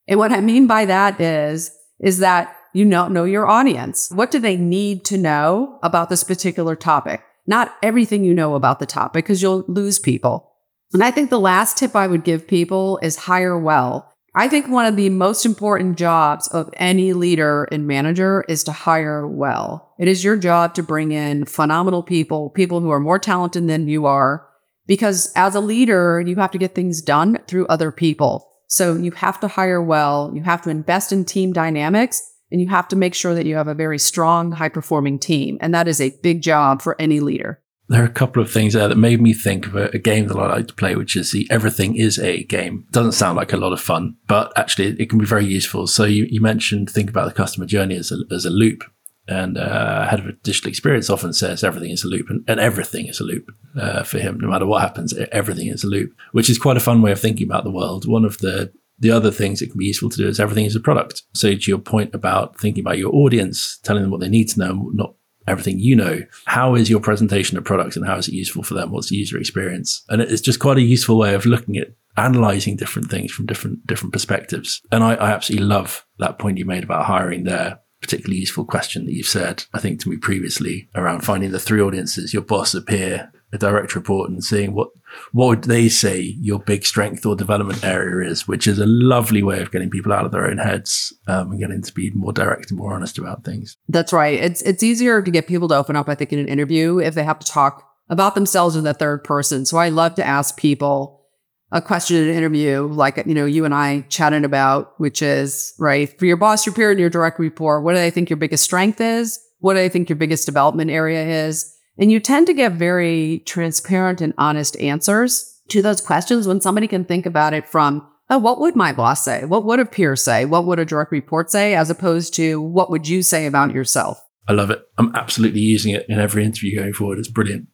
And 0.07 0.19
what 0.19 0.33
I 0.33 0.41
mean 0.41 0.67
by 0.67 0.85
that 0.85 1.19
is, 1.19 1.71
is 1.99 2.19
that 2.19 2.55
you 2.75 2.83
know, 2.83 3.07
know 3.07 3.23
your 3.23 3.47
audience. 3.47 4.11
What 4.11 4.31
do 4.31 4.37
they 4.37 4.57
need 4.57 5.05
to 5.05 5.17
know 5.17 5.79
about 5.81 6.09
this 6.09 6.25
particular 6.25 6.75
topic? 6.75 7.23
Not 7.47 7.73
everything 7.81 8.25
you 8.25 8.33
know 8.33 8.53
about 8.53 8.79
the 8.79 8.85
topic 8.85 9.23
because 9.23 9.41
you'll 9.41 9.63
lose 9.69 9.97
people. 9.97 10.51
And 10.91 11.01
I 11.01 11.09
think 11.09 11.29
the 11.29 11.39
last 11.39 11.77
tip 11.77 11.95
I 11.95 12.07
would 12.07 12.25
give 12.25 12.49
people 12.49 12.99
is 13.01 13.15
hire 13.15 13.57
well. 13.57 14.11
I 14.35 14.49
think 14.49 14.67
one 14.67 14.85
of 14.85 14.97
the 14.97 15.09
most 15.09 15.45
important 15.45 15.97
jobs 15.97 16.49
of 16.49 16.69
any 16.73 17.13
leader 17.13 17.63
and 17.71 17.87
manager 17.87 18.43
is 18.49 18.61
to 18.65 18.73
hire 18.73 19.25
well. 19.25 19.93
It 19.97 20.09
is 20.09 20.25
your 20.25 20.35
job 20.35 20.73
to 20.73 20.83
bring 20.83 21.13
in 21.13 21.45
phenomenal 21.45 22.03
people, 22.03 22.49
people 22.49 22.81
who 22.81 22.89
are 22.89 22.99
more 22.99 23.19
talented 23.19 23.69
than 23.69 23.87
you 23.87 24.05
are, 24.05 24.45
because 24.85 25.31
as 25.37 25.55
a 25.55 25.61
leader, 25.61 26.19
you 26.19 26.35
have 26.35 26.51
to 26.51 26.57
get 26.57 26.75
things 26.75 27.01
done 27.01 27.37
through 27.47 27.67
other 27.67 27.93
people. 27.93 28.51
So 28.67 28.97
you 28.97 29.11
have 29.11 29.39
to 29.39 29.47
hire 29.47 29.81
well. 29.81 30.33
You 30.35 30.43
have 30.43 30.61
to 30.63 30.69
invest 30.69 31.13
in 31.13 31.23
team 31.23 31.53
dynamics 31.53 32.33
and 32.51 32.61
you 32.61 32.67
have 32.69 32.87
to 32.89 32.95
make 32.95 33.13
sure 33.13 33.33
that 33.33 33.45
you 33.45 33.55
have 33.55 33.67
a 33.67 33.73
very 33.73 33.99
strong, 33.99 34.51
high 34.51 34.69
performing 34.69 35.19
team. 35.19 35.57
And 35.61 35.73
that 35.73 35.87
is 35.87 35.99
a 35.99 36.15
big 36.21 36.41
job 36.41 36.81
for 36.81 36.99
any 36.99 37.19
leader. 37.19 37.61
There 37.87 38.01
are 38.01 38.07
a 38.07 38.09
couple 38.09 38.41
of 38.41 38.49
things 38.49 38.73
there 38.73 38.87
that 38.87 38.97
made 38.97 39.21
me 39.21 39.33
think 39.33 39.67
of 39.67 39.75
a, 39.75 39.89
a, 39.89 39.99
game 39.99 40.27
that 40.27 40.37
I 40.37 40.47
like 40.47 40.67
to 40.69 40.73
play, 40.73 40.95
which 40.95 41.15
is 41.15 41.31
the 41.31 41.47
Everything 41.51 41.95
is 41.95 42.17
a 42.17 42.43
game. 42.43 42.87
Doesn't 42.89 43.11
sound 43.11 43.37
like 43.37 43.53
a 43.53 43.57
lot 43.57 43.73
of 43.73 43.81
fun, 43.81 44.17
but 44.27 44.51
actually 44.55 44.99
it, 44.99 45.09
can 45.09 45.19
be 45.19 45.25
very 45.25 45.45
useful. 45.45 45.85
So 45.85 46.03
you, 46.03 46.25
you, 46.27 46.41
mentioned 46.41 46.89
think 46.89 47.11
about 47.11 47.27
the 47.27 47.33
customer 47.33 47.67
journey 47.67 47.95
as 47.95 48.11
a, 48.11 48.17
as 48.33 48.45
a 48.45 48.49
loop. 48.49 48.83
And 49.27 49.57
uh, 49.57 50.07
head 50.07 50.19
of 50.19 50.41
digital 50.43 50.69
experience 50.69 51.09
often 51.09 51.33
says 51.33 51.63
everything 51.63 51.89
is 51.89 52.03
a 52.03 52.07
loop, 52.07 52.29
and, 52.29 52.43
and 52.47 52.59
everything 52.59 53.07
is 53.07 53.19
a 53.19 53.23
loop 53.23 53.51
uh, 53.75 54.03
for 54.03 54.19
him. 54.19 54.39
No 54.39 54.47
matter 54.47 54.67
what 54.67 54.81
happens, 54.81 55.15
everything 55.31 55.67
is 55.67 55.83
a 55.83 55.87
loop, 55.87 56.11
which 56.31 56.49
is 56.49 56.59
quite 56.59 56.77
a 56.77 56.79
fun 56.79 57.01
way 57.01 57.11
of 57.11 57.19
thinking 57.19 57.47
about 57.47 57.63
the 57.63 57.71
world. 57.71 58.07
One 58.07 58.23
of 58.23 58.37
the 58.37 58.71
the 58.99 59.11
other 59.11 59.31
things 59.31 59.61
it 59.61 59.69
can 59.69 59.77
be 59.77 59.85
useful 59.85 60.09
to 60.09 60.17
do 60.17 60.27
is 60.27 60.39
everything 60.39 60.65
is 60.65 60.75
a 60.75 60.79
product. 60.79 61.23
So 61.33 61.53
to 61.53 61.71
your 61.71 61.79
point 61.79 62.13
about 62.15 62.59
thinking 62.59 62.81
about 62.81 62.97
your 62.97 63.13
audience, 63.13 63.79
telling 63.83 64.03
them 64.03 64.11
what 64.11 64.21
they 64.21 64.29
need 64.29 64.49
to 64.49 64.59
know, 64.59 64.89
not 64.93 65.15
everything 65.47 65.79
you 65.79 65.95
know. 65.95 66.21
How 66.45 66.75
is 66.75 66.89
your 66.89 66.99
presentation 66.99 67.57
of 67.57 67.63
products 67.63 67.95
and 67.95 68.05
how 68.05 68.17
is 68.17 68.27
it 68.27 68.33
useful 68.33 68.63
for 68.63 68.73
them? 68.73 68.91
What's 68.91 69.09
the 69.09 69.15
user 69.15 69.37
experience? 69.37 70.03
And 70.09 70.21
it's 70.21 70.41
just 70.41 70.59
quite 70.59 70.77
a 70.77 70.81
useful 70.81 71.17
way 71.17 71.33
of 71.33 71.45
looking 71.45 71.77
at 71.77 71.93
analyzing 72.17 72.77
different 72.77 73.09
things 73.11 73.31
from 73.31 73.45
different 73.45 73.85
different 73.85 74.13
perspectives. 74.13 74.81
And 74.91 75.03
I, 75.03 75.15
I 75.15 75.31
absolutely 75.31 75.67
love 75.67 76.05
that 76.19 76.39
point 76.39 76.57
you 76.57 76.65
made 76.65 76.83
about 76.83 77.05
hiring 77.05 77.43
there. 77.43 77.79
Particularly 78.01 78.39
useful 78.39 78.65
question 78.65 79.05
that 79.05 79.13
you've 79.13 79.25
said, 79.25 79.63
I 79.73 79.79
think, 79.79 79.99
to 80.01 80.09
me 80.09 80.17
previously 80.17 80.89
around 80.93 81.21
finding 81.21 81.51
the 81.51 81.59
three 81.59 81.81
audiences, 81.81 82.33
your 82.33 82.43
boss, 82.43 82.75
a 82.75 82.81
peer, 82.81 83.31
a 83.55 83.57
direct 83.57 83.95
report 83.95 84.29
and 84.29 84.43
seeing 84.43 84.73
what 84.73 84.89
what 85.31 85.47
would 85.47 85.63
they 85.63 85.89
say 85.89 86.19
your 86.19 86.59
big 86.59 86.85
strength 86.85 87.25
or 87.25 87.35
development 87.35 87.83
area 87.83 88.29
is, 88.29 88.47
which 88.47 88.67
is 88.67 88.79
a 88.79 88.85
lovely 88.85 89.43
way 89.43 89.61
of 89.61 89.71
getting 89.71 89.89
people 89.89 90.11
out 90.11 90.25
of 90.25 90.31
their 90.31 90.47
own 90.47 90.57
heads 90.57 91.13
um, 91.27 91.51
and 91.51 91.59
getting 91.59 91.81
to 91.81 91.93
be 91.93 92.11
more 92.11 92.33
direct 92.33 92.69
and 92.69 92.77
more 92.77 92.93
honest 92.93 93.17
about 93.17 93.43
things. 93.43 93.77
That's 93.87 94.13
right. 94.13 94.39
It's 94.39 94.61
it's 94.61 94.83
easier 94.83 95.21
to 95.21 95.31
get 95.31 95.47
people 95.47 95.67
to 95.69 95.75
open 95.75 95.95
up, 95.95 96.09
I 96.09 96.15
think, 96.15 96.33
in 96.33 96.39
an 96.39 96.47
interview 96.47 96.99
if 96.99 97.15
they 97.15 97.23
have 97.23 97.39
to 97.39 97.47
talk 97.47 97.89
about 98.09 98.35
themselves 98.35 98.75
in 98.75 98.83
the 98.83 98.93
third 98.93 99.23
person. 99.23 99.65
So 99.65 99.77
I 99.77 99.89
love 99.89 100.15
to 100.15 100.23
ask 100.23 100.57
people 100.57 101.25
a 101.71 101.81
question 101.81 102.17
in 102.17 102.29
an 102.29 102.35
interview, 102.35 102.87
like 102.87 103.17
you 103.25 103.33
know, 103.33 103.45
you 103.45 103.65
and 103.65 103.73
I 103.73 104.01
chatted 104.09 104.45
about, 104.45 104.99
which 104.99 105.21
is 105.21 105.73
right 105.79 106.17
for 106.17 106.25
your 106.25 106.37
boss, 106.37 106.65
your 106.65 106.75
peer, 106.75 106.91
and 106.91 106.99
your 106.99 107.09
direct 107.09 107.39
report. 107.39 107.83
What 107.83 107.93
do 107.93 107.97
they 107.97 108.11
think 108.11 108.29
your 108.29 108.37
biggest 108.37 108.63
strength 108.63 109.01
is? 109.01 109.39
What 109.59 109.73
do 109.73 109.79
they 109.79 109.89
think 109.89 110.09
your 110.09 110.15
biggest 110.15 110.45
development 110.45 110.91
area 110.91 111.47
is? 111.47 111.74
And 111.97 112.11
you 112.11 112.19
tend 112.19 112.47
to 112.47 112.53
get 112.53 112.73
very 112.73 113.41
transparent 113.45 114.19
and 114.19 114.33
honest 114.37 114.75
answers 114.81 115.61
to 115.69 115.81
those 115.81 116.01
questions 116.01 116.45
when 116.45 116.59
somebody 116.59 116.87
can 116.87 117.05
think 117.05 117.25
about 117.25 117.53
it 117.53 117.69
from, 117.69 118.05
oh, 118.29 118.37
what 118.37 118.59
would 118.59 118.75
my 118.75 118.91
boss 118.91 119.23
say? 119.23 119.45
What 119.45 119.63
would 119.63 119.79
a 119.79 119.85
peer 119.85 120.17
say? 120.17 120.43
What 120.43 120.65
would 120.65 120.77
a 120.77 120.83
direct 120.83 121.13
report 121.13 121.51
say? 121.51 121.73
As 121.73 121.89
opposed 121.89 122.33
to 122.35 122.61
what 122.61 122.91
would 122.91 123.07
you 123.07 123.23
say 123.23 123.45
about 123.45 123.73
yourself? 123.73 124.21
I 124.47 124.53
love 124.53 124.71
it. 124.71 124.81
I'm 124.97 125.15
absolutely 125.15 125.61
using 125.61 125.93
it 125.93 126.05
in 126.09 126.19
every 126.19 126.43
interview 126.43 126.77
going 126.77 126.91
forward. 126.91 127.17
It's 127.17 127.29
brilliant. 127.29 127.69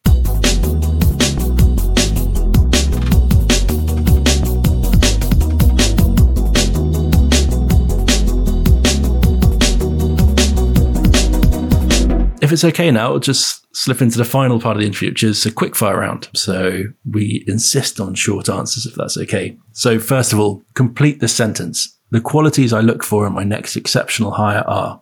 if 12.41 12.51
it's 12.51 12.65
okay 12.65 12.91
now, 12.91 13.17
just 13.17 13.60
slip 13.73 14.01
into 14.01 14.17
the 14.17 14.25
final 14.25 14.59
part 14.59 14.75
of 14.75 14.81
the 14.81 14.87
interview, 14.87 15.09
which 15.09 15.23
is 15.23 15.45
a 15.45 15.51
quick 15.51 15.75
fire 15.75 15.99
round. 15.99 16.29
So 16.33 16.83
we 17.09 17.43
insist 17.47 17.99
on 17.99 18.15
short 18.15 18.49
answers 18.49 18.85
if 18.85 18.95
that's 18.95 19.17
okay. 19.17 19.57
So 19.71 19.99
first 19.99 20.33
of 20.33 20.39
all, 20.39 20.63
complete 20.73 21.19
the 21.19 21.27
sentence. 21.27 21.97
The 22.09 22.21
qualities 22.21 22.73
I 22.73 22.81
look 22.81 23.03
for 23.03 23.25
in 23.25 23.33
my 23.33 23.43
next 23.43 23.75
exceptional 23.75 24.31
hire 24.31 24.63
are 24.67 25.01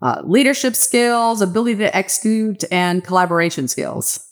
uh, 0.00 0.22
leadership 0.24 0.76
skills, 0.76 1.40
ability 1.40 1.76
to 1.76 1.96
execute, 1.96 2.64
and 2.70 3.04
collaboration 3.04 3.68
skills. 3.68 4.24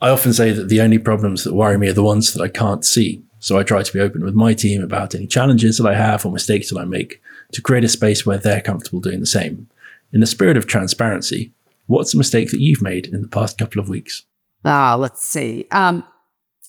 I 0.00 0.10
often 0.10 0.32
say 0.32 0.52
that 0.52 0.68
the 0.68 0.80
only 0.80 0.98
problems 0.98 1.44
that 1.44 1.54
worry 1.54 1.78
me 1.78 1.88
are 1.88 1.94
the 1.94 2.02
ones 2.02 2.32
that 2.32 2.42
I 2.42 2.48
can't 2.48 2.84
see. 2.84 3.22
So 3.40 3.58
I 3.58 3.62
try 3.62 3.82
to 3.82 3.92
be 3.92 4.00
open 4.00 4.24
with 4.24 4.34
my 4.34 4.52
team 4.52 4.82
about 4.82 5.14
any 5.14 5.26
challenges 5.26 5.78
that 5.78 5.86
I 5.86 5.94
have 5.94 6.26
or 6.26 6.32
mistakes 6.32 6.70
that 6.70 6.78
I 6.78 6.84
make 6.84 7.22
to 7.52 7.62
create 7.62 7.84
a 7.84 7.88
space 7.88 8.26
where 8.26 8.38
they're 8.38 8.60
comfortable 8.60 9.00
doing 9.00 9.20
the 9.20 9.26
same. 9.26 9.68
In 10.12 10.20
the 10.20 10.26
spirit 10.26 10.56
of 10.56 10.66
transparency, 10.66 11.52
What's 11.88 12.12
a 12.12 12.18
mistake 12.18 12.50
that 12.50 12.60
you've 12.60 12.82
made 12.82 13.06
in 13.06 13.22
the 13.22 13.28
past 13.28 13.58
couple 13.58 13.80
of 13.80 13.88
weeks? 13.88 14.24
Ah, 14.64 14.94
let's 14.94 15.24
see. 15.24 15.66
Um, 15.72 16.04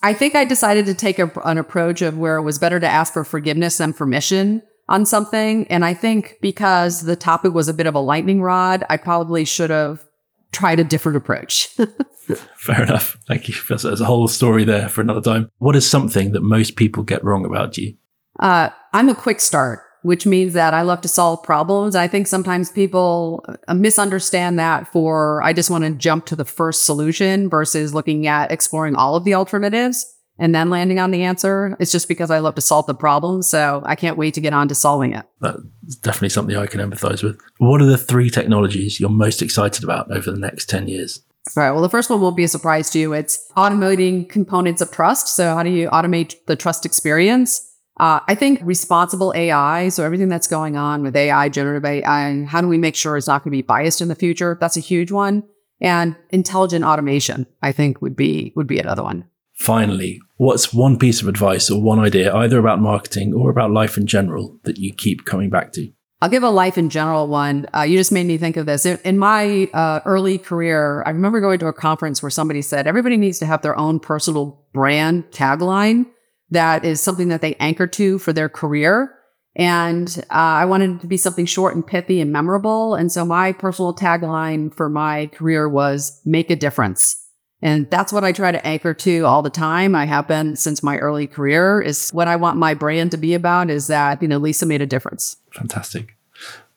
I 0.01 0.13
think 0.13 0.33
I 0.33 0.45
decided 0.45 0.85
to 0.85 0.93
take 0.93 1.19
a, 1.19 1.29
an 1.43 1.57
approach 1.57 2.01
of 2.01 2.17
where 2.17 2.37
it 2.37 2.43
was 2.43 2.57
better 2.57 2.79
to 2.79 2.87
ask 2.87 3.13
for 3.13 3.25
forgiveness 3.25 3.77
than 3.77 3.91
permission 3.91 4.61
on 4.87 5.05
something. 5.05 5.67
And 5.67 5.83
I 5.83 5.93
think 5.93 6.37
because 6.41 7.01
the 7.01 7.17
topic 7.17 7.53
was 7.53 7.67
a 7.67 7.73
bit 7.73 7.85
of 7.85 7.95
a 7.95 7.99
lightning 7.99 8.41
rod, 8.41 8.85
I 8.89 8.95
probably 8.95 9.43
should 9.43 9.69
have 9.71 10.05
tried 10.53 10.79
a 10.79 10.85
different 10.85 11.17
approach. 11.17 11.67
Fair 12.55 12.83
enough. 12.83 13.17
Thank 13.27 13.49
you. 13.49 13.55
There's 13.67 14.01
a 14.01 14.05
whole 14.05 14.29
story 14.29 14.63
there 14.63 14.87
for 14.87 15.01
another 15.01 15.21
time. 15.21 15.51
What 15.57 15.75
is 15.75 15.87
something 15.89 16.31
that 16.31 16.43
most 16.43 16.77
people 16.77 17.03
get 17.03 17.25
wrong 17.25 17.43
about 17.43 17.77
you? 17.77 17.95
Uh, 18.39 18.69
I'm 18.93 19.09
a 19.09 19.15
quick 19.15 19.41
start 19.41 19.81
which 20.01 20.25
means 20.25 20.53
that 20.53 20.73
I 20.73 20.81
love 20.81 21.01
to 21.01 21.07
solve 21.07 21.43
problems. 21.43 21.95
I 21.95 22.07
think 22.07 22.27
sometimes 22.27 22.71
people 22.71 23.45
uh, 23.67 23.73
misunderstand 23.73 24.57
that 24.59 24.91
for 24.91 25.41
I 25.43 25.53
just 25.53 25.69
want 25.69 25.83
to 25.83 25.91
jump 25.91 26.25
to 26.27 26.35
the 26.35 26.45
first 26.45 26.85
solution 26.85 27.49
versus 27.49 27.93
looking 27.93 28.27
at 28.27 28.51
exploring 28.51 28.95
all 28.95 29.15
of 29.15 29.23
the 29.23 29.33
alternatives 29.33 30.05
and 30.39 30.55
then 30.55 30.69
landing 30.69 30.99
on 30.99 31.11
the 31.11 31.23
answer. 31.23 31.75
It's 31.79 31.91
just 31.91 32.07
because 32.07 32.31
I 32.31 32.39
love 32.39 32.55
to 32.55 32.61
solve 32.61 32.87
the 32.87 32.95
problem. 32.95 33.41
So 33.41 33.83
I 33.85 33.95
can't 33.95 34.17
wait 34.17 34.33
to 34.35 34.41
get 34.41 34.53
on 34.53 34.69
to 34.69 34.75
solving 34.75 35.13
it. 35.13 35.25
That's 35.41 35.61
definitely 36.01 36.29
something 36.29 36.55
I 36.55 36.65
can 36.65 36.79
empathize 36.79 37.21
with. 37.21 37.39
What 37.57 37.81
are 37.81 37.85
the 37.85 37.97
three 37.97 38.29
technologies 38.29 38.99
you're 38.99 39.09
most 39.09 39.41
excited 39.41 39.83
about 39.83 40.09
over 40.11 40.31
the 40.31 40.39
next 40.39 40.69
10 40.69 40.87
years? 40.87 41.21
All 41.55 41.63
right. 41.63 41.71
Well, 41.71 41.81
the 41.81 41.89
first 41.89 42.09
one 42.09 42.21
won't 42.21 42.37
be 42.37 42.43
a 42.43 42.47
surprise 42.47 42.89
to 42.91 42.99
you. 42.99 43.13
It's 43.13 43.51
automating 43.57 44.29
components 44.29 44.81
of 44.81 44.91
trust. 44.91 45.35
So 45.35 45.55
how 45.55 45.63
do 45.63 45.69
you 45.69 45.89
automate 45.89 46.35
the 46.45 46.55
trust 46.55 46.85
experience? 46.85 47.68
Uh, 47.99 48.21
I 48.27 48.35
think 48.35 48.61
responsible 48.63 49.33
AI, 49.35 49.89
so 49.89 50.05
everything 50.05 50.29
that's 50.29 50.47
going 50.47 50.77
on 50.77 51.03
with 51.03 51.15
AI, 51.15 51.49
generative 51.49 51.83
AI, 51.83 52.45
how 52.45 52.61
do 52.61 52.67
we 52.67 52.77
make 52.77 52.95
sure 52.95 53.17
it's 53.17 53.27
not 53.27 53.43
going 53.43 53.51
to 53.51 53.57
be 53.57 53.61
biased 53.61 53.99
in 53.99 54.07
the 54.07 54.15
future? 54.15 54.57
That's 54.59 54.77
a 54.77 54.81
huge 54.81 55.11
one. 55.11 55.43
And 55.81 56.15
intelligent 56.29 56.85
automation, 56.85 57.45
I 57.61 57.71
think 57.71 58.01
would 58.01 58.15
be 58.15 58.53
would 58.55 58.67
be 58.67 58.79
another 58.79 59.03
one. 59.03 59.25
Finally, 59.55 60.19
what's 60.37 60.73
one 60.73 60.97
piece 60.97 61.21
of 61.21 61.27
advice 61.27 61.69
or 61.69 61.81
one 61.81 61.99
idea, 61.99 62.33
either 62.33 62.59
about 62.59 62.79
marketing 62.79 63.33
or 63.33 63.49
about 63.49 63.71
life 63.71 63.97
in 63.97 64.07
general, 64.07 64.57
that 64.63 64.77
you 64.77 64.93
keep 64.93 65.25
coming 65.25 65.49
back 65.49 65.73
to? 65.73 65.91
I'll 66.21 66.29
give 66.29 66.43
a 66.43 66.49
life 66.49 66.77
in 66.77 66.89
general 66.89 67.27
one. 67.27 67.65
Uh, 67.73 67.81
you 67.81 67.97
just 67.97 68.11
made 68.11 68.25
me 68.25 68.37
think 68.37 68.57
of 68.57 68.65
this. 68.65 68.85
In, 68.85 68.99
in 69.05 69.17
my 69.17 69.69
uh, 69.73 70.01
early 70.05 70.37
career, 70.37 71.03
I 71.05 71.11
remember 71.11 71.39
going 71.39 71.59
to 71.59 71.67
a 71.67 71.73
conference 71.73 72.21
where 72.21 72.29
somebody 72.29 72.61
said 72.61 72.87
everybody 72.87 73.15
needs 73.15 73.39
to 73.39 73.45
have 73.45 73.61
their 73.61 73.77
own 73.77 73.99
personal 73.99 74.65
brand 74.73 75.25
tagline 75.31 76.07
that 76.51 76.85
is 76.85 77.01
something 77.01 77.29
that 77.29 77.41
they 77.41 77.55
anchor 77.55 77.87
to 77.87 78.19
for 78.19 78.33
their 78.33 78.49
career. 78.49 79.15
And 79.55 80.23
uh, 80.29 80.61
I 80.61 80.65
wanted 80.65 80.91
it 80.91 81.01
to 81.01 81.07
be 81.07 81.17
something 81.17 81.45
short 81.45 81.75
and 81.75 81.85
pithy 81.85 82.21
and 82.21 82.31
memorable. 82.31 82.95
And 82.95 83.11
so 83.11 83.25
my 83.25 83.51
personal 83.51 83.93
tagline 83.93 84.73
for 84.73 84.89
my 84.89 85.27
career 85.27 85.67
was 85.67 86.21
make 86.25 86.49
a 86.49 86.55
difference. 86.55 87.15
And 87.61 87.89
that's 87.89 88.13
what 88.13 88.23
I 88.23 88.31
try 88.31 88.53
to 88.53 88.65
anchor 88.65 88.93
to 88.93 89.25
all 89.25 89.41
the 89.41 89.49
time. 89.49 89.95
I 89.95 90.05
have 90.05 90.27
been 90.27 90.55
since 90.55 90.81
my 90.81 90.97
early 90.97 91.27
career 91.27 91.81
is 91.81 92.09
what 92.11 92.29
I 92.29 92.37
want 92.37 92.57
my 92.57 92.73
brand 92.73 93.11
to 93.11 93.17
be 93.17 93.33
about 93.33 93.69
is 93.69 93.87
that, 93.87 94.21
you 94.21 94.29
know, 94.29 94.37
Lisa 94.37 94.65
made 94.65 94.81
a 94.81 94.85
difference. 94.85 95.35
Fantastic. 95.51 96.15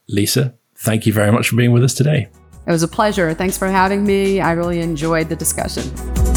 Lisa, 0.09 0.55
thank 0.77 1.07
you 1.07 1.13
very 1.13 1.31
much 1.31 1.49
for 1.49 1.57
being 1.57 1.71
with 1.71 1.85
us 1.85 1.95
today. 1.95 2.29
It 2.67 2.71
was 2.71 2.83
a 2.83 2.89
pleasure. 2.89 3.33
Thanks 3.35 3.57
for 3.57 3.69
having 3.69 4.05
me. 4.05 4.41
I 4.41 4.53
really 4.53 4.81
enjoyed 4.81 5.29
the 5.29 5.37
discussion. 5.37 6.32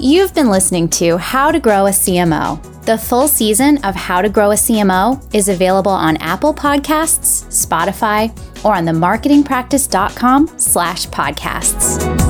You've 0.00 0.32
been 0.32 0.48
listening 0.48 0.88
to 0.90 1.16
How 1.16 1.50
to 1.50 1.58
Grow 1.58 1.86
a 1.86 1.90
CMO. 1.90 2.62
The 2.84 2.96
full 2.96 3.26
season 3.26 3.78
of 3.84 3.96
How 3.96 4.22
to 4.22 4.28
Grow 4.28 4.52
a 4.52 4.54
CMO 4.54 5.20
is 5.34 5.48
available 5.48 5.90
on 5.90 6.16
Apple 6.18 6.54
Podcasts, 6.54 7.44
Spotify, 7.48 8.30
or 8.64 8.76
on 8.76 8.84
the 8.84 8.92
marketingpractice.com 8.92 10.54
slash 10.56 11.08
podcasts. 11.08 12.27